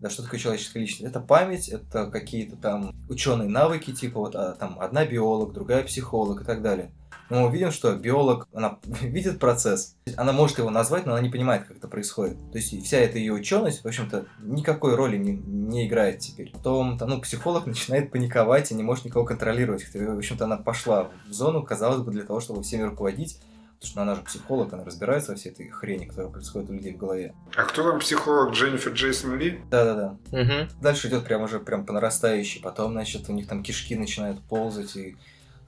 Да, 0.00 0.10
что 0.10 0.22
такое 0.22 0.38
человеческая 0.38 0.80
личность? 0.80 1.10
Это 1.10 1.20
память, 1.20 1.68
это 1.68 2.06
какие-то 2.10 2.56
там 2.56 2.94
ученые 3.08 3.48
навыки, 3.48 3.92
типа 3.92 4.20
вот 4.20 4.36
а, 4.36 4.52
там 4.52 4.78
одна 4.78 5.04
биолог, 5.06 5.52
другая 5.52 5.82
психолог 5.84 6.42
и 6.42 6.44
так 6.44 6.62
далее. 6.62 6.92
Мы 7.28 7.44
увидим, 7.44 7.70
что 7.70 7.94
биолог, 7.94 8.48
она 8.52 8.78
видит 8.84 9.38
процесс, 9.38 9.96
она 10.16 10.32
может 10.32 10.58
его 10.58 10.70
назвать, 10.70 11.06
но 11.06 11.12
она 11.12 11.22
не 11.22 11.30
понимает, 11.30 11.64
как 11.64 11.78
это 11.78 11.88
происходит. 11.88 12.36
То 12.52 12.58
есть 12.58 12.84
вся 12.84 12.98
эта 12.98 13.18
ее 13.18 13.32
ученость, 13.32 13.82
в 13.82 13.86
общем-то, 13.86 14.26
никакой 14.40 14.94
роли 14.94 15.16
не, 15.16 15.32
не 15.32 15.86
играет 15.86 16.20
теперь. 16.20 16.52
Потом, 16.52 16.98
ну, 17.00 17.20
психолог 17.20 17.66
начинает 17.66 18.10
паниковать 18.10 18.70
и 18.70 18.74
не 18.74 18.82
может 18.82 19.04
никого 19.04 19.24
контролировать. 19.24 19.84
В 19.92 20.18
общем-то, 20.18 20.44
она 20.44 20.56
пошла 20.56 21.10
в 21.28 21.32
зону, 21.32 21.62
казалось 21.62 22.02
бы, 22.02 22.12
для 22.12 22.22
того, 22.22 22.40
чтобы 22.40 22.62
всеми 22.62 22.82
руководить, 22.82 23.40
потому 23.76 23.90
что 23.90 24.02
она 24.02 24.14
же 24.14 24.22
психолог, 24.22 24.72
она 24.72 24.84
разбирается 24.84 25.32
во 25.32 25.36
всей 25.36 25.50
этой 25.50 25.68
хрени, 25.68 26.06
которая 26.06 26.32
происходит 26.32 26.70
у 26.70 26.72
людей 26.72 26.94
в 26.94 26.98
голове. 26.98 27.34
А 27.54 27.64
кто 27.64 27.90
там 27.90 28.00
психолог? 28.00 28.54
Дженнифер 28.54 28.92
Джейсон 28.92 29.36
Ли? 29.38 29.60
Да-да-да. 29.70 30.16
Мгм. 30.36 30.68
Дальше 30.80 31.08
идет 31.08 31.24
прям 31.24 31.42
уже 31.42 31.60
прям 31.60 31.84
по 31.84 31.92
нарастающей. 31.92 32.60
Потом, 32.62 32.92
значит, 32.92 33.28
у 33.28 33.32
них 33.32 33.46
там 33.46 33.62
кишки 33.62 33.94
начинают 33.96 34.40
ползать, 34.40 34.96
и, 34.96 35.16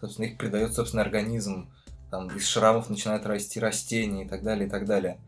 собственно, 0.00 0.26
их 0.26 0.38
придает 0.38 0.74
собственный 0.74 1.02
организм. 1.02 1.68
Там 2.10 2.28
из 2.28 2.46
шрамов 2.46 2.88
начинают 2.88 3.26
расти 3.26 3.60
растения 3.60 4.24
и 4.24 4.28
так 4.28 4.42
далее, 4.42 4.66
и 4.66 4.70
так 4.70 4.86
далее. 4.86 5.18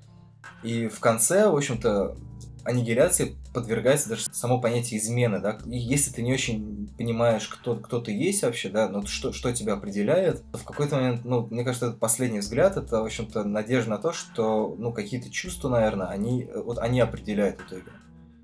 И 0.62 0.88
в 0.88 1.00
конце, 1.00 1.48
в 1.48 1.56
общем-то, 1.56 2.16
аннигиляции 2.64 3.36
подвергается 3.52 4.08
даже 4.08 4.24
само 4.32 4.60
понятие 4.60 5.00
измены, 5.00 5.40
да. 5.40 5.58
И 5.66 5.78
если 5.78 6.12
ты 6.12 6.22
не 6.22 6.32
очень 6.32 6.90
понимаешь, 6.96 7.48
кто, 7.48 7.76
кто 7.76 8.00
ты 8.00 8.12
есть 8.12 8.42
вообще, 8.42 8.68
да, 8.68 8.88
ну 8.88 9.06
что, 9.06 9.32
что 9.32 9.52
тебя 9.52 9.74
определяет, 9.74 10.42
то 10.52 10.58
в 10.58 10.64
какой-то 10.64 10.96
момент, 10.96 11.24
ну, 11.24 11.46
мне 11.50 11.64
кажется, 11.64 11.86
этот 11.86 11.98
последний 11.98 12.40
взгляд, 12.40 12.76
это, 12.76 13.00
в 13.00 13.04
общем-то, 13.04 13.44
надежда 13.44 13.90
на 13.90 13.98
то, 13.98 14.12
что, 14.12 14.74
ну, 14.78 14.92
какие-то 14.92 15.30
чувства, 15.30 15.68
наверное, 15.68 16.08
они, 16.08 16.48
вот 16.54 16.78
они 16.78 17.00
определяют 17.00 17.60
в 17.60 17.66
итоге. 17.66 17.92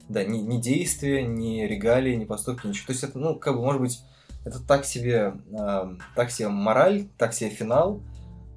Да, 0.09 0.25
ни, 0.25 0.39
ни 0.39 0.61
действия, 0.61 1.23
ни 1.23 1.63
регалии, 1.63 2.15
ни 2.15 2.25
поступки, 2.25 2.67
ничего. 2.67 2.87
То 2.87 2.93
есть 2.93 3.05
это, 3.05 3.19
ну, 3.19 3.35
как 3.35 3.55
бы, 3.55 3.63
может 3.63 3.81
быть, 3.81 4.01
это 4.47 4.61
так 4.61 4.85
себе, 4.85 5.35
эм, 5.51 6.01
так 6.15 6.31
себе 6.31 6.49
мораль, 6.49 7.09
так 7.19 7.35
себе 7.35 7.51
финал, 7.51 8.01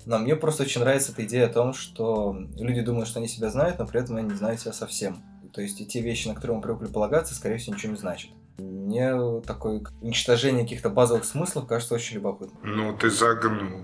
но 0.06 0.20
мне 0.20 0.36
просто 0.36 0.64
очень 0.64 0.82
нравится 0.82 1.12
эта 1.12 1.26
идея 1.26 1.48
о 1.48 1.54
том, 1.54 1.74
что 1.74 2.38
люди 2.56 2.82
думают, 2.82 3.10
что 3.10 3.20
они 3.20 3.28
себя 3.28 3.50
знают, 3.50 3.80
но 3.80 3.88
при 3.88 4.00
этом 4.00 4.16
они 4.16 4.30
не 4.30 4.36
знают 4.36 4.62
себя 4.62 4.72
совсем. 4.72 5.24
То 5.52 5.62
есть 5.62 5.82
и 5.82 5.86
те 5.88 6.02
вещи, 6.02 6.28
на 6.28 6.36
которые 6.36 6.58
мы 6.58 6.62
привыкли 6.62 6.88
полагаться, 6.88 7.34
скорее 7.34 7.58
всего, 7.58 7.76
ничего 7.76 7.94
не 7.94 7.98
значат. 7.98 8.30
Мне 8.60 9.42
такое 9.42 9.82
уничтожение 10.02 10.64
каких-то 10.64 10.90
базовых 10.90 11.26
смыслов 11.26 11.66
кажется 11.66 11.96
очень 11.96 12.16
любопытным. 12.16 12.60
Ну, 12.64 12.96
ты 12.96 13.10
загнул. 13.10 13.82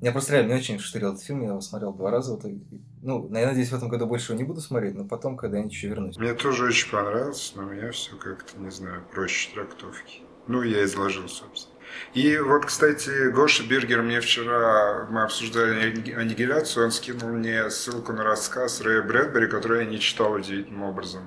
Я 0.00 0.12
просто 0.12 0.32
реально 0.34 0.52
не 0.52 0.58
очень 0.58 0.78
штырил 0.78 1.10
этот 1.12 1.22
фильм, 1.24 1.40
я 1.42 1.48
его 1.48 1.60
смотрел 1.60 1.92
два 1.92 2.10
раза. 2.10 2.32
Вот, 2.32 2.44
и- 2.44 2.60
ну, 3.02 3.28
я 3.32 3.46
надеюсь, 3.46 3.70
в 3.70 3.74
этом 3.74 3.88
году 3.88 4.06
больше 4.06 4.32
его 4.32 4.38
не 4.42 4.46
буду 4.46 4.60
смотреть, 4.60 4.94
но 4.94 5.04
потом 5.04 5.36
когда-нибудь 5.36 5.72
еще 5.72 5.88
вернусь. 5.88 6.16
Мне 6.18 6.34
тоже 6.34 6.64
очень 6.66 6.90
понравился, 6.90 7.52
но 7.56 7.62
у 7.66 7.70
меня 7.70 7.90
все 7.92 8.14
как-то, 8.16 8.58
не 8.58 8.70
знаю, 8.70 9.02
проще 9.12 9.50
трактовки. 9.54 10.20
Ну, 10.48 10.62
я 10.62 10.84
изложил, 10.84 11.28
собственно. 11.28 11.74
И 12.14 12.36
вот, 12.38 12.66
кстати, 12.66 13.30
Гоша 13.30 13.62
Бергер 13.64 14.02
мне 14.02 14.20
вчера, 14.20 15.06
мы 15.10 15.22
обсуждали 15.22 15.92
анни- 15.92 16.12
аннигиляцию, 16.12 16.86
он 16.86 16.90
скинул 16.92 17.30
мне 17.30 17.70
ссылку 17.70 18.12
на 18.12 18.22
рассказ 18.22 18.80
Рэя 18.80 19.02
Брэдбери, 19.02 19.46
который 19.46 19.84
я 19.84 19.90
не 19.90 19.98
читал 19.98 20.32
удивительным 20.32 20.82
образом. 20.82 21.22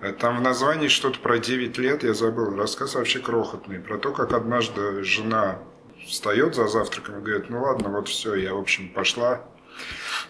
Э, 0.00 0.12
Там 0.12 0.38
в 0.38 0.40
названии 0.42 0.88
что-то 0.88 1.18
про 1.20 1.38
9 1.38 1.78
лет, 1.78 2.04
я 2.04 2.14
забыл. 2.14 2.54
Рассказ 2.54 2.94
вообще 2.94 3.18
крохотный. 3.18 3.80
Про 3.80 3.98
то, 3.98 4.12
как 4.12 4.32
однажды 4.32 5.02
жена 5.02 5.58
встает 6.06 6.54
за 6.54 6.68
завтраком 6.68 7.18
и 7.18 7.22
говорит, 7.22 7.50
ну 7.50 7.62
ладно, 7.62 7.88
вот 7.90 8.08
все, 8.08 8.34
я, 8.34 8.54
в 8.54 8.58
общем, 8.58 8.88
пошла, 8.88 9.44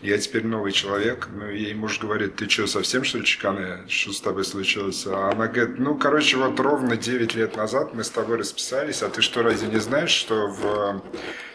я 0.03 0.18
теперь 0.18 0.47
новый 0.47 0.72
человек. 0.72 1.29
Ну, 1.33 1.49
ей 1.49 1.75
муж 1.75 1.99
говорит, 1.99 2.37
ты 2.37 2.49
что, 2.49 2.66
совсем 2.66 3.05
что 3.05 3.18
ли 3.18 3.25
чеканая? 3.25 3.87
Что 3.89 4.12
с 4.12 4.20
тобой 4.20 4.45
случилось? 4.45 5.07
А 5.07 5.31
она 5.31 5.47
говорит, 5.47 5.79
ну, 5.79 5.97
короче, 5.97 6.37
вот 6.37 6.59
ровно 6.61 6.97
9 6.97 7.35
лет 7.35 7.57
назад 7.57 7.95
мы 7.95 8.05
с 8.05 8.11
тобой 8.11 8.39
расписались, 8.39 9.03
а 9.03 9.09
ты 9.09 9.22
что, 9.22 9.43
разве 9.43 9.68
не 9.68 9.79
знаешь, 9.79 10.11
что 10.11 10.49
в 10.49 11.03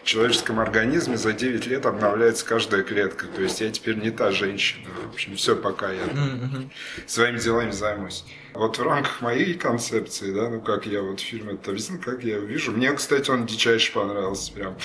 человеческом 0.04 0.58
организме 0.58 1.16
за 1.16 1.32
9 1.32 1.66
лет 1.66 1.86
обновляется 1.86 2.44
каждая 2.44 2.82
клетка? 2.82 3.26
То 3.26 3.42
есть 3.42 3.60
я 3.60 3.70
теперь 3.70 3.96
не 3.96 4.10
та 4.10 4.30
женщина. 4.30 4.88
В 5.06 5.14
общем, 5.14 5.36
все, 5.36 5.54
пока 5.54 5.92
я 5.92 6.02
своими 7.06 7.38
делами 7.38 7.70
займусь. 7.70 8.24
Вот 8.54 8.78
в 8.78 8.82
рамках 8.82 9.20
моей 9.20 9.54
концепции, 9.54 10.32
да, 10.32 10.48
ну 10.48 10.60
как 10.60 10.86
я 10.86 11.02
вот 11.02 11.20
фильм 11.20 11.50
это 11.50 11.70
объяснил, 11.70 12.00
как 12.00 12.22
я 12.24 12.38
вижу. 12.38 12.72
Мне, 12.72 12.92
кстати, 12.92 13.30
он 13.30 13.46
дичайше 13.46 13.92
понравился 13.92 14.52
прям. 14.52 14.76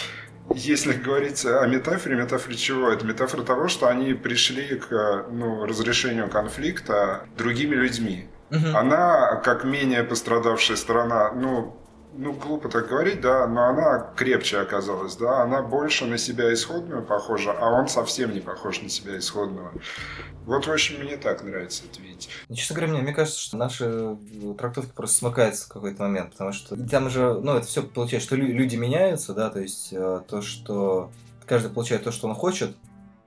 Если 0.53 0.93
говорить 0.93 1.43
о 1.45 1.65
метафоре, 1.65 2.15
метафоре 2.15 2.55
чего? 2.55 2.89
Это 2.89 3.05
метафора 3.05 3.41
того, 3.41 3.67
что 3.67 3.87
они 3.87 4.13
пришли 4.13 4.75
к 4.77 5.25
ну, 5.31 5.65
разрешению 5.65 6.29
конфликта 6.29 7.25
другими 7.35 7.73
людьми. 7.73 8.27
Мгм. 8.51 8.75
Она, 8.77 9.37
как 9.43 9.63
менее 9.63 10.03
пострадавшая 10.03 10.77
сторона, 10.77 11.31
ну, 11.31 11.75
ну, 12.17 12.33
глупо 12.33 12.69
так 12.69 12.87
говорить, 12.87 13.21
да, 13.21 13.47
но 13.47 13.65
она 13.65 14.11
крепче 14.15 14.59
оказалась, 14.59 15.15
да, 15.15 15.41
она 15.41 15.61
больше 15.61 16.05
на 16.05 16.17
себя 16.17 16.53
исходную 16.53 17.03
похожа, 17.03 17.51
а 17.51 17.69
он 17.71 17.87
совсем 17.87 18.33
не 18.33 18.39
похож 18.39 18.81
на 18.81 18.89
себя 18.89 19.17
исходного. 19.17 19.71
Вот, 20.45 20.67
в 20.67 20.71
общем, 20.71 20.99
мне 21.03 21.17
так 21.17 21.43
нравится 21.43 21.83
это 21.91 22.01
видеть. 22.01 22.29
Ну, 22.49 22.55
Честно 22.55 22.75
говоря, 22.75 22.93
мне, 22.93 23.01
мне 23.01 23.13
кажется, 23.13 23.39
что 23.39 23.57
наши 23.57 23.85
э, 23.85 24.53
трактовки 24.57 24.91
просто 24.95 25.17
смыкаются 25.17 25.65
в 25.65 25.69
какой-то 25.69 26.03
момент, 26.03 26.31
потому 26.31 26.53
что 26.53 26.77
там 26.87 27.09
же, 27.09 27.39
ну, 27.41 27.55
это 27.55 27.65
все 27.67 27.81
получается, 27.81 28.27
что 28.27 28.35
лю- 28.35 28.53
люди 28.53 28.75
меняются, 28.75 29.33
да, 29.33 29.49
то 29.49 29.59
есть 29.59 29.89
э, 29.91 30.21
то, 30.27 30.41
что 30.41 31.11
каждый 31.45 31.71
получает 31.71 32.03
то, 32.03 32.11
что 32.11 32.27
он 32.27 32.35
хочет. 32.35 32.75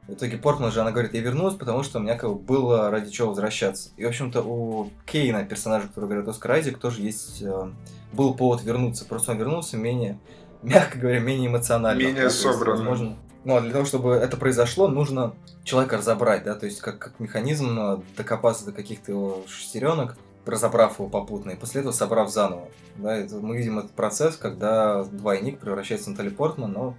В 0.09 0.15
итоге 0.15 0.39
Портман 0.39 0.73
же, 0.73 0.81
она 0.81 0.91
говорит, 0.91 1.13
я 1.13 1.21
вернулась, 1.21 1.55
потому 1.55 1.83
что 1.83 1.99
у 1.99 2.03
меня 2.03 2.17
как 2.17 2.31
бы 2.31 2.39
было 2.39 2.91
ради 2.91 3.11
чего 3.11 3.29
возвращаться. 3.29 3.91
И, 3.99 4.05
в 4.07 4.09
общем-то, 4.09 4.41
у 4.43 4.91
Кейна, 5.05 5.45
персонажа, 5.45 5.89
который 5.89 6.07
говорит 6.07 6.27
Оскар 6.27 6.53
Айзек, 6.53 6.79
тоже 6.79 7.03
есть, 7.03 7.43
э, 7.43 7.71
был 8.15 8.33
повод 8.33 8.65
вернуться. 8.65 9.05
Просто 9.05 9.33
он 9.33 9.39
вернулся 9.39 9.77
менее, 9.77 10.19
мягко 10.63 10.99
говоря, 10.99 11.21
менее 11.21 11.49
эмоционально. 11.49 12.01
Менее 12.01 12.31
собранным. 12.31 12.87
Возможно, 12.87 13.17
ну, 13.45 13.57
а 13.57 13.61
для 13.61 13.71
того, 13.71 13.85
чтобы 13.85 14.15
это 14.15 14.39
произошло, 14.39 14.89
нужно 14.89 15.35
человека 15.63 15.99
разобрать, 15.99 16.43
да, 16.43 16.55
то 16.55 16.65
есть 16.65 16.81
как, 16.81 16.99
как 16.99 17.21
механизм 17.21 17.79
э, 17.79 17.99
докопаться 18.17 18.65
до 18.65 18.73
каких-то 18.73 19.13
его 19.13 19.45
шестеренок, 19.47 20.17
разобрав 20.47 20.99
его 20.99 21.11
попутно, 21.11 21.51
и 21.51 21.57
после 21.57 21.81
этого 21.81 21.93
собрав 21.93 22.31
заново. 22.31 22.69
Да, 22.97 23.15
это, 23.15 23.37
мы 23.37 23.59
видим 23.59 23.79
этот 23.79 23.91
процесс, 23.91 24.37
когда 24.37 25.05
двойник 25.05 25.59
превращается 25.59 26.07
в 26.07 26.13
Натали 26.13 26.31
Портман, 26.31 26.73
но 26.73 26.95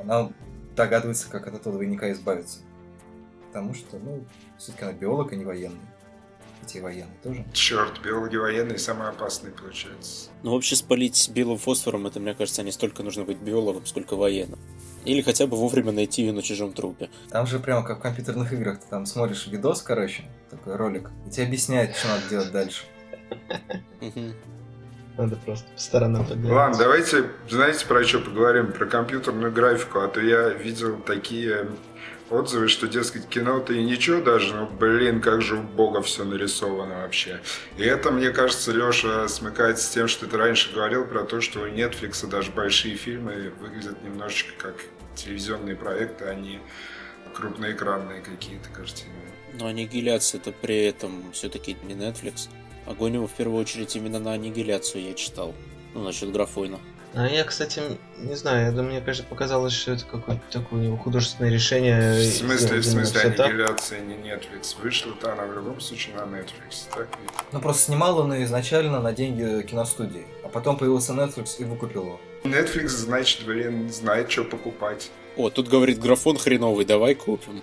она 0.00 0.30
догадывается, 0.74 1.28
как 1.30 1.46
от 1.46 1.54
этого 1.54 1.74
двойника 1.74 2.10
избавиться. 2.12 2.58
Потому 3.48 3.74
что, 3.74 3.98
ну, 3.98 4.24
все-таки 4.58 4.84
она 4.84 4.92
биолог, 4.92 5.32
а 5.32 5.36
не 5.36 5.44
военный. 5.44 5.80
Хотя 6.60 6.78
и 6.78 6.82
военный 6.82 7.16
тоже. 7.22 7.44
Черт, 7.52 8.02
биологи 8.02 8.36
военные 8.36 8.78
самые 8.78 9.10
опасные, 9.10 9.52
получается. 9.52 10.30
Ну, 10.42 10.52
вообще 10.52 10.76
спалить 10.76 11.30
белым 11.32 11.58
фосфором, 11.58 12.06
это, 12.06 12.20
мне 12.20 12.34
кажется, 12.34 12.62
не 12.62 12.72
столько 12.72 13.02
нужно 13.02 13.24
быть 13.24 13.38
биологом, 13.38 13.84
сколько 13.86 14.16
военным. 14.16 14.58
Или 15.04 15.20
хотя 15.20 15.46
бы 15.46 15.56
вовремя 15.56 15.92
найти 15.92 16.22
ее 16.22 16.32
на 16.32 16.42
чужом 16.42 16.72
трупе. 16.72 17.10
Там 17.30 17.46
же 17.46 17.58
прямо 17.58 17.84
как 17.84 17.98
в 17.98 18.00
компьютерных 18.00 18.52
играх, 18.52 18.80
ты 18.80 18.86
там 18.88 19.04
смотришь 19.04 19.46
видос, 19.46 19.82
короче, 19.82 20.24
такой 20.50 20.76
ролик, 20.76 21.10
и 21.26 21.30
тебе 21.30 21.44
объясняет, 21.46 21.94
что 21.94 22.08
надо 22.08 22.28
делать 22.28 22.52
дальше. 22.52 22.84
Надо 25.16 25.36
просто 25.36 25.70
по 25.72 25.80
сторонам 25.80 26.26
поглядеть. 26.26 26.50
Ладно, 26.50 26.78
давайте, 26.78 27.30
знаете, 27.48 27.86
про 27.86 28.02
что 28.04 28.18
поговорим? 28.18 28.72
Про 28.72 28.86
компьютерную 28.86 29.52
графику, 29.52 30.00
а 30.00 30.08
то 30.08 30.20
я 30.20 30.48
видел 30.48 30.98
такие 30.98 31.68
отзывы, 32.30 32.68
что, 32.68 32.88
дескать, 32.88 33.28
кино-то 33.28 33.72
и 33.74 33.84
ничего 33.84 34.20
даже, 34.20 34.54
ну, 34.54 34.66
блин, 34.66 35.20
как 35.20 35.42
же 35.42 35.56
убого 35.56 36.02
все 36.02 36.24
нарисовано 36.24 37.02
вообще. 37.02 37.40
И 37.76 37.82
это, 37.82 38.10
мне 38.10 38.30
кажется, 38.30 38.72
Леша 38.72 39.28
смыкается 39.28 39.86
с 39.86 39.90
тем, 39.90 40.08
что 40.08 40.26
ты 40.26 40.36
раньше 40.36 40.72
говорил 40.72 41.04
про 41.04 41.22
то, 41.22 41.40
что 41.40 41.60
у 41.60 41.66
Netflix 41.66 42.26
даже 42.26 42.50
большие 42.50 42.96
фильмы 42.96 43.52
выглядят 43.60 44.02
немножечко 44.02 44.52
как 44.58 44.74
телевизионные 45.14 45.76
проекты, 45.76 46.24
а 46.24 46.34
не 46.34 46.60
крупноэкранные 47.34 48.20
какие-то 48.20 48.68
картины. 48.70 49.12
Но 49.58 49.66
аннигиляция 49.66 50.40
это 50.40 50.50
при 50.50 50.84
этом 50.86 51.30
все-таки 51.32 51.76
не 51.84 51.94
Netflix. 51.94 52.48
Огонь 52.86 53.14
его 53.14 53.26
в 53.26 53.32
первую 53.32 53.60
очередь 53.60 53.96
именно 53.96 54.18
на 54.18 54.32
аннигиляцию 54.32 55.04
я 55.04 55.14
читал. 55.14 55.54
Ну, 55.94 56.02
насчет 56.02 56.32
графона. 56.32 56.78
А 57.16 57.28
я, 57.28 57.44
кстати, 57.44 57.80
не 58.18 58.34
знаю, 58.34 58.66
я 58.66 58.70
думаю, 58.72 58.94
мне, 58.94 59.00
кажется, 59.00 59.24
показалось, 59.28 59.72
что 59.72 59.92
это 59.92 60.04
какое-то 60.04 60.42
такое 60.50 60.80
у 60.80 60.82
него 60.82 60.96
художественное 60.96 61.50
решение. 61.50 62.18
В 62.18 62.24
смысле, 62.24 62.78
в 62.78 62.84
смысле 62.84 63.20
аннигиляция 63.20 64.00
не 64.00 64.14
Netflix. 64.14 64.74
Вышла-то 64.82 65.32
она 65.32 65.46
в 65.46 65.54
любом 65.54 65.80
случае 65.80 66.16
на 66.16 66.22
Netflix, 66.22 66.88
так 66.92 67.08
ведь? 67.20 67.30
Ну, 67.52 67.60
просто 67.60 67.84
снимал 67.84 68.18
он 68.18 68.42
изначально 68.42 69.00
на 69.00 69.12
деньги 69.12 69.62
киностудии, 69.62 70.26
а 70.42 70.48
потом 70.48 70.76
появился 70.76 71.12
Netflix 71.12 71.56
и 71.60 71.64
выкупил 71.64 72.02
его. 72.02 72.20
Netflix, 72.42 72.88
значит, 72.88 73.46
блин, 73.46 73.92
знает, 73.92 74.30
что 74.32 74.42
покупать. 74.42 75.12
О, 75.36 75.50
тут 75.50 75.68
говорит 75.68 76.00
графон 76.00 76.36
хреновый, 76.36 76.84
давай 76.84 77.14
купим. 77.14 77.62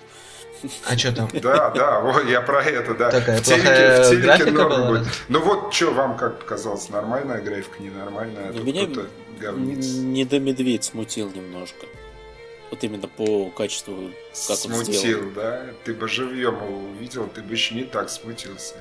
А 0.88 0.96
что 0.96 1.12
там? 1.12 1.28
Да, 1.32 1.70
да, 1.70 2.00
вот 2.00 2.24
я 2.28 2.40
про 2.40 2.62
это, 2.62 2.94
да. 2.94 3.10
Такая 3.10 3.38
в 3.38 3.42
телеке, 3.42 4.02
в 4.02 4.10
телеке 4.10 4.22
графика 4.26 4.50
норм 4.50 4.68
была? 4.70 4.88
будет. 4.88 5.06
Ну 5.28 5.40
вот, 5.40 5.74
что 5.74 5.90
вам 5.92 6.16
как 6.16 6.40
показалось, 6.40 6.88
нормальная 6.88 7.40
графика, 7.40 7.82
ненормальная? 7.82 8.48
А 8.48 8.52
Ну, 8.52 8.58
тут 8.58 8.66
меня 8.66 8.86
кто-то 8.86 9.08
говнится. 9.40 9.98
Не 9.98 10.24
до 10.24 10.38
медведь 10.40 10.84
смутил 10.84 11.30
немножко. 11.32 11.86
Вот 12.70 12.82
именно 12.84 13.06
по 13.06 13.50
качеству, 13.50 13.94
как 14.48 14.58
он 14.64 14.72
сделал. 14.72 14.84
Смутил, 14.84 15.30
да? 15.34 15.66
Ты 15.84 15.94
бы 15.94 16.08
живьем 16.08 16.54
его 16.56 16.88
увидел, 16.90 17.26
ты 17.26 17.42
бы 17.42 17.52
еще 17.52 17.74
не 17.74 17.84
так 17.84 18.08
смутился. 18.08 18.76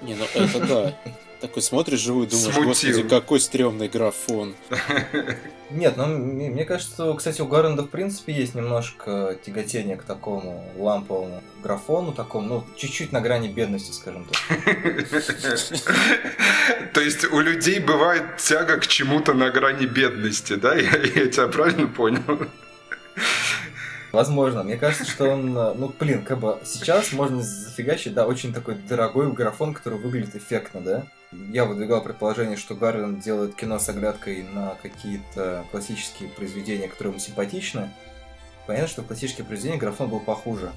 Не, 0.00 0.14
ну 0.14 0.24
это 0.34 0.60
да. 0.66 0.98
Такой 1.40 1.62
смотришь 1.62 2.00
живую, 2.00 2.26
думаешь, 2.26 2.52
Смутил. 2.52 2.68
господи, 2.68 3.08
какой 3.08 3.38
стрёмный 3.38 3.88
графон. 3.88 4.56
Нет, 5.70 5.96
ну, 5.96 6.06
мне 6.06 6.50
мне 6.50 6.64
кажется, 6.64 6.94
что, 6.94 7.14
кстати, 7.14 7.40
у 7.40 7.46
Гарренда, 7.46 7.84
в 7.84 7.90
принципе, 7.90 8.32
есть 8.32 8.56
немножко 8.56 9.38
тяготение 9.44 9.96
к 9.96 10.02
такому 10.02 10.68
ламповому 10.76 11.40
графону, 11.62 12.12
такому, 12.12 12.48
ну, 12.48 12.64
чуть-чуть 12.76 13.12
на 13.12 13.20
грани 13.20 13.46
бедности, 13.46 13.92
скажем 13.92 14.26
так. 14.26 14.64
То 16.92 17.00
есть 17.00 17.24
у 17.24 17.38
людей 17.38 17.78
бывает 17.78 18.38
тяга 18.38 18.78
к 18.78 18.88
чему-то 18.88 19.32
на 19.32 19.50
грани 19.50 19.86
бедности, 19.86 20.54
да? 20.54 20.74
Я, 20.74 21.26
тебя 21.26 21.46
правильно 21.46 21.86
понял? 21.86 22.48
Возможно. 24.10 24.64
Мне 24.64 24.76
кажется, 24.76 25.04
что 25.04 25.28
он, 25.28 25.52
ну, 25.52 25.94
блин, 26.00 26.24
как 26.24 26.38
бы 26.38 26.58
сейчас 26.64 27.12
можно 27.12 27.42
зафигачить, 27.42 28.14
да, 28.14 28.26
очень 28.26 28.52
такой 28.52 28.74
дорогой 28.74 29.30
графон, 29.32 29.74
который 29.74 30.00
выглядит 30.00 30.34
эффектно, 30.34 30.80
да? 30.80 31.06
Я 31.30 31.66
выдвигал 31.66 32.02
предположение, 32.02 32.56
что 32.56 32.74
Гарвин 32.74 33.20
делает 33.20 33.54
кино 33.54 33.78
с 33.78 33.88
оглядкой 33.88 34.44
на 34.44 34.76
какие-то 34.82 35.66
классические 35.70 36.30
произведения, 36.30 36.88
которые 36.88 37.12
ему 37.12 37.20
симпатичны. 37.20 37.90
Понятно, 38.66 38.88
что 38.88 39.02
в 39.02 39.06
классических 39.06 39.46
произведениях 39.46 39.80
графон 39.80 40.08
был 40.08 40.20
похуже. 40.20 40.72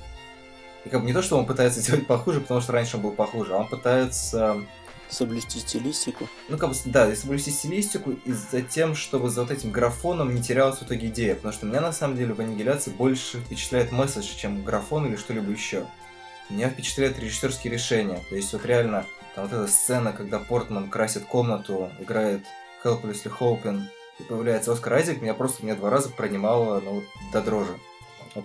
И 0.83 0.89
как 0.89 1.01
бы 1.01 1.07
не 1.07 1.13
то, 1.13 1.21
что 1.21 1.37
он 1.37 1.45
пытается 1.45 1.79
сделать 1.81 2.07
похуже, 2.07 2.41
потому 2.41 2.59
что 2.61 2.73
раньше 2.73 2.97
он 2.97 3.03
был 3.03 3.11
похуже, 3.11 3.53
а 3.53 3.57
он 3.57 3.67
пытается 3.67 4.57
Соблюсти 5.11 5.59
стилистику. 5.59 6.29
ну, 6.47 6.57
как 6.57 6.69
бы, 6.69 6.75
да, 6.85 7.05
если 7.05 7.23
соблюсти 7.23 7.51
стилистику, 7.51 8.11
и 8.11 8.31
затем, 8.31 8.95
чтобы 8.95 9.29
за 9.29 9.41
вот 9.41 9.51
этим 9.51 9.71
графоном 9.71 10.33
не 10.33 10.41
терялась 10.41 10.79
в 10.79 10.83
итоге 10.83 11.07
идея. 11.07 11.35
Потому 11.35 11.53
что 11.53 11.65
меня, 11.65 11.81
на 11.81 11.91
самом 11.91 12.15
деле, 12.15 12.33
в 12.33 12.39
аннигиляции 12.39 12.91
больше 12.91 13.39
впечатляет 13.39 13.91
месседж, 13.91 14.27
чем 14.37 14.63
графон 14.63 15.05
или 15.07 15.17
что-либо 15.17 15.51
еще. 15.51 15.85
Меня 16.49 16.69
впечатляют 16.69 17.19
режиссерские 17.19 17.73
решения. 17.73 18.21
То 18.29 18.35
есть, 18.37 18.53
вот 18.53 18.65
реально, 18.65 19.05
там 19.35 19.47
вот 19.47 19.53
эта 19.53 19.67
сцена, 19.67 20.13
когда 20.13 20.39
Портман 20.39 20.89
красит 20.89 21.25
комнату, 21.25 21.91
играет 21.99 22.41
Helplessly 22.83 23.31
Hoping, 23.39 23.83
и 24.19 24.23
появляется 24.23 24.71
Оскар 24.71 24.93
Айзек, 24.93 25.21
меня 25.21 25.33
просто 25.33 25.63
меня 25.63 25.75
два 25.75 25.89
раза 25.89 26.09
пронимало 26.09 26.79
ну, 26.79 26.91
вот, 26.95 27.03
до 27.31 27.41
дрожи. 27.41 27.77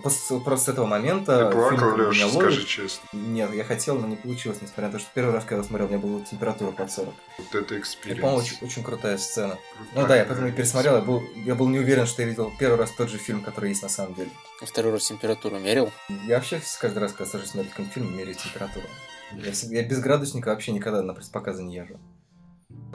После, 0.03 0.39
просто 0.41 0.65
с 0.65 0.69
этого 0.73 0.85
момента... 0.85 1.49
Ты 1.49 1.51
фильм 1.51 1.79
плакал, 1.79 1.91
бы 1.91 1.97
меня 1.97 2.09
Леша, 2.09 2.25
ловит. 2.27 2.51
скажи 2.51 2.65
честно. 2.65 3.07
Нет, 3.13 3.53
я 3.53 3.63
хотел, 3.63 3.97
но 3.97 4.05
не 4.07 4.17
получилось, 4.17 4.57
несмотря 4.61 4.87
на 4.87 4.91
то, 4.91 4.99
что 4.99 5.09
первый 5.13 5.33
раз, 5.33 5.43
когда 5.43 5.55
я 5.55 5.59
его 5.59 5.67
смотрел, 5.67 5.87
у 5.87 5.89
меня 5.89 5.99
была 5.99 6.25
температура 6.25 6.71
под 6.71 6.91
40. 6.91 7.13
Вот 7.37 7.55
это 7.55 7.79
experience. 7.79 8.19
по-моему, 8.19 8.43
очень, 8.43 8.57
очень 8.61 8.83
крутая 8.83 9.17
сцена. 9.17 9.57
Крутая 9.77 10.01
Ну 10.01 10.07
да, 10.07 10.15
я 10.17 10.25
поэтому 10.25 10.49
и 10.49 10.51
пересмотрел, 10.51 10.95
я 10.95 11.01
был, 11.01 11.23
я 11.35 11.55
был 11.55 11.69
не 11.69 11.79
уверен, 11.79 12.05
что 12.05 12.21
я 12.21 12.27
видел 12.27 12.51
первый 12.59 12.77
раз 12.77 12.91
тот 12.91 13.09
же 13.09 13.17
фильм, 13.17 13.41
который 13.41 13.69
есть 13.69 13.81
на 13.81 13.89
самом 13.89 14.13
деле. 14.15 14.29
Второй 14.61 14.91
раз 14.91 15.07
температуру 15.07 15.57
мерил. 15.57 15.89
Я 16.25 16.35
вообще 16.35 16.61
каждый 16.81 16.99
раз, 16.99 17.13
когда 17.13 17.31
сажусь 17.31 17.51
смотреть 17.51 17.71
какой-нибудь 17.71 17.93
фильм, 17.93 18.17
меряю 18.17 18.35
температуру. 18.35 18.87
Я, 19.31 19.51
всег- 19.51 19.73
я 19.73 19.87
без 19.87 19.99
градусника 19.99 20.49
вообще 20.49 20.71
никогда 20.71 21.01
на 21.01 21.13
пресс-показы 21.13 21.63
не 21.63 21.75
езжу. 21.75 21.99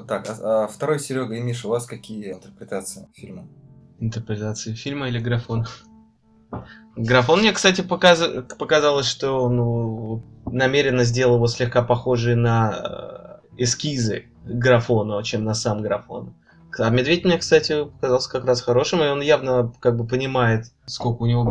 Так, 0.08 0.28
а, 0.28 0.64
а 0.64 0.68
второй 0.68 0.98
Серега 0.98 1.34
и 1.34 1.40
Миша, 1.40 1.68
у 1.68 1.70
вас 1.70 1.86
какие 1.86 2.32
интерпретации 2.32 3.08
фильма? 3.14 3.46
Интерпретации 4.00 4.74
фильма 4.74 5.08
или 5.08 5.18
графон? 5.18 5.66
Графон 6.96 7.40
мне, 7.40 7.52
кстати, 7.52 7.80
показ- 7.80 8.42
показалось, 8.58 9.06
что 9.06 9.48
ну, 9.48 10.22
намеренно 10.46 11.04
сделал 11.04 11.36
его 11.36 11.46
слегка 11.46 11.82
похожий 11.82 12.34
на 12.34 13.40
э, 13.54 13.62
эскизы 13.62 14.26
к 14.44 14.48
графону, 14.48 15.22
чем 15.22 15.44
на 15.44 15.54
сам 15.54 15.82
графон. 15.82 16.34
А 16.78 16.90
Медведь 16.90 17.24
мне, 17.24 17.38
кстати, 17.38 17.84
показался 17.84 18.30
как 18.30 18.44
раз 18.46 18.62
хорошим, 18.62 19.02
и 19.02 19.06
он 19.06 19.20
явно 19.20 19.72
как 19.80 19.96
бы 19.96 20.06
понимает, 20.06 20.66
сколько 20.86 21.22
у 21.22 21.26
него 21.26 21.44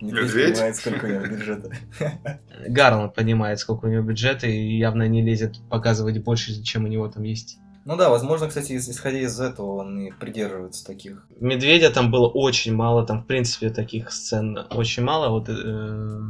Медведь? 0.00 0.54
понимает, 0.54 0.76
сколько 0.76 1.04
у 1.04 1.08
него 1.08 1.26
бюджета. 1.26 1.70
Гарланд 2.68 3.14
понимает, 3.14 3.58
сколько 3.58 3.86
у 3.86 3.88
него 3.88 4.02
бюджета, 4.02 4.46
и 4.46 4.76
явно 4.78 5.08
не 5.08 5.22
лезет 5.22 5.56
показывать 5.68 6.22
больше, 6.22 6.62
чем 6.62 6.84
у 6.84 6.88
него 6.88 7.08
там 7.08 7.22
есть. 7.22 7.58
Ну 7.84 7.96
да, 7.96 8.10
возможно, 8.10 8.48
кстати, 8.48 8.72
ис- 8.72 8.90
исходя 8.90 9.18
из 9.18 9.40
этого, 9.40 9.76
он 9.76 9.98
и 9.98 10.10
придерживается 10.10 10.84
таких. 10.84 11.26
Медведя 11.40 11.90
там 11.90 12.10
было 12.10 12.28
очень 12.28 12.74
мало, 12.74 13.06
там 13.06 13.22
в 13.22 13.26
принципе 13.26 13.70
таких 13.70 14.12
сцен 14.12 14.58
очень 14.70 15.02
мало, 15.02 15.30
вот 15.30 15.48
э, 15.48 16.20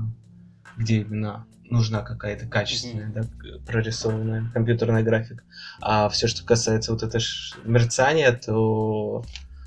где 0.76 1.00
именно 1.00 1.46
нужна 1.70 2.02
какая-то 2.02 2.46
качественная, 2.46 3.10
да, 3.12 3.22
прорисованная 3.66 4.50
компьютерная 4.54 5.02
графика. 5.02 5.42
А 5.80 6.08
все, 6.08 6.28
что 6.28 6.44
касается 6.44 6.92
вот 6.92 7.02
это 7.02 7.18
ж 7.18 7.54
мерцания, 7.64 8.32
то 8.32 9.24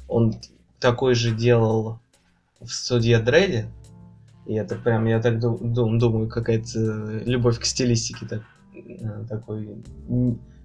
он 0.07 0.35
такой 0.79 1.13
же 1.15 1.31
делал 1.31 1.99
в 2.59 2.69
студии 2.69 3.15
Дредди. 3.15 3.65
И 4.45 4.53
это 4.55 4.75
прям, 4.75 5.05
я 5.05 5.21
так 5.21 5.39
ду- 5.39 5.59
дум- 5.61 5.99
думаю, 5.99 6.27
какая-то 6.29 7.21
любовь 7.25 7.59
к 7.59 7.65
стилистике 7.65 8.25
так, 8.27 8.41
э, 8.75 9.25
такой 9.29 9.83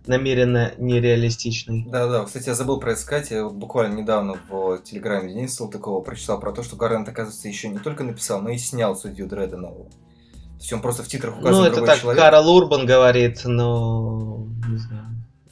намеренно 0.06 0.72
нереалистичный. 0.78 1.84
Да-да, 1.90 2.24
кстати, 2.24 2.48
я 2.48 2.54
забыл 2.54 2.78
про 2.78 2.92
это 2.92 3.00
сказать. 3.00 3.30
Я 3.30 3.48
буквально 3.48 3.98
недавно 3.98 4.36
в 4.48 4.78
телеграме 4.78 5.32
Дениса 5.32 5.56
Салтыкова 5.56 6.00
прочитал 6.00 6.38
про 6.40 6.52
то, 6.52 6.62
что 6.62 6.76
Гарант, 6.76 7.08
оказывается, 7.08 7.48
еще 7.48 7.68
не 7.68 7.78
только 7.78 8.04
написал, 8.04 8.40
но 8.40 8.50
и 8.50 8.58
снял 8.58 8.94
судью 8.96 9.26
Дредда 9.26 9.56
нового. 9.56 9.86
То 9.88 10.60
есть 10.60 10.72
он 10.72 10.80
просто 10.80 11.02
в 11.02 11.08
титрах 11.08 11.38
указан 11.38 11.64
Ну, 11.64 11.68
это 11.68 11.84
так 11.84 11.98
человек. 11.98 12.22
Карл 12.22 12.48
Урбан 12.48 12.86
говорит, 12.86 13.42
но 13.44 14.46
не 14.68 14.78
знаю. 14.78 15.04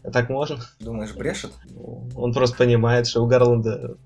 А 0.02 0.10
так 0.10 0.30
можно? 0.30 0.58
Думаешь, 0.80 1.14
брешет? 1.14 1.52
Ну, 1.70 2.08
Он 2.14 2.32
просто 2.32 2.56
понимает, 2.56 3.06
что 3.06 3.22
у 3.22 3.26
Гарланда 3.26 3.96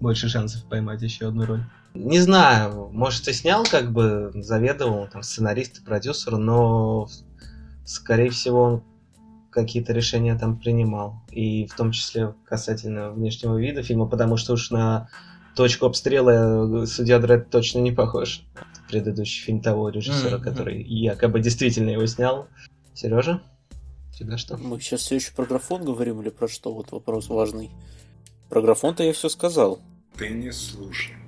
больше 0.00 0.28
шансов 0.28 0.64
поймать 0.64 1.02
еще 1.02 1.28
одну 1.28 1.44
роль. 1.44 1.64
Не 1.94 2.20
знаю, 2.20 2.88
может 2.92 3.26
и 3.28 3.32
снял, 3.32 3.64
как 3.64 3.92
бы 3.92 4.30
заведовал, 4.34 5.08
там, 5.08 5.22
сценарист 5.22 5.78
и 5.78 5.84
продюсер, 5.84 6.36
но 6.36 7.08
скорее 7.84 8.30
всего 8.30 8.62
он 8.62 8.82
какие-то 9.50 9.92
решения 9.92 10.36
там 10.38 10.56
принимал. 10.58 11.22
И 11.30 11.66
в 11.66 11.74
том 11.74 11.90
числе 11.90 12.34
касательно 12.44 13.10
внешнего 13.10 13.58
вида 13.58 13.82
фильма, 13.82 14.06
потому 14.06 14.36
что 14.36 14.52
уж 14.52 14.70
на 14.70 15.08
точку 15.56 15.86
обстрела 15.86 16.86
судья 16.86 17.18
Дред 17.18 17.50
точно 17.50 17.80
не 17.80 17.90
похож. 17.90 18.42
Предыдущий 18.88 19.42
фильм 19.44 19.60
того 19.60 19.88
режиссера, 19.88 20.36
Мгм. 20.36 20.44
который 20.44 20.82
якобы 20.82 21.40
действительно 21.40 21.90
его 21.90 22.06
снял. 22.06 22.46
Сережа? 22.94 23.42
Тебя 24.16 24.38
что? 24.38 24.56
Мы 24.56 24.78
сейчас 24.80 25.00
все 25.00 25.16
еще 25.16 25.32
про 25.32 25.44
графон 25.46 25.84
говорим 25.84 26.20
или 26.22 26.28
про 26.28 26.46
что? 26.46 26.72
Вот 26.72 26.92
вопрос 26.92 27.28
важный. 27.28 27.70
Про 28.48 28.62
графон-то 28.62 29.02
я 29.02 29.12
все 29.12 29.28
сказал. 29.28 29.80
Ты 30.16 30.28
не 30.28 30.46
кажется. 30.50 31.19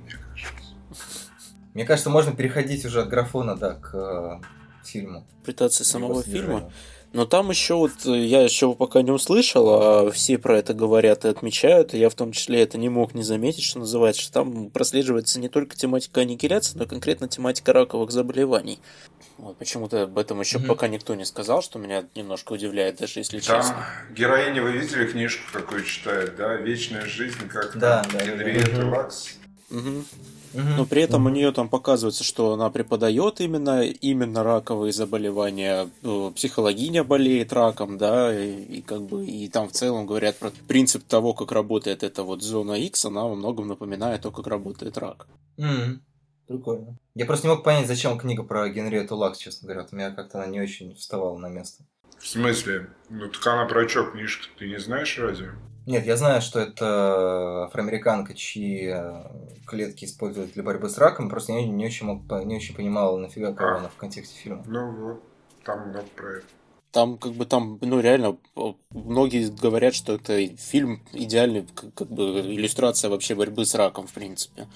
Мне 1.75 1.85
кажется, 1.85 2.11
можно 2.11 2.35
переходить 2.35 2.85
уже 2.85 3.01
от 3.01 3.09
графона, 3.09 3.57
да, 3.57 3.75
к 3.75 3.91
э, 3.95 4.41
фильму. 4.85 5.27
Интерпретация 5.41 5.85
самого 5.85 6.23
фильма. 6.23 6.71
Но 7.13 7.27
там 7.27 7.51
еще 7.51 7.75
вот, 7.75 7.93
э, 8.07 8.25
я 8.25 8.43
еще 8.43 8.75
пока 8.75 9.03
не 9.03 9.11
услышал, 9.11 9.69
а 9.71 10.11
все 10.11 10.39
про 10.39 10.59
это 10.59 10.73
говорят 10.75 11.25
и 11.25 11.29
отмечают, 11.29 11.95
и 11.95 11.99
я 11.99 12.09
в 12.09 12.15
том 12.15 12.33
числе 12.33 12.63
это 12.63 12.79
не 12.79 12.89
мог 12.89 13.15
не 13.15 13.23
заметить, 13.23 13.65
что 13.65 13.79
называется, 13.81 14.23
что 14.23 14.33
там 14.33 14.71
прослеживается 14.71 15.41
не 15.41 15.49
только 15.49 15.77
тематика 15.77 16.23
аннигиляции, 16.23 16.77
но 16.79 16.85
и 16.85 16.87
конкретно 16.89 17.29
тематика 17.29 17.73
раковых 17.73 18.11
заболеваний. 18.11 18.81
Вот 19.39 19.59
почему-то 19.59 20.03
об 20.05 20.19
этом 20.19 20.41
еще 20.41 20.59
Мгм. 20.59 20.69
пока 20.69 20.89
никто 20.89 21.15
не 21.15 21.25
сказал, 21.25 21.63
что 21.63 21.79
меня 21.79 22.05
немножко 22.15 22.53
удивляет, 22.53 22.97
даже 22.97 23.21
если 23.21 23.41
Там 23.41 23.61
честно. 23.61 23.87
героиня, 24.11 24.63
вы 24.63 24.73
видели 24.73 25.07
книжку, 25.07 25.43
какую 25.53 25.85
читает, 25.85 26.37
да? 26.37 26.55
«Вечная 26.57 27.07
жизнь», 27.07 27.49
как 27.49 27.77
Да, 27.79 28.03
там 28.03 28.13
да, 28.13 28.19
да, 28.21 28.25
да. 28.27 28.45
Генриетта 28.45 28.83
Мгм. 28.83 28.93
Лакс. 28.93 29.39
Мгм. 29.73 30.05
Мгм. 30.55 30.77
Но 30.77 30.87
при 30.87 31.03
этом 31.03 31.23
у 31.23 31.29
Мгм. 31.29 31.35
нее 31.35 31.53
там 31.53 31.69
показывается, 31.69 32.25
что 32.25 32.53
она 32.53 32.69
преподает 32.71 33.41
именно, 33.41 33.83
именно 33.83 34.43
раковые 34.45 34.93
заболевания, 34.93 35.89
э, 36.03 36.31
психологиня 36.35 37.05
болеет 37.05 37.53
раком, 37.53 37.97
да, 37.97 38.39
и, 38.39 38.79
и 38.79 38.83
как 38.83 39.03
бы 39.03 39.25
и 39.27 39.49
там 39.49 39.69
в 39.69 39.73
целом 39.73 40.07
говорят 40.07 40.37
про 40.37 40.51
принцип 40.69 41.05
того, 41.05 41.33
как 41.33 41.53
работает 41.53 42.03
эта 42.03 42.23
вот 42.23 42.43
зона 42.43 42.73
X, 42.73 43.07
она 43.07 43.25
во 43.25 43.35
многом 43.35 43.69
напоминает 43.69 44.23
то, 44.23 44.31
как 44.31 44.47
работает 44.47 44.99
рак. 44.99 45.27
Мгм. 45.57 46.03
Прикольно. 46.47 46.99
Я 47.15 47.25
просто 47.25 47.47
не 47.47 47.55
мог 47.55 47.65
понять, 47.65 47.87
зачем 47.87 48.19
книга 48.19 48.43
про 48.43 48.69
Генриетту 48.69 49.17
Лакс, 49.17 49.39
честно 49.39 49.69
говоря. 49.69 49.87
У 49.91 49.97
меня 49.97 50.11
как-то 50.11 50.39
она 50.39 50.49
не 50.49 50.61
очень 50.61 50.95
вставала 50.95 51.39
на 51.39 51.49
место. 51.49 51.85
В 52.19 52.27
смысле? 52.29 52.91
Ну 53.09 53.29
так 53.29 53.47
она 53.47 53.65
про 53.65 53.87
чё 53.87 54.11
книжка? 54.11 54.49
Ты 54.59 54.69
не 54.69 54.79
знаешь 54.79 55.19
разве? 55.19 55.53
Нет, 55.87 56.07
я 56.07 56.17
знаю, 56.17 56.41
что 56.41 56.61
это 56.61 57.65
афроамериканка, 57.65 58.35
чьи 58.35 58.89
э, 58.93 59.25
клетки 59.67 60.05
используют 60.05 60.53
для 60.53 60.63
борьбы 60.63 60.89
с 60.89 60.97
раком. 60.97 61.29
Просто 61.29 61.53
я 61.53 61.63
не, 61.63 61.71
не 61.71 61.87
очень, 61.87 62.07
мог, 62.07 62.23
не 62.45 62.57
очень 62.57 62.75
понимал, 62.75 63.19
нафига 63.19 63.53
кого 63.53 63.71
А. 63.71 63.79
она 63.79 63.89
в 63.89 63.97
контексте 63.97 64.37
фильма. 64.37 64.63
Ну 64.67 64.91
вот, 64.93 65.23
там 65.65 65.89
много 65.89 66.07
про 66.17 66.29
это. 66.37 66.47
Там 66.93 67.17
как 67.17 67.33
бы 67.33 67.47
там, 67.47 67.79
ну 67.81 68.01
реально, 68.01 68.37
многие 68.91 69.49
говорят, 69.51 69.95
что 69.95 70.13
это 70.15 70.47
фильм 70.57 71.03
идеальный, 71.13 71.67
как, 71.75 71.95
как 71.95 72.09
бы 72.09 72.41
иллюстрация 72.41 73.11
вообще 73.11 73.35
борьбы 73.35 73.65
с 73.65 73.75
раком, 73.75 74.07
в 74.07 74.13
принципе. 74.13 74.69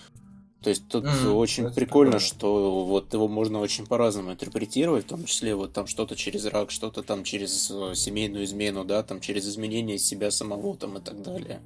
То 0.67 0.71
есть 0.71 0.89
тут 0.89 1.05
Мгм, 1.05 1.37
очень 1.37 1.67
это 1.67 1.75
прикольно, 1.77 2.15
прикольно. 2.15 2.19
что 2.19 2.85
вот 2.87 3.15
его 3.15 3.29
можно 3.29 3.61
очень 3.61 3.87
по-разному 3.87 4.33
интерпретировать, 4.33 5.05
в 5.05 5.09
том 5.09 5.25
числе 5.25 5.55
вот 5.55 5.73
там 5.73 5.87
что-то 5.87 6.17
через 6.17 6.45
рак, 6.47 6.73
что-то 6.73 7.05
там 7.05 7.23
через 7.23 7.71
э, 7.71 7.95
семейную 7.95 8.45
измену, 8.47 8.85
да, 8.85 9.05
там 9.05 9.21
через 9.21 9.47
изменение 9.47 9.97
себя 9.97 10.33
самого 10.33 10.77
там 10.77 10.99
и 10.99 11.01
так 11.01 11.23
далее. 11.23 11.61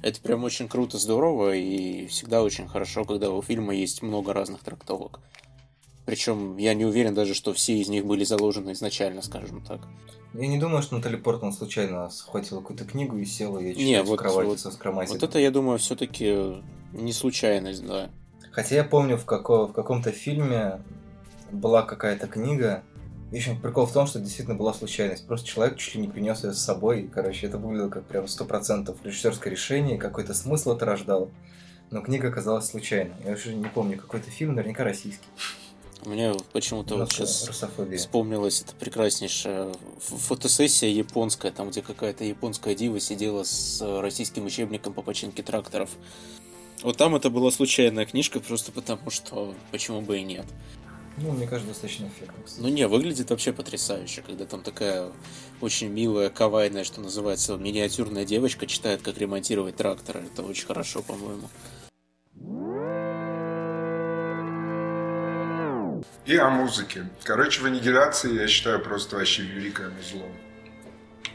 Это 0.00 0.18
прям 0.22 0.44
очень 0.44 0.66
круто, 0.66 0.96
здорово 0.96 1.54
и 1.54 2.06
всегда 2.06 2.42
очень 2.42 2.66
хорошо, 2.68 3.04
когда 3.04 3.28
у 3.30 3.42
фильма 3.42 3.74
есть 3.74 4.00
много 4.00 4.32
разных 4.32 4.60
трактовок. 4.62 5.20
Причем 6.06 6.56
я 6.56 6.72
не 6.72 6.86
уверен 6.86 7.12
даже, 7.14 7.34
что 7.34 7.52
все 7.52 7.76
из 7.76 7.88
них 7.90 8.06
были 8.06 8.24
заложены 8.24 8.72
изначально, 8.72 9.20
скажем 9.20 9.62
так. 9.62 9.82
Я 10.32 10.46
не 10.46 10.56
думаю, 10.58 10.82
что 10.82 10.96
Натали 10.96 11.16
Портман 11.16 11.52
случайно 11.52 12.08
схватила 12.08 12.60
какую-то 12.60 12.86
книгу 12.86 13.18
и 13.18 13.26
села 13.26 13.58
ее 13.58 13.74
читать 13.74 13.86
Не, 13.86 14.02
в 14.02 14.06
вот- 14.06 14.20
кровати 14.20 14.46
вот- 14.46 14.58
со 14.60 14.70
скроматиком. 14.70 15.18
Вот 15.20 15.22
это, 15.28 15.38
я 15.38 15.50
думаю, 15.50 15.78
все-таки 15.78 16.62
не 16.94 17.12
случайность, 17.12 17.86
да. 17.86 18.10
Хотя 18.52 18.76
я 18.76 18.84
помню, 18.84 19.16
в, 19.16 19.24
како- 19.24 19.66
в 19.66 19.72
каком-то 19.72 20.12
фильме 20.12 20.80
была 21.50 21.82
какая-то 21.82 22.26
книга. 22.28 22.82
В 23.30 23.34
общем, 23.34 23.58
прикол 23.60 23.86
в 23.86 23.92
том, 23.92 24.06
что 24.06 24.20
действительно 24.20 24.56
была 24.56 24.74
случайность. 24.74 25.26
Просто 25.26 25.48
человек 25.48 25.78
чуть 25.78 25.94
ли 25.94 26.02
не 26.02 26.08
принес 26.08 26.44
ее 26.44 26.52
с 26.52 26.58
собой. 26.58 27.02
И, 27.02 27.08
короче, 27.08 27.46
это 27.46 27.56
выглядело 27.56 27.88
как 27.88 28.04
прям 28.04 28.28
сто 28.28 28.44
процентов 28.44 28.98
режиссерское 29.02 29.50
решение, 29.50 29.96
какой-то 29.96 30.34
смысл 30.34 30.72
это 30.76 30.84
рождал. 30.84 31.30
Но 31.90 32.02
книга 32.02 32.28
оказалась 32.28 32.66
случайной. 32.66 33.14
Я 33.24 33.32
уже 33.32 33.54
не 33.54 33.64
помню, 33.64 33.98
какой-то 33.98 34.30
фильм, 34.30 34.54
наверняка 34.54 34.84
российский. 34.84 35.26
Мне 36.04 36.34
почему-то 36.52 36.96
вот 36.96 37.12
сейчас 37.12 37.46
русофобия. 37.46 37.96
вспомнилась 37.96 38.62
эта 38.62 38.74
прекраснейшая 38.74 39.72
фотосессия 40.00 40.90
японская, 40.90 41.52
там, 41.52 41.70
где 41.70 41.80
какая-то 41.80 42.24
японская 42.24 42.74
дива 42.74 42.98
сидела 42.98 43.44
с 43.44 43.80
российским 44.00 44.44
учебником 44.44 44.94
по 44.94 45.02
починке 45.02 45.42
тракторов. 45.42 45.90
Вот 46.82 46.96
там 46.96 47.14
это 47.14 47.30
была 47.30 47.50
случайная 47.50 48.06
книжка, 48.06 48.40
просто 48.40 48.72
потому 48.72 49.10
что 49.10 49.54
почему 49.70 50.00
бы 50.00 50.18
и 50.18 50.22
нет. 50.22 50.46
Ну, 51.18 51.30
мне 51.32 51.46
кажется, 51.46 51.68
достаточно 51.68 52.06
эффектно. 52.06 52.42
кстати. 52.44 52.60
Ну 52.60 52.68
не, 52.68 52.88
выглядит 52.88 53.30
вообще 53.30 53.52
потрясающе, 53.52 54.22
когда 54.22 54.46
там 54.46 54.62
такая 54.62 55.12
очень 55.60 55.88
милая, 55.88 56.30
кавайная, 56.30 56.84
что 56.84 57.00
называется, 57.00 57.56
миниатюрная 57.56 58.24
девочка 58.24 58.66
читает, 58.66 59.02
как 59.02 59.18
ремонтировать 59.18 59.76
трактор. 59.76 60.18
Это 60.18 60.42
очень 60.42 60.66
хорошо, 60.66 61.02
по-моему. 61.02 61.48
И 66.24 66.36
о 66.36 66.50
музыке. 66.50 67.08
Короче, 67.24 67.60
в 67.60 67.66
аннигиляции 67.66 68.40
я 68.40 68.48
считаю 68.48 68.82
просто 68.82 69.16
вообще 69.16 69.42
великое 69.42 69.92
зло. 70.10 70.26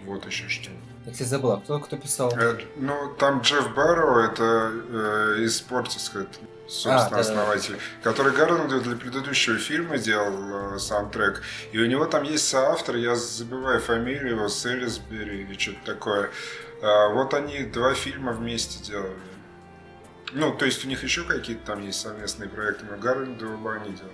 Вот 0.07 0.25
еще 0.25 0.47
что. 0.47 0.71
Я, 1.05 1.11
кстати, 1.11 1.27
забыла, 1.27 1.57
кто, 1.57 1.79
кто 1.79 1.97
писал? 1.97 2.31
Э, 2.37 2.57
ну, 2.77 3.13
там 3.19 3.41
Джефф 3.41 3.73
Барроу, 3.75 4.19
это 4.19 4.71
э, 4.73 5.43
из 5.43 5.61
Portishead, 5.61 6.29
собственно, 6.67 7.17
А, 7.17 7.19
основатель, 7.19 7.77
который 8.03 8.31
Гарольду 8.31 8.79
для 8.79 8.95
предыдущего 8.95 9.57
фильма 9.57 9.97
делал 9.97 10.75
э, 10.75 10.79
саундтрек. 10.79 11.43
И 11.73 11.79
у 11.79 11.85
него 11.85 12.05
там 12.05 12.23
есть 12.23 12.47
соавтор, 12.47 12.95
я 12.95 13.15
забываю 13.15 13.81
фамилию 13.81 14.35
его, 14.35 14.47
Селисбери 14.47 15.41
или 15.41 15.57
что-то 15.57 15.79
такое. 15.85 16.29
А, 16.81 17.09
вот 17.09 17.33
они 17.33 17.63
два 17.63 17.93
фильма 17.93 18.31
вместе 18.31 18.81
делали. 18.83 19.19
Ну, 20.31 20.53
то 20.53 20.65
есть 20.65 20.85
у 20.85 20.87
них 20.87 21.03
еще 21.03 21.23
какие-то 21.23 21.65
там 21.65 21.85
есть 21.85 21.99
совместные 21.99 22.49
проекты, 22.49 22.85
но 22.89 22.97
Гарольду 22.97 23.53
оба 23.53 23.73
они 23.73 23.91
делали. 23.91 24.13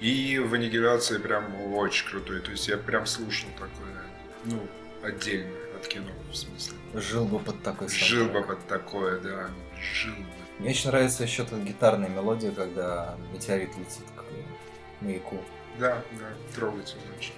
И 0.00 0.38
в 0.38 0.52
аннигиляции 0.52 1.16
прям 1.16 1.74
очень 1.74 2.08
крутой. 2.10 2.40
То 2.40 2.50
есть 2.50 2.68
я 2.68 2.76
прям 2.76 3.06
слушал 3.06 3.48
такое, 3.58 4.02
ну, 4.44 4.66
отдельно 5.02 5.50
от 5.76 5.86
кино, 5.88 6.10
в 6.30 6.36
смысле. 6.36 6.74
Жил 6.94 7.24
бы 7.24 7.38
под 7.38 7.62
такой 7.62 7.88
Жил 7.88 8.26
бы 8.26 8.32
саундтрек. 8.34 8.58
под 8.58 8.68
такое, 8.68 9.20
да. 9.20 9.50
Жил 9.80 10.14
бы. 10.14 10.24
Мне 10.58 10.70
очень 10.70 10.90
нравится 10.90 11.22
еще 11.24 11.42
эта 11.42 11.56
гитарная 11.56 12.08
мелодия, 12.08 12.52
когда 12.52 13.16
метеорит 13.32 13.70
летит 13.76 14.04
к 14.14 15.02
маяку. 15.02 15.38
Да, 15.78 16.02
да, 16.12 16.28
трогательно 16.54 17.02
очень. 17.18 17.32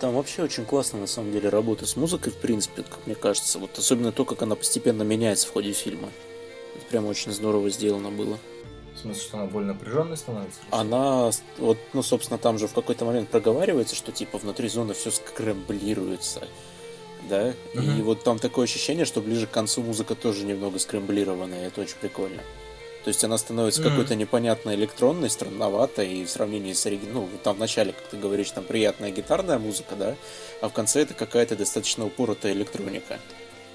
Там 0.00 0.14
вообще 0.14 0.42
очень 0.42 0.64
классно, 0.66 0.98
на 1.00 1.06
самом 1.06 1.32
деле, 1.32 1.48
работа 1.48 1.86
с 1.86 1.96
музыкой, 1.96 2.32
в 2.32 2.36
принципе, 2.36 2.82
как 2.82 3.06
мне 3.06 3.14
кажется. 3.14 3.58
Вот 3.58 3.78
особенно 3.78 4.12
то, 4.12 4.24
как 4.24 4.42
она 4.42 4.54
постепенно 4.54 5.02
меняется 5.02 5.46
в 5.46 5.52
ходе 5.52 5.72
фильма. 5.72 6.10
Это 6.74 6.84
прям 6.86 7.06
очень 7.06 7.32
здорово 7.32 7.70
сделано 7.70 8.10
было. 8.10 8.38
В 8.94 8.98
смысле, 8.98 9.22
что 9.22 9.38
она 9.38 9.46
более 9.46 9.72
напряженной 9.72 10.16
становится? 10.16 10.58
Она, 10.70 11.30
вот, 11.58 11.78
ну, 11.92 12.02
собственно, 12.02 12.38
там 12.38 12.58
же 12.58 12.66
в 12.66 12.72
какой-то 12.74 13.04
момент 13.04 13.28
проговаривается, 13.28 13.94
что, 13.94 14.10
типа, 14.12 14.38
внутри 14.38 14.68
зоны 14.68 14.94
все 14.94 15.10
скрэмблируется, 15.10 16.46
да? 17.28 17.50
И 17.74 17.78
Мгм. 17.78 18.02
вот 18.02 18.22
там 18.24 18.38
такое 18.38 18.64
ощущение, 18.64 19.04
что 19.04 19.20
ближе 19.20 19.46
к 19.46 19.50
концу 19.50 19.82
музыка 19.82 20.14
тоже 20.14 20.44
немного 20.44 20.78
скрэмблированная, 20.78 21.64
и 21.64 21.66
это 21.68 21.80
очень 21.80 21.96
прикольно. 22.00 22.42
То 23.04 23.08
есть 23.10 23.22
она 23.22 23.38
становится 23.38 23.80
Мгм. 23.82 23.90
какой-то 23.90 24.14
непонятной 24.16 24.74
электронной, 24.74 25.30
странноватой, 25.30 26.08
и 26.12 26.24
в 26.24 26.30
сравнении 26.30 26.72
с 26.72 26.84
оригиналом, 26.86 27.14
ну, 27.14 27.28
вот 27.32 27.42
там 27.42 27.56
в 27.56 27.58
начале, 27.60 27.92
как 27.92 28.02
ты 28.08 28.16
говоришь, 28.16 28.50
там 28.50 28.64
приятная 28.64 29.10
гитарная 29.12 29.58
музыка, 29.58 29.94
да? 29.96 30.16
А 30.60 30.68
в 30.68 30.72
конце 30.72 31.02
это 31.02 31.14
какая-то 31.14 31.54
достаточно 31.56 32.04
упоротая 32.04 32.52
электроника. 32.52 33.20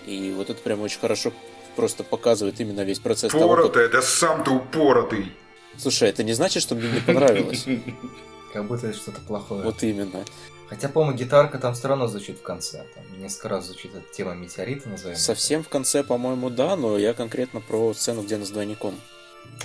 И 0.06 0.34
вот 0.36 0.50
это 0.50 0.62
прям 0.62 0.82
очень 0.82 1.00
хорошо 1.00 1.32
просто 1.76 2.04
показывает 2.04 2.60
именно 2.60 2.82
весь 2.82 3.00
процесс 3.00 3.32
того, 3.32 3.70
как... 3.70 3.92
Да 3.92 4.02
сам 4.02 4.44
ты 4.44 4.52
упоротый. 4.52 5.32
Слушай, 5.78 6.10
это 6.10 6.24
не 6.24 6.34
значит, 6.34 6.62
что 6.64 6.76
мне 6.76 6.90
не 6.90 7.00
понравилось. 7.00 7.66
Как 8.54 8.68
будто 8.68 8.88
это 8.88 8.98
что-то 8.98 9.22
плохое. 9.22 9.62
Вот 9.64 9.82
именно. 9.84 10.26
Хотя, 10.72 10.88
по-моему, 10.88 11.18
гитарка 11.18 11.60
там 11.60 11.74
все 11.74 11.90
равно 11.90 12.08
звучит 12.08 12.38
в 12.40 12.44
конце. 12.44 12.86
Там 12.96 13.04
несколько 13.22 13.50
раз 13.50 13.66
звучит 13.66 13.94
эта 13.94 14.06
тема 14.14 14.36
метеорита, 14.36 14.88
назовем. 14.88 15.18
Совсем 15.18 15.64
в 15.66 15.68
конце, 15.68 16.02
по-моему, 16.02 16.50
да, 16.50 16.78
но 16.78 16.98
я 16.98 17.14
конкретно 17.14 17.60
про 17.60 17.94
сцену, 17.94 18.22
где 18.22 18.36
она 18.36 18.46
с 18.46 18.52
двойником. 18.52 18.96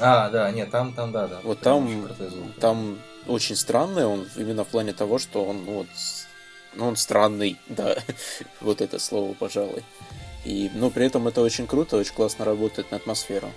А, 0.01 0.29
да, 0.31 0.51
нет, 0.51 0.73
там, 0.73 0.93
там, 0.95 1.13
да, 1.13 1.29
да. 1.29 1.39
Вот 1.45 1.61
там, 1.61 1.87
очень 1.87 2.29
звук. 2.29 2.55
там 2.59 2.99
очень 3.29 3.55
странный 3.55 4.05
он, 4.05 4.27
именно 4.35 4.65
в 4.65 4.67
плане 4.67 4.93
того, 4.95 5.21
что 5.21 5.45
он, 5.45 5.65
ну, 5.65 5.73
вот, 5.75 5.87
ну, 6.75 6.89
он 6.89 6.97
странный, 6.97 7.57
да, 7.69 7.97
вот 8.61 8.81
это 8.81 8.99
слово, 8.99 9.33
пожалуй. 9.35 9.85
И, 10.45 10.73
ну, 10.75 10.91
при 10.91 11.07
этом 11.07 11.29
это 11.29 11.41
очень 11.41 11.69
круто, 11.69 11.99
очень 11.99 12.15
классно 12.15 12.45
работает 12.45 12.91
на 12.91 12.97
атмосферу. 12.97 13.53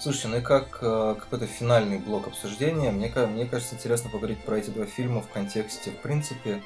Слушайте, 0.00 0.28
ну 0.28 0.36
и 0.36 0.40
как 0.40 0.78
э, 0.80 1.16
какой-то 1.18 1.46
финальный 1.46 1.98
блок 1.98 2.28
обсуждения, 2.28 2.92
мне, 2.92 3.08
мне 3.08 3.46
кажется, 3.46 3.74
интересно 3.74 4.10
поговорить 4.10 4.38
про 4.44 4.58
эти 4.58 4.70
два 4.70 4.86
фильма 4.86 5.22
в 5.22 5.28
контексте, 5.28 5.90
в 5.90 5.96
принципе, 5.96 6.62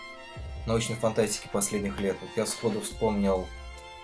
научной 0.66 0.97
фантастики 0.97 1.49
последних 1.51 1.99
лет. 1.99 2.16
Вот 2.20 2.28
я 2.37 2.45
сходу 2.45 2.83
вспомнил 2.83 3.49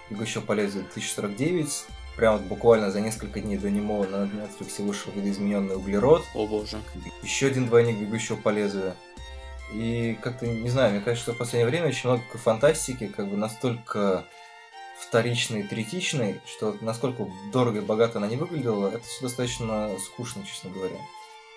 «Бегущего 0.08 0.40
по 0.40 0.52
лезвию 0.52 0.86
2049», 0.96 1.68
прям 2.16 2.38
вот 2.38 2.46
буквально 2.46 2.90
за 2.90 3.02
несколько 3.02 3.40
дней 3.40 3.58
до 3.58 3.70
него 3.70 4.02
на 4.04 4.24
Netflix 4.24 4.82
вышел 4.82 5.12
«Видоизмененный 5.14 5.76
углерод», 5.76 6.24
О 6.34 6.46
боже. 6.46 6.80
еще 7.22 7.48
один 7.48 7.66
двойник 7.66 7.98
«Бегущего 7.98 8.36
по 8.36 8.48
лезвию». 8.48 8.94
И 9.74 10.18
как-то, 10.22 10.46
не 10.46 10.70
знаю, 10.70 10.92
мне 10.92 11.00
кажется, 11.02 11.24
что 11.24 11.34
в 11.34 11.38
последнее 11.38 11.68
время 11.68 11.88
очень 11.88 12.08
много 12.08 12.22
фантастики, 12.32 13.08
как 13.08 13.28
бы 13.28 13.36
настолько 13.36 14.24
вторичной 15.00 15.62
третичной, 15.62 16.40
что 16.46 16.76
насколько 16.80 17.26
дорого 17.52 17.78
и 17.78 17.84
богато 17.84 18.18
она 18.18 18.26
не 18.26 18.36
выглядела, 18.36 18.88
это 18.88 19.04
все 19.04 19.22
достаточно 19.22 19.90
скучно, 19.98 20.44
честно 20.44 20.70
говоря. 20.70 20.98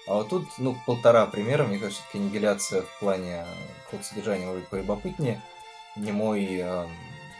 А 0.07 0.15
вот 0.15 0.29
тут, 0.29 0.47
ну, 0.57 0.75
полтора 0.85 1.25
примера, 1.27 1.63
мне 1.63 1.77
кажется, 1.77 2.01
все-таки 2.01 2.19
аннигиляция 2.23 2.81
в 2.81 2.99
плане 2.99 3.45
какого-то 3.85 4.07
содержания 4.07 4.45
может 4.45 4.67
полюбопытнее, 4.67 5.41
не 5.95 6.11
мой 6.11 6.45
эм, 6.57 6.89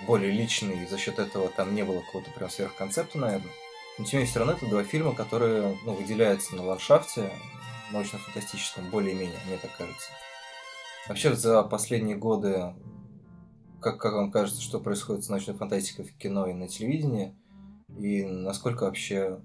более 0.06 0.32
личный, 0.32 0.86
за 0.88 0.98
счет 0.98 1.20
этого 1.20 1.50
там 1.50 1.74
не 1.74 1.84
было 1.84 2.02
какого-то 2.02 2.32
прям 2.32 2.50
сверхконцепта, 2.50 3.18
наверное. 3.18 3.52
Но 3.98 4.06
тем 4.06 4.06
не 4.06 4.18
менее, 4.18 4.30
все 4.30 4.40
равно 4.40 4.54
это 4.54 4.68
два 4.68 4.84
фильма, 4.84 5.14
которые 5.14 5.78
ну, 5.86 5.94
выделяются 5.94 6.56
на 6.56 6.64
ландшафте 6.64 7.32
научно-фантастическом 7.92 8.90
более-менее, 8.90 9.40
мне 9.48 9.58
так 9.58 9.76
кажется. 9.78 10.10
Вообще 11.08 11.34
за 11.34 11.64
последние 11.64 12.16
годы, 12.16 12.74
как, 13.82 13.98
как 13.98 14.14
вам 14.14 14.32
кажется, 14.32 14.62
что 14.62 14.80
происходит 14.80 15.24
с 15.26 15.30
научной 15.30 15.56
фантастикой 15.56 16.06
в 16.06 16.14
кино 16.18 16.48
и 16.48 16.54
на 16.54 16.68
телевидении, 16.68 17.34
и 17.98 18.24
насколько 18.24 18.84
вообще 18.84 19.40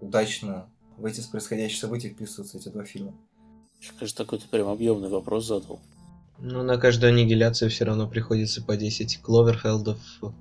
удачно 0.00 0.68
в 0.96 1.04
эти 1.04 1.20
происходящие 1.30 1.78
события 1.80 2.08
вписываются 2.08 2.58
эти 2.58 2.68
два 2.68 2.84
фильма? 2.84 3.14
Кажется, 3.98 4.16
такой 4.24 4.38
ты 4.40 4.48
прям 4.48 4.68
объемный 4.68 5.08
вопрос 5.08 5.46
задал. 5.46 5.80
Ну, 6.38 6.62
на 6.62 6.78
каждую 6.78 7.10
аннигиляцию 7.12 7.70
все 7.70 7.84
равно 7.84 8.08
приходится 8.08 8.62
по 8.62 8.76
10 8.76 9.20
Кловерфелдов 9.22 9.98
в 10.20 10.32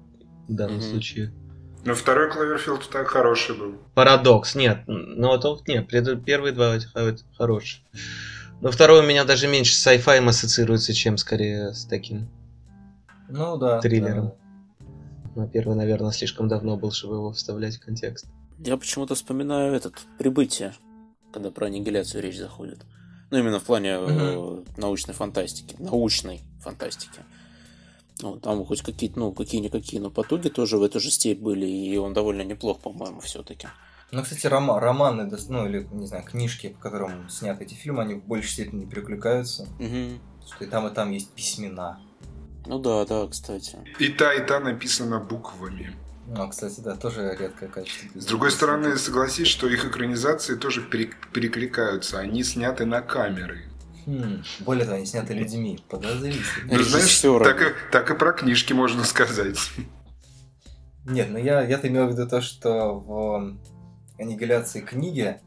данном 0.47 0.77
Мгм. 0.77 0.83
случае. 0.89 1.31
Но 1.85 1.93
второй 1.95 2.31
Кловерфилд 2.31 2.89
так 2.89 3.07
хороший 3.07 3.55
был. 3.57 3.75
Парадокс, 3.93 4.55
нет. 4.55 4.79
Ну, 4.87 5.27
вот 5.27 5.45
он- 5.45 5.61
нет, 5.67 5.87
пред- 5.87 6.23
первые 6.25 6.53
два 6.53 6.77
хорошие. 7.37 7.83
Но 8.61 8.71
второй 8.71 9.01
у 9.01 9.07
меня 9.07 9.23
даже 9.23 9.47
меньше 9.47 9.75
с 9.75 9.85
sci-fi 9.87 10.27
ассоциируется, 10.27 10.93
чем 10.93 11.17
скорее 11.17 11.73
с 11.73 11.85
таким. 11.85 12.27
Ну 13.29 13.57
да. 13.57 13.79
Триллером. 13.79 14.27
да. 14.27 14.35
Но 15.35 15.47
первый, 15.47 15.75
наверное, 15.75 16.11
слишком 16.11 16.47
давно 16.47 16.77
был, 16.77 16.91
чтобы 16.91 17.15
его 17.15 17.31
вставлять 17.31 17.75
в 17.77 17.79
контекст. 17.85 18.25
Я 18.59 18.75
почему-то 18.77 19.13
вспоминаю 19.15 19.73
этот 19.73 19.93
прибытие, 20.17 20.73
когда 21.31 21.51
про 21.51 21.67
аннигиляцию 21.67 22.23
речь 22.23 22.37
заходит. 22.37 22.85
Ну, 23.29 23.37
именно 23.37 23.59
в 23.59 23.63
плане 23.63 23.97
э, 23.99 24.63
научной 24.77 25.13
фантастики. 25.13 25.75
Научной 25.77 26.41
фантастики. 26.61 27.19
Ну, 28.21 28.39
там 28.39 28.65
хоть 28.65 28.81
какие-то, 28.81 29.19
ну, 29.19 29.31
какие-никакие, 29.31 30.01
но 30.01 30.09
потуги 30.09 30.47
тоже 30.49 30.77
в 30.77 30.83
эту 30.83 30.99
же 30.99 31.11
степь 31.11 31.39
были, 31.39 31.67
и 31.67 31.97
он 31.97 32.13
довольно 32.13 32.41
неплох, 32.41 32.79
по-моему, 32.79 33.19
все-таки. 33.19 33.67
Ну, 34.11 34.23
кстати, 34.23 34.47
рома- 34.47 34.79
романы, 34.79 35.29
ну 35.49 35.67
или, 35.67 35.87
не 35.91 36.07
знаю, 36.07 36.23
книжки, 36.23 36.69
по 36.69 36.79
которым 36.79 37.29
сняты 37.29 37.65
эти 37.65 37.73
фильмы, 37.75 38.01
они 38.03 38.15
в 38.15 38.25
большей 38.25 38.49
степени 38.51 38.85
перекликаются. 38.85 39.67
Что 40.47 40.63
и 40.63 40.67
там, 40.67 40.87
и 40.87 40.93
там 40.93 41.11
есть 41.11 41.29
письмена. 41.31 41.99
Ну 42.67 42.79
да, 42.79 43.05
да, 43.05 43.27
кстати. 43.27 43.77
И 43.99 44.09
та, 44.09 44.33
и 44.33 44.45
та 44.47 44.59
написана 44.59 45.19
буквами. 45.19 45.95
Ну, 46.27 46.43
а, 46.43 46.47
кстати, 46.47 46.81
да, 46.81 46.95
тоже 46.95 47.37
редкое 47.39 47.69
качество. 47.69 48.19
С 48.19 48.25
другой 48.25 48.51
стороны, 48.51 48.97
согласись, 48.97 49.47
что 49.47 49.67
их 49.67 49.85
экранизации 49.85 50.55
тоже 50.55 50.81
пере- 50.81 51.11
перекликаются. 51.33 52.19
Они 52.19 52.43
сняты 52.43 52.85
на 52.85 53.01
камеры. 53.01 53.63
Хм, 54.05 54.43
более 54.59 54.83
того, 54.85 54.97
они 54.97 55.05
сняты 55.05 55.33
людьми. 55.33 55.79
Подозрительно. 55.89 56.43
Ну, 56.77 56.83
знаешь, 56.83 57.19
так 57.21 57.61
и, 57.61 57.91
так 57.91 58.11
и 58.11 58.15
про 58.15 58.33
книжки 58.33 58.73
можно 58.73 59.05
сказать. 59.05 59.57
Нет, 61.05 61.29
ну 61.29 61.37
я, 61.37 61.61
я-то 61.61 61.87
имел 61.87 62.07
в 62.07 62.11
виду 62.11 62.27
то, 62.27 62.41
что 62.41 62.99
в 62.99 63.57
аннигиляции 64.19 64.81
книги 64.81 65.39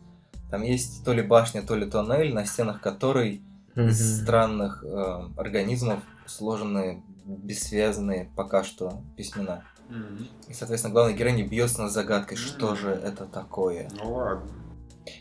там 0.51 0.63
есть 0.63 1.05
то 1.05 1.13
ли 1.13 1.21
башня, 1.23 1.63
то 1.63 1.75
ли 1.77 1.85
тоннель, 1.85 2.33
на 2.33 2.47
стенах 2.47 2.81
которой 2.81 3.43
из 3.77 4.23
странных 4.23 4.83
э, 4.83 5.29
организмов 5.37 6.03
сложены 6.27 7.03
бессвязанные 7.37 8.31
пока 8.37 8.65
что 8.65 9.03
письмена. 9.17 9.65
И, 10.49 10.55
соответственно, 10.55 10.95
главная 10.95 11.17
героиня 11.17 11.47
бьется 11.47 11.83
над 11.83 11.93
загадкой, 11.93 12.37
что 12.37 12.77
же 12.77 12.91
это 12.91 13.27
такое. 13.27 13.91
Ну 13.97 14.15
ладно. 14.15 14.51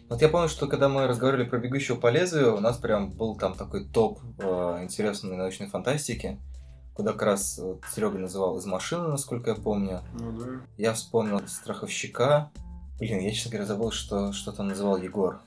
Вот 0.10 0.22
я 0.22 0.30
помню, 0.30 0.50
что 0.50 0.68
когда 0.68 0.90
мы 0.90 1.08
разговаривали 1.08 1.48
про 1.48 1.58
«Бегущего 1.58 1.96
по 1.96 2.12
лезвию», 2.12 2.56
у 2.56 2.60
нас 2.60 2.78
прям 2.78 3.10
был 3.10 3.36
там 3.36 3.56
такой 3.56 3.86
топ 3.86 4.20
э, 4.38 4.44
интересной 4.84 5.38
научной 5.38 5.68
фантастики, 5.68 6.40
куда 6.94 7.14
как 7.14 7.22
раз 7.24 7.60
Серега 7.94 8.20
называл 8.20 8.58
«Из 8.58 8.66
машины», 8.66 9.08
насколько 9.08 9.52
я 9.52 9.56
помню. 9.56 10.02
Ну 10.14 10.32
да. 10.34 10.46
Я 10.78 10.94
вспомнил 10.94 11.42
«Страховщика». 11.48 12.52
Блин, 13.00 13.20
я, 13.20 13.32
честно 13.32 13.52
говоря, 13.52 13.66
забыл, 13.66 13.92
что, 13.92 14.34
что 14.34 14.52
там 14.52 14.68
называл 14.68 14.98
Егор. 14.98 15.40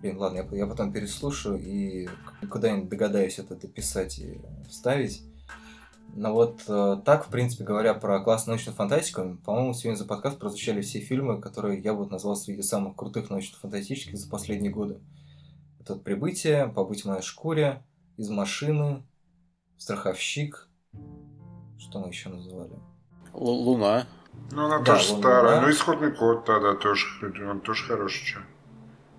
Блин, 0.00 0.18
ладно, 0.18 0.46
я, 0.50 0.58
я 0.58 0.66
потом 0.66 0.92
переслушаю 0.92 1.58
и 1.60 2.08
куда-нибудь 2.48 2.88
догадаюсь 2.88 3.38
это 3.38 3.56
дописать 3.56 4.18
и 4.18 4.40
вставить. 4.68 5.22
Но 6.16 6.32
вот 6.32 6.62
э, 6.68 6.96
так, 7.04 7.26
в 7.26 7.30
принципе, 7.30 7.64
говоря 7.64 7.92
про 7.94 8.20
классную 8.20 8.54
научную 8.54 8.76
фантастику, 8.76 9.36
по-моему, 9.44 9.74
сегодня 9.74 9.98
за 9.98 10.04
подкаст 10.04 10.38
прозвучали 10.38 10.80
все 10.80 11.00
фильмы, 11.00 11.40
которые 11.40 11.80
я 11.80 11.92
бы 11.92 12.06
назвал 12.06 12.36
среди 12.36 12.62
самых 12.62 12.94
крутых 12.94 13.30
научно-фантастических 13.30 14.16
за 14.16 14.30
последние 14.30 14.70
годы. 14.72 15.00
Это 15.80 15.96
«Прибытие», 15.96 16.68
«Побудь 16.68 17.02
в 17.02 17.06
моей 17.08 17.22
шкуре», 17.22 17.82
«Из 18.16 18.28
машины», 18.30 19.02
«Страховщик». 19.76 20.68
Что 21.78 21.98
мы 22.00 22.08
еще 22.08 22.28
называли? 22.28 22.74
Л- 23.34 23.42
Луна. 23.42 24.06
Ну 24.52 24.66
она 24.66 24.78
Да, 24.78 24.84
тоже 24.84 25.12
Луна, 25.14 25.22
старая. 25.22 25.56
да. 25.56 25.62
Ну 25.62 25.70
исходный 25.72 26.12
код 26.12 26.44
тогда 26.44 26.74
тоже. 26.74 27.06
Он 27.50 27.60
тоже 27.60 27.84
хороший, 27.84 28.24
чё. 28.24 28.40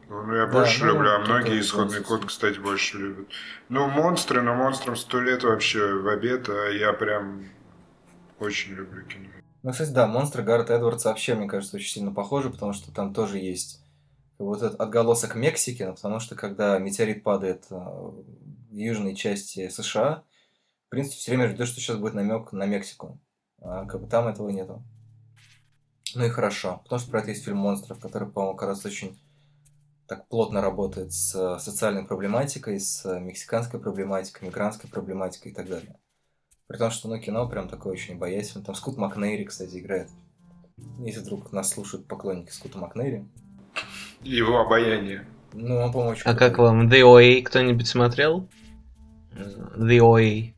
Ну, 0.07 0.35
я 0.35 0.45
Да, 0.45 0.51
больше 0.51 0.85
ну, 0.85 0.93
люблю, 0.93 1.11
а 1.11 1.19
многие 1.19 1.59
исходный 1.59 2.03
код, 2.03 2.25
кстати, 2.25 2.59
больше 2.59 2.97
любят. 2.97 3.27
Ну, 3.69 3.87
монстры, 3.87 4.41
но 4.41 4.53
монстрам 4.53 4.95
сто 4.95 5.19
лет 5.19 5.43
вообще 5.43 5.93
в 5.93 6.07
обед, 6.07 6.47
а 6.49 6.69
я 6.69 6.93
прям 6.93 7.45
очень 8.39 8.73
люблю 8.73 9.03
кино. 9.05 9.25
Ну, 9.63 9.71
кстати, 9.71 9.89
да, 9.89 10.05
монстры 10.05 10.43
Гаррета 10.43 10.75
Эдвардса 10.75 11.09
вообще, 11.09 11.33
мне 11.33 11.47
кажется, 11.47 11.77
очень 11.77 11.89
сильно 11.89 12.13
похожи, 12.13 12.51
потому 12.51 12.73
что 12.73 12.93
там 12.93 13.13
тоже 13.13 13.39
есть 13.39 13.81
вот 14.37 14.61
этот 14.61 14.79
отголосок 14.79 15.35
Мексики, 15.35 15.81
ну, 15.81 15.95
потому 15.95 16.19
что 16.19 16.35
когда 16.35 16.77
метеорит 16.77 17.23
падает 17.23 17.65
э, 17.71 17.75
в 17.75 18.75
южной 18.75 19.15
части 19.15 19.69
США, 19.69 20.23
в 20.85 20.89
принципе, 20.89 21.17
все 21.17 21.31
время 21.31 21.49
ждешь, 21.49 21.69
что 21.69 21.79
сейчас 21.79 21.97
будет 21.97 22.13
намек 22.13 22.51
на 22.51 22.65
Мексику. 22.65 23.19
А 23.59 23.85
как 23.85 24.01
бы 24.01 24.07
там 24.07 24.27
этого 24.27 24.49
нету. 24.49 24.83
Ну 26.13 26.25
и 26.25 26.29
хорошо, 26.29 26.81
потому 26.83 26.99
что 26.99 27.09
про 27.09 27.21
это 27.21 27.31
есть 27.31 27.43
фильм 27.43 27.57
«Монстров», 27.57 27.99
который, 27.99 28.29
по-моему, 28.29 28.55
как 28.55 28.69
раз 28.69 28.85
очень 28.85 29.17
так 30.07 30.27
плотно 30.27 30.61
работает 30.61 31.13
с 31.13 31.35
э, 31.35 31.59
социальной 31.59 32.05
проблематикой, 32.05 32.79
с 32.79 33.05
э, 33.05 33.19
мексиканской 33.19 33.79
проблематикой, 33.79 34.47
мигрантской 34.47 34.89
проблематикой 34.89 35.51
и 35.51 35.55
так 35.55 35.67
далее. 35.67 35.97
При 36.67 36.77
том, 36.77 36.91
что 36.91 37.07
ну, 37.07 37.19
кино 37.19 37.47
прям 37.47 37.69
такое 37.69 37.93
очень 37.93 38.15
обаятельное. 38.15 38.65
Там 38.65 38.75
Скут 38.75 38.97
Макнейри, 38.97 39.45
кстати, 39.45 39.77
играет. 39.77 40.09
Если 40.99 41.19
вдруг 41.19 41.51
нас 41.51 41.69
слушают 41.69 42.07
поклонники 42.07 42.51
Скута 42.51 42.77
Макнейри. 42.77 43.25
Его 44.21 44.59
обаяние. 44.59 45.27
Ну, 45.53 45.77
он, 45.77 45.91
по-моему, 45.91 46.11
очень 46.13 46.23
А 46.25 46.35
как 46.35 46.57
вам 46.57 46.89
The 46.89 47.01
OA 47.01 47.43
кто-нибудь 47.43 47.87
смотрел? 47.87 48.47
The 49.33 49.99
OA. 49.99 50.54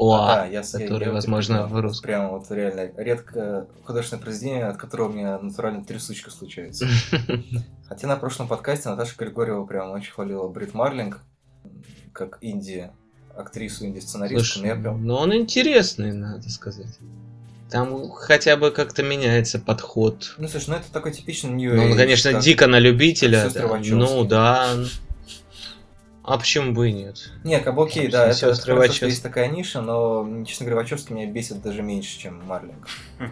А, 0.00 0.26
да, 0.26 0.42
ОА, 0.42 0.46
я, 0.46 0.60
я- 0.60 0.62
который, 0.62 1.06
я 1.08 1.12
возможно, 1.12 1.56
прям- 1.58 1.68
в 1.68 1.80
русском. 1.80 2.02
Прямо 2.06 2.28
вот 2.30 2.50
реально 2.50 2.90
редко 2.96 3.66
художественное 3.84 4.22
произведение, 4.22 4.66
от 4.66 4.76
которого 4.76 5.08
у 5.10 5.12
меня 5.12 5.38
натурально 5.38 5.84
трясучка 5.84 6.30
случается. 6.30 6.86
Хотя 7.88 8.06
на 8.06 8.16
прошлом 8.16 8.48
подкасте 8.48 8.88
Наташа 8.88 9.14
Григорьева 9.18 9.64
прям 9.66 9.90
очень 9.90 10.12
хвалила 10.12 10.48
Брит 10.48 10.74
Марлинг, 10.74 11.20
как 12.12 12.38
инди, 12.40 12.90
актрису 13.36 13.86
инди-сценаристку. 13.86 14.64
Я 14.64 14.76
прям... 14.76 15.04
ну 15.04 15.14
он 15.14 15.34
интересный, 15.34 16.12
надо 16.12 16.48
сказать. 16.50 16.98
Там 17.70 18.10
хотя 18.10 18.56
бы 18.56 18.72
как-то 18.72 19.02
меняется 19.02 19.60
подход. 19.60 20.34
Ну, 20.38 20.48
слушай, 20.48 20.70
ну 20.70 20.76
это 20.76 20.90
такой 20.92 21.12
типичный 21.12 21.50
Ну, 21.50 21.84
он, 21.84 21.92
Age, 21.92 21.96
конечно, 21.96 22.34
дико 22.40 22.66
на 22.66 22.80
любителя. 22.80 23.48
да. 23.48 23.78
Ну 23.80 24.24
да. 24.24 24.76
А 26.22 26.38
почему 26.38 26.72
бы 26.72 26.90
и 26.90 26.92
нет? 26.92 27.32
Не, 27.44 27.56
окей, 27.56 28.08
да, 28.08 28.28
это 28.28 28.54
хорошо, 28.54 28.92
что 28.92 29.06
есть 29.06 29.22
такая 29.22 29.48
ниша, 29.48 29.80
но, 29.80 30.44
честно 30.46 30.66
говоря, 30.66 30.82
Вачовски 30.82 31.12
меня 31.12 31.26
бесит 31.26 31.62
даже 31.62 31.82
меньше, 31.82 32.18
чем 32.18 32.44
Марлинг. 32.46 32.88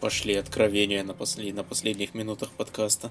Пошли 0.00 0.34
откровения 0.34 1.02
на, 1.02 1.14
после... 1.14 1.52
на 1.52 1.64
последних 1.64 2.14
минутах 2.14 2.50
подкаста. 2.50 3.10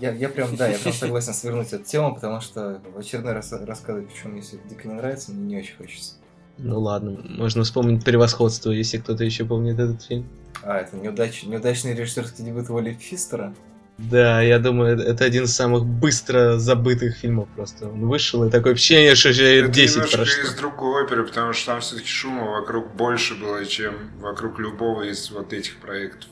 Я, 0.00 0.12
я 0.12 0.28
прям, 0.28 0.56
да, 0.56 0.68
я 0.68 0.78
прям 0.78 0.94
согласен 0.94 1.34
свернуть 1.34 1.72
эту 1.72 1.84
тему, 1.84 2.14
потому 2.14 2.40
что 2.40 2.80
в 2.94 2.98
очередной 2.98 3.32
раз 3.32 3.52
рассказывать, 3.52 4.08
почему 4.08 4.32
мне 4.32 4.42
все 4.42 4.56
это 4.56 4.68
дико 4.68 4.88
не 4.88 4.94
нравится, 4.94 5.32
мне 5.32 5.56
не 5.56 5.62
очень 5.62 5.76
хочется. 5.76 6.14
Ну 6.58 6.80
ладно, 6.80 7.20
можно 7.24 7.62
вспомнить 7.62 8.04
превосходство, 8.04 8.70
если 8.70 8.98
кто-то 8.98 9.24
еще 9.24 9.44
помнит 9.44 9.78
этот 9.78 10.02
фильм. 10.02 10.28
А, 10.62 10.78
это 10.78 10.96
неудач... 10.96 11.44
неудачный 11.44 11.94
режиссерский 11.94 12.44
дебют 12.44 12.68
Уолли 12.68 12.94
Фистера. 12.94 13.54
Да, 13.98 14.40
я 14.42 14.60
думаю, 14.60 14.96
это 15.00 15.24
один 15.24 15.44
из 15.44 15.56
самых 15.56 15.84
быстро 15.84 16.56
забытых 16.56 17.16
фильмов 17.16 17.48
просто. 17.56 17.88
Он 17.88 18.06
вышел, 18.08 18.44
и 18.44 18.50
такое 18.50 18.74
впечатление, 18.74 19.16
что 19.16 19.30
уже 19.30 19.44
Это 19.44 19.68
10 19.72 19.96
немножко 19.96 20.16
прошло. 20.18 20.42
из 20.44 20.54
другой 20.54 21.02
оперы, 21.04 21.24
потому 21.26 21.52
что 21.52 21.66
там 21.72 21.80
все-таки 21.80 22.06
шума 22.06 22.44
вокруг 22.44 22.94
больше 22.94 23.34
было, 23.34 23.66
чем 23.66 23.96
вокруг 24.20 24.60
любого 24.60 25.02
из 25.02 25.30
вот 25.32 25.52
этих 25.52 25.78
проектов. 25.78 26.28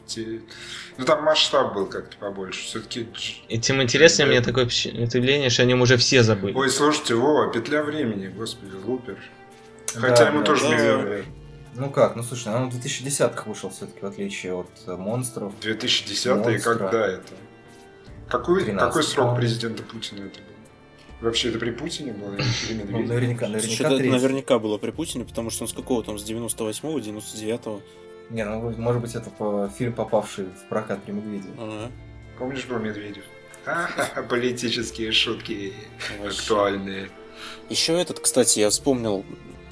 Ну 0.96 1.04
там 1.04 1.24
масштаб 1.24 1.74
был 1.74 1.86
как-то 1.86 2.16
побольше. 2.18 2.64
Все-таки. 2.66 3.08
И 3.48 3.58
тем 3.58 3.82
интереснее 3.82 4.28
мне 4.28 4.40
такое 4.42 4.66
впечатление, 4.66 5.50
что 5.50 5.62
о 5.62 5.66
нем 5.66 5.80
уже 5.82 5.96
все 5.96 6.22
забыли. 6.22 6.54
Ой, 6.54 6.70
слушайте, 6.70 7.16
Вова, 7.16 7.52
петля 7.52 7.82
времени, 7.82 8.28
господи, 8.28 8.76
Лупер. 8.84 9.18
Хотя 9.92 10.24
Да, 10.24 10.28
ему 10.28 10.38
да, 10.40 10.44
тоже 10.44 10.62
да. 10.62 10.68
миллион. 10.76 11.24
Ну 11.74 11.90
как, 11.90 12.16
ну 12.16 12.22
слушай, 12.22 12.54
он 12.54 12.70
в 12.70 12.74
2010-х 12.76 13.42
вышел 13.46 13.70
все-таки, 13.70 14.00
в 14.00 14.06
отличие 14.06 14.54
от 14.54 14.70
э, 14.86 14.96
монстров. 14.96 15.52
2010 15.60 16.26
и 16.26 16.28
Монстра. 16.30 16.74
когда 16.74 17.06
это? 17.06 17.34
Какой, 18.28 18.64
13, 18.64 18.88
какой 18.88 19.02
срок 19.02 19.16
по-моему. 19.16 19.36
президента 19.36 19.82
Путина 19.82 20.26
это 20.26 20.40
был? 20.40 20.56
Вообще 21.20 21.48
это 21.48 21.58
при 21.58 21.70
Путине 21.70 22.12
было 22.12 22.34
или 22.34 22.82
при 22.82 22.92
Ну, 22.92 23.02
наверняка, 23.06 23.48
наверняка 23.48 23.90
это 23.90 24.04
наверняка 24.04 24.58
было 24.58 24.78
при 24.78 24.90
Путине, 24.90 25.24
потому 25.24 25.50
что 25.50 25.64
он 25.64 25.68
с 25.68 25.72
какого 25.72 26.02
там, 26.04 26.18
с 26.18 26.24
98-го, 26.28 26.98
99-го? 26.98 27.80
Не, 28.30 28.44
ну 28.44 28.74
может 28.76 29.00
быть 29.00 29.14
это 29.14 29.30
по... 29.30 29.70
фильм, 29.78 29.92
попавший 29.92 30.46
в 30.46 30.68
прокат 30.68 31.02
при 31.04 31.12
Медведеве. 31.12 31.54
Ага. 31.58 31.90
Помнишь, 32.38 32.66
был 32.66 32.78
Медведев? 32.78 33.24
Политические 34.28 35.12
шутки 35.12 35.72
Вообще. 36.20 36.40
актуальные. 36.42 37.10
Еще 37.70 37.94
этот, 37.94 38.20
кстати, 38.20 38.60
я 38.60 38.70
вспомнил, 38.70 39.24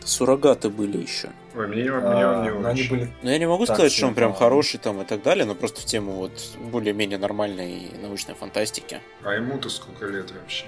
суррогаты 0.04 0.68
были 0.70 0.98
еще. 0.98 1.30
Ой, 1.56 1.66
мне, 1.68 1.92
он- 1.92 2.00
мне 2.00 2.26
он 2.26 2.42
не 2.42 2.48
А, 2.48 2.54
но 2.54 2.68
они 2.68 2.80
очень. 2.82 2.90
были... 2.90 3.12
Но 3.22 3.30
я 3.30 3.38
не 3.38 3.46
могу 3.46 3.66
Так 3.66 3.76
сказать, 3.76 3.92
себе, 3.92 3.98
что 3.98 4.06
он 4.08 4.14
прям 4.14 4.34
хороший 4.34 4.78
там 4.78 5.00
и 5.02 5.04
так 5.04 5.22
далее, 5.22 5.44
но 5.44 5.54
просто 5.54 5.80
в 5.80 5.84
тему 5.84 6.12
вот 6.12 6.32
более-менее 6.70 7.18
нормальной 7.18 7.90
научной 8.02 8.34
фантастики. 8.34 9.00
А 9.22 9.32
ему-то 9.32 9.68
сколько 9.68 10.06
лет 10.06 10.30
вообще? 10.32 10.66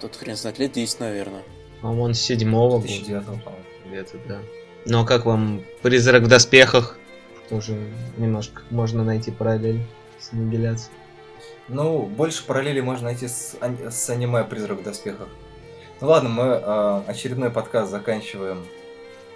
Тут 0.00 0.16
хрен 0.16 0.36
знает, 0.36 0.58
лет 0.58 0.72
10, 0.72 1.00
наверное. 1.00 1.42
А 1.82 1.90
он 1.90 2.14
седьмого 2.14 2.76
года. 2.78 2.86
2009 2.88 3.24
по-моему. 3.24 3.64
Где-то, 3.86 4.18
да. 4.28 4.38
Ну 4.84 5.02
а 5.02 5.06
как 5.06 5.26
вам 5.26 5.62
«Призрак 5.82 6.22
в 6.22 6.28
доспехах»? 6.28 6.96
тоже 7.48 7.78
немножко 8.18 8.60
можно 8.70 9.02
найти 9.02 9.30
параллель 9.30 9.80
с 10.18 10.32
аннигиляцией. 10.34 10.92
Ну, 11.68 12.02
больше 12.02 12.44
параллели 12.46 12.80
можно 12.80 13.06
найти 13.06 13.26
с, 13.28 13.56
с 13.90 14.10
аниме 14.10 14.44
«Призрак 14.44 14.80
в 14.80 14.82
доспехах». 14.82 15.28
Ну 16.00 16.08
ладно, 16.08 16.28
мы 16.28 16.44
э, 16.44 17.02
очередной 17.06 17.50
подкаст 17.50 17.90
заканчиваем 17.90 18.64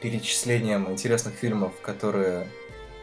перечислением 0.03 0.91
интересных 0.91 1.35
фильмов, 1.35 1.73
которые 1.81 2.49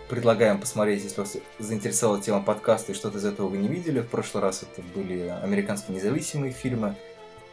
предлагаем 0.10 0.60
посмотреть, 0.60 1.04
если 1.04 1.22
вас 1.22 1.38
заинтересовала 1.60 2.22
тема 2.22 2.42
подкаста 2.42 2.92
и 2.92 2.96
что-то 2.96 3.20
из 3.20 3.26
этого 3.26 3.48
вы 3.48 3.58
не 3.58 3.68
видели. 3.68 4.02
В 4.02 4.08
прошлый 4.08 4.44
раз 4.44 4.64
это 4.64 4.82
были 4.94 5.28
американские 5.42 5.96
независимые 5.96 6.52
фильмы, 6.52 6.96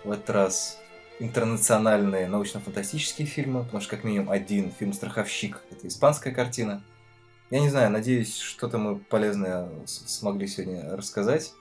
в 0.03 0.11
этот 0.11 0.31
раз 0.31 0.79
интернациональные 1.19 2.27
научно-фантастические 2.27 3.27
фильмы, 3.27 3.65
потому 3.65 3.81
что 3.81 3.91
как 3.91 4.05
минимум 4.05 4.31
один 4.31 4.73
фильм 4.73 4.93
«Страховщик»— 4.93 5.63
это 5.71 5.87
испанская 5.87 6.35
картина. 6.35 6.83
Я 7.51 7.61
не 7.61 7.69
знаю, 7.69 7.91
надеюсь, 7.91 8.37
что-то 8.37 8.79
мы 8.79 8.99
полезное 8.99 9.69
смогли 9.87 10.49
сегодня 10.49 10.97
рассказать, 10.97 11.53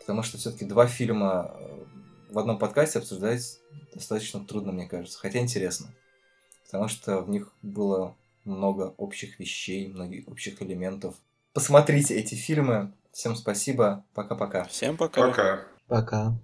потому 0.00 0.22
что 0.22 0.38
все-таки 0.38 0.64
два 0.64 0.86
фильма 0.86 1.54
в 2.30 2.38
одном 2.38 2.58
подкасте 2.58 2.98
обсуждать 2.98 3.60
достаточно 3.94 4.44
трудно, 4.44 4.72
мне 4.72 4.86
кажется, 4.86 5.18
хотя 5.18 5.38
интересно, 5.38 5.88
потому 6.66 6.88
что 6.88 7.20
в 7.22 7.30
них 7.30 7.52
было 7.62 8.14
много 8.44 8.94
общих 8.96 9.38
вещей, 9.38 9.88
многих 9.88 10.28
общих 10.28 10.60
элементов. 10.62 11.14
Посмотрите 11.52 12.14
эти 12.14 12.34
фильмы. 12.34 12.92
Всем 13.12 13.34
спасибо. 13.34 14.04
Пока-пока. 14.14 14.64
Всем 14.64 14.96
пока. 14.96 15.26
Пока. 15.26 15.64
Пока. 15.86 16.38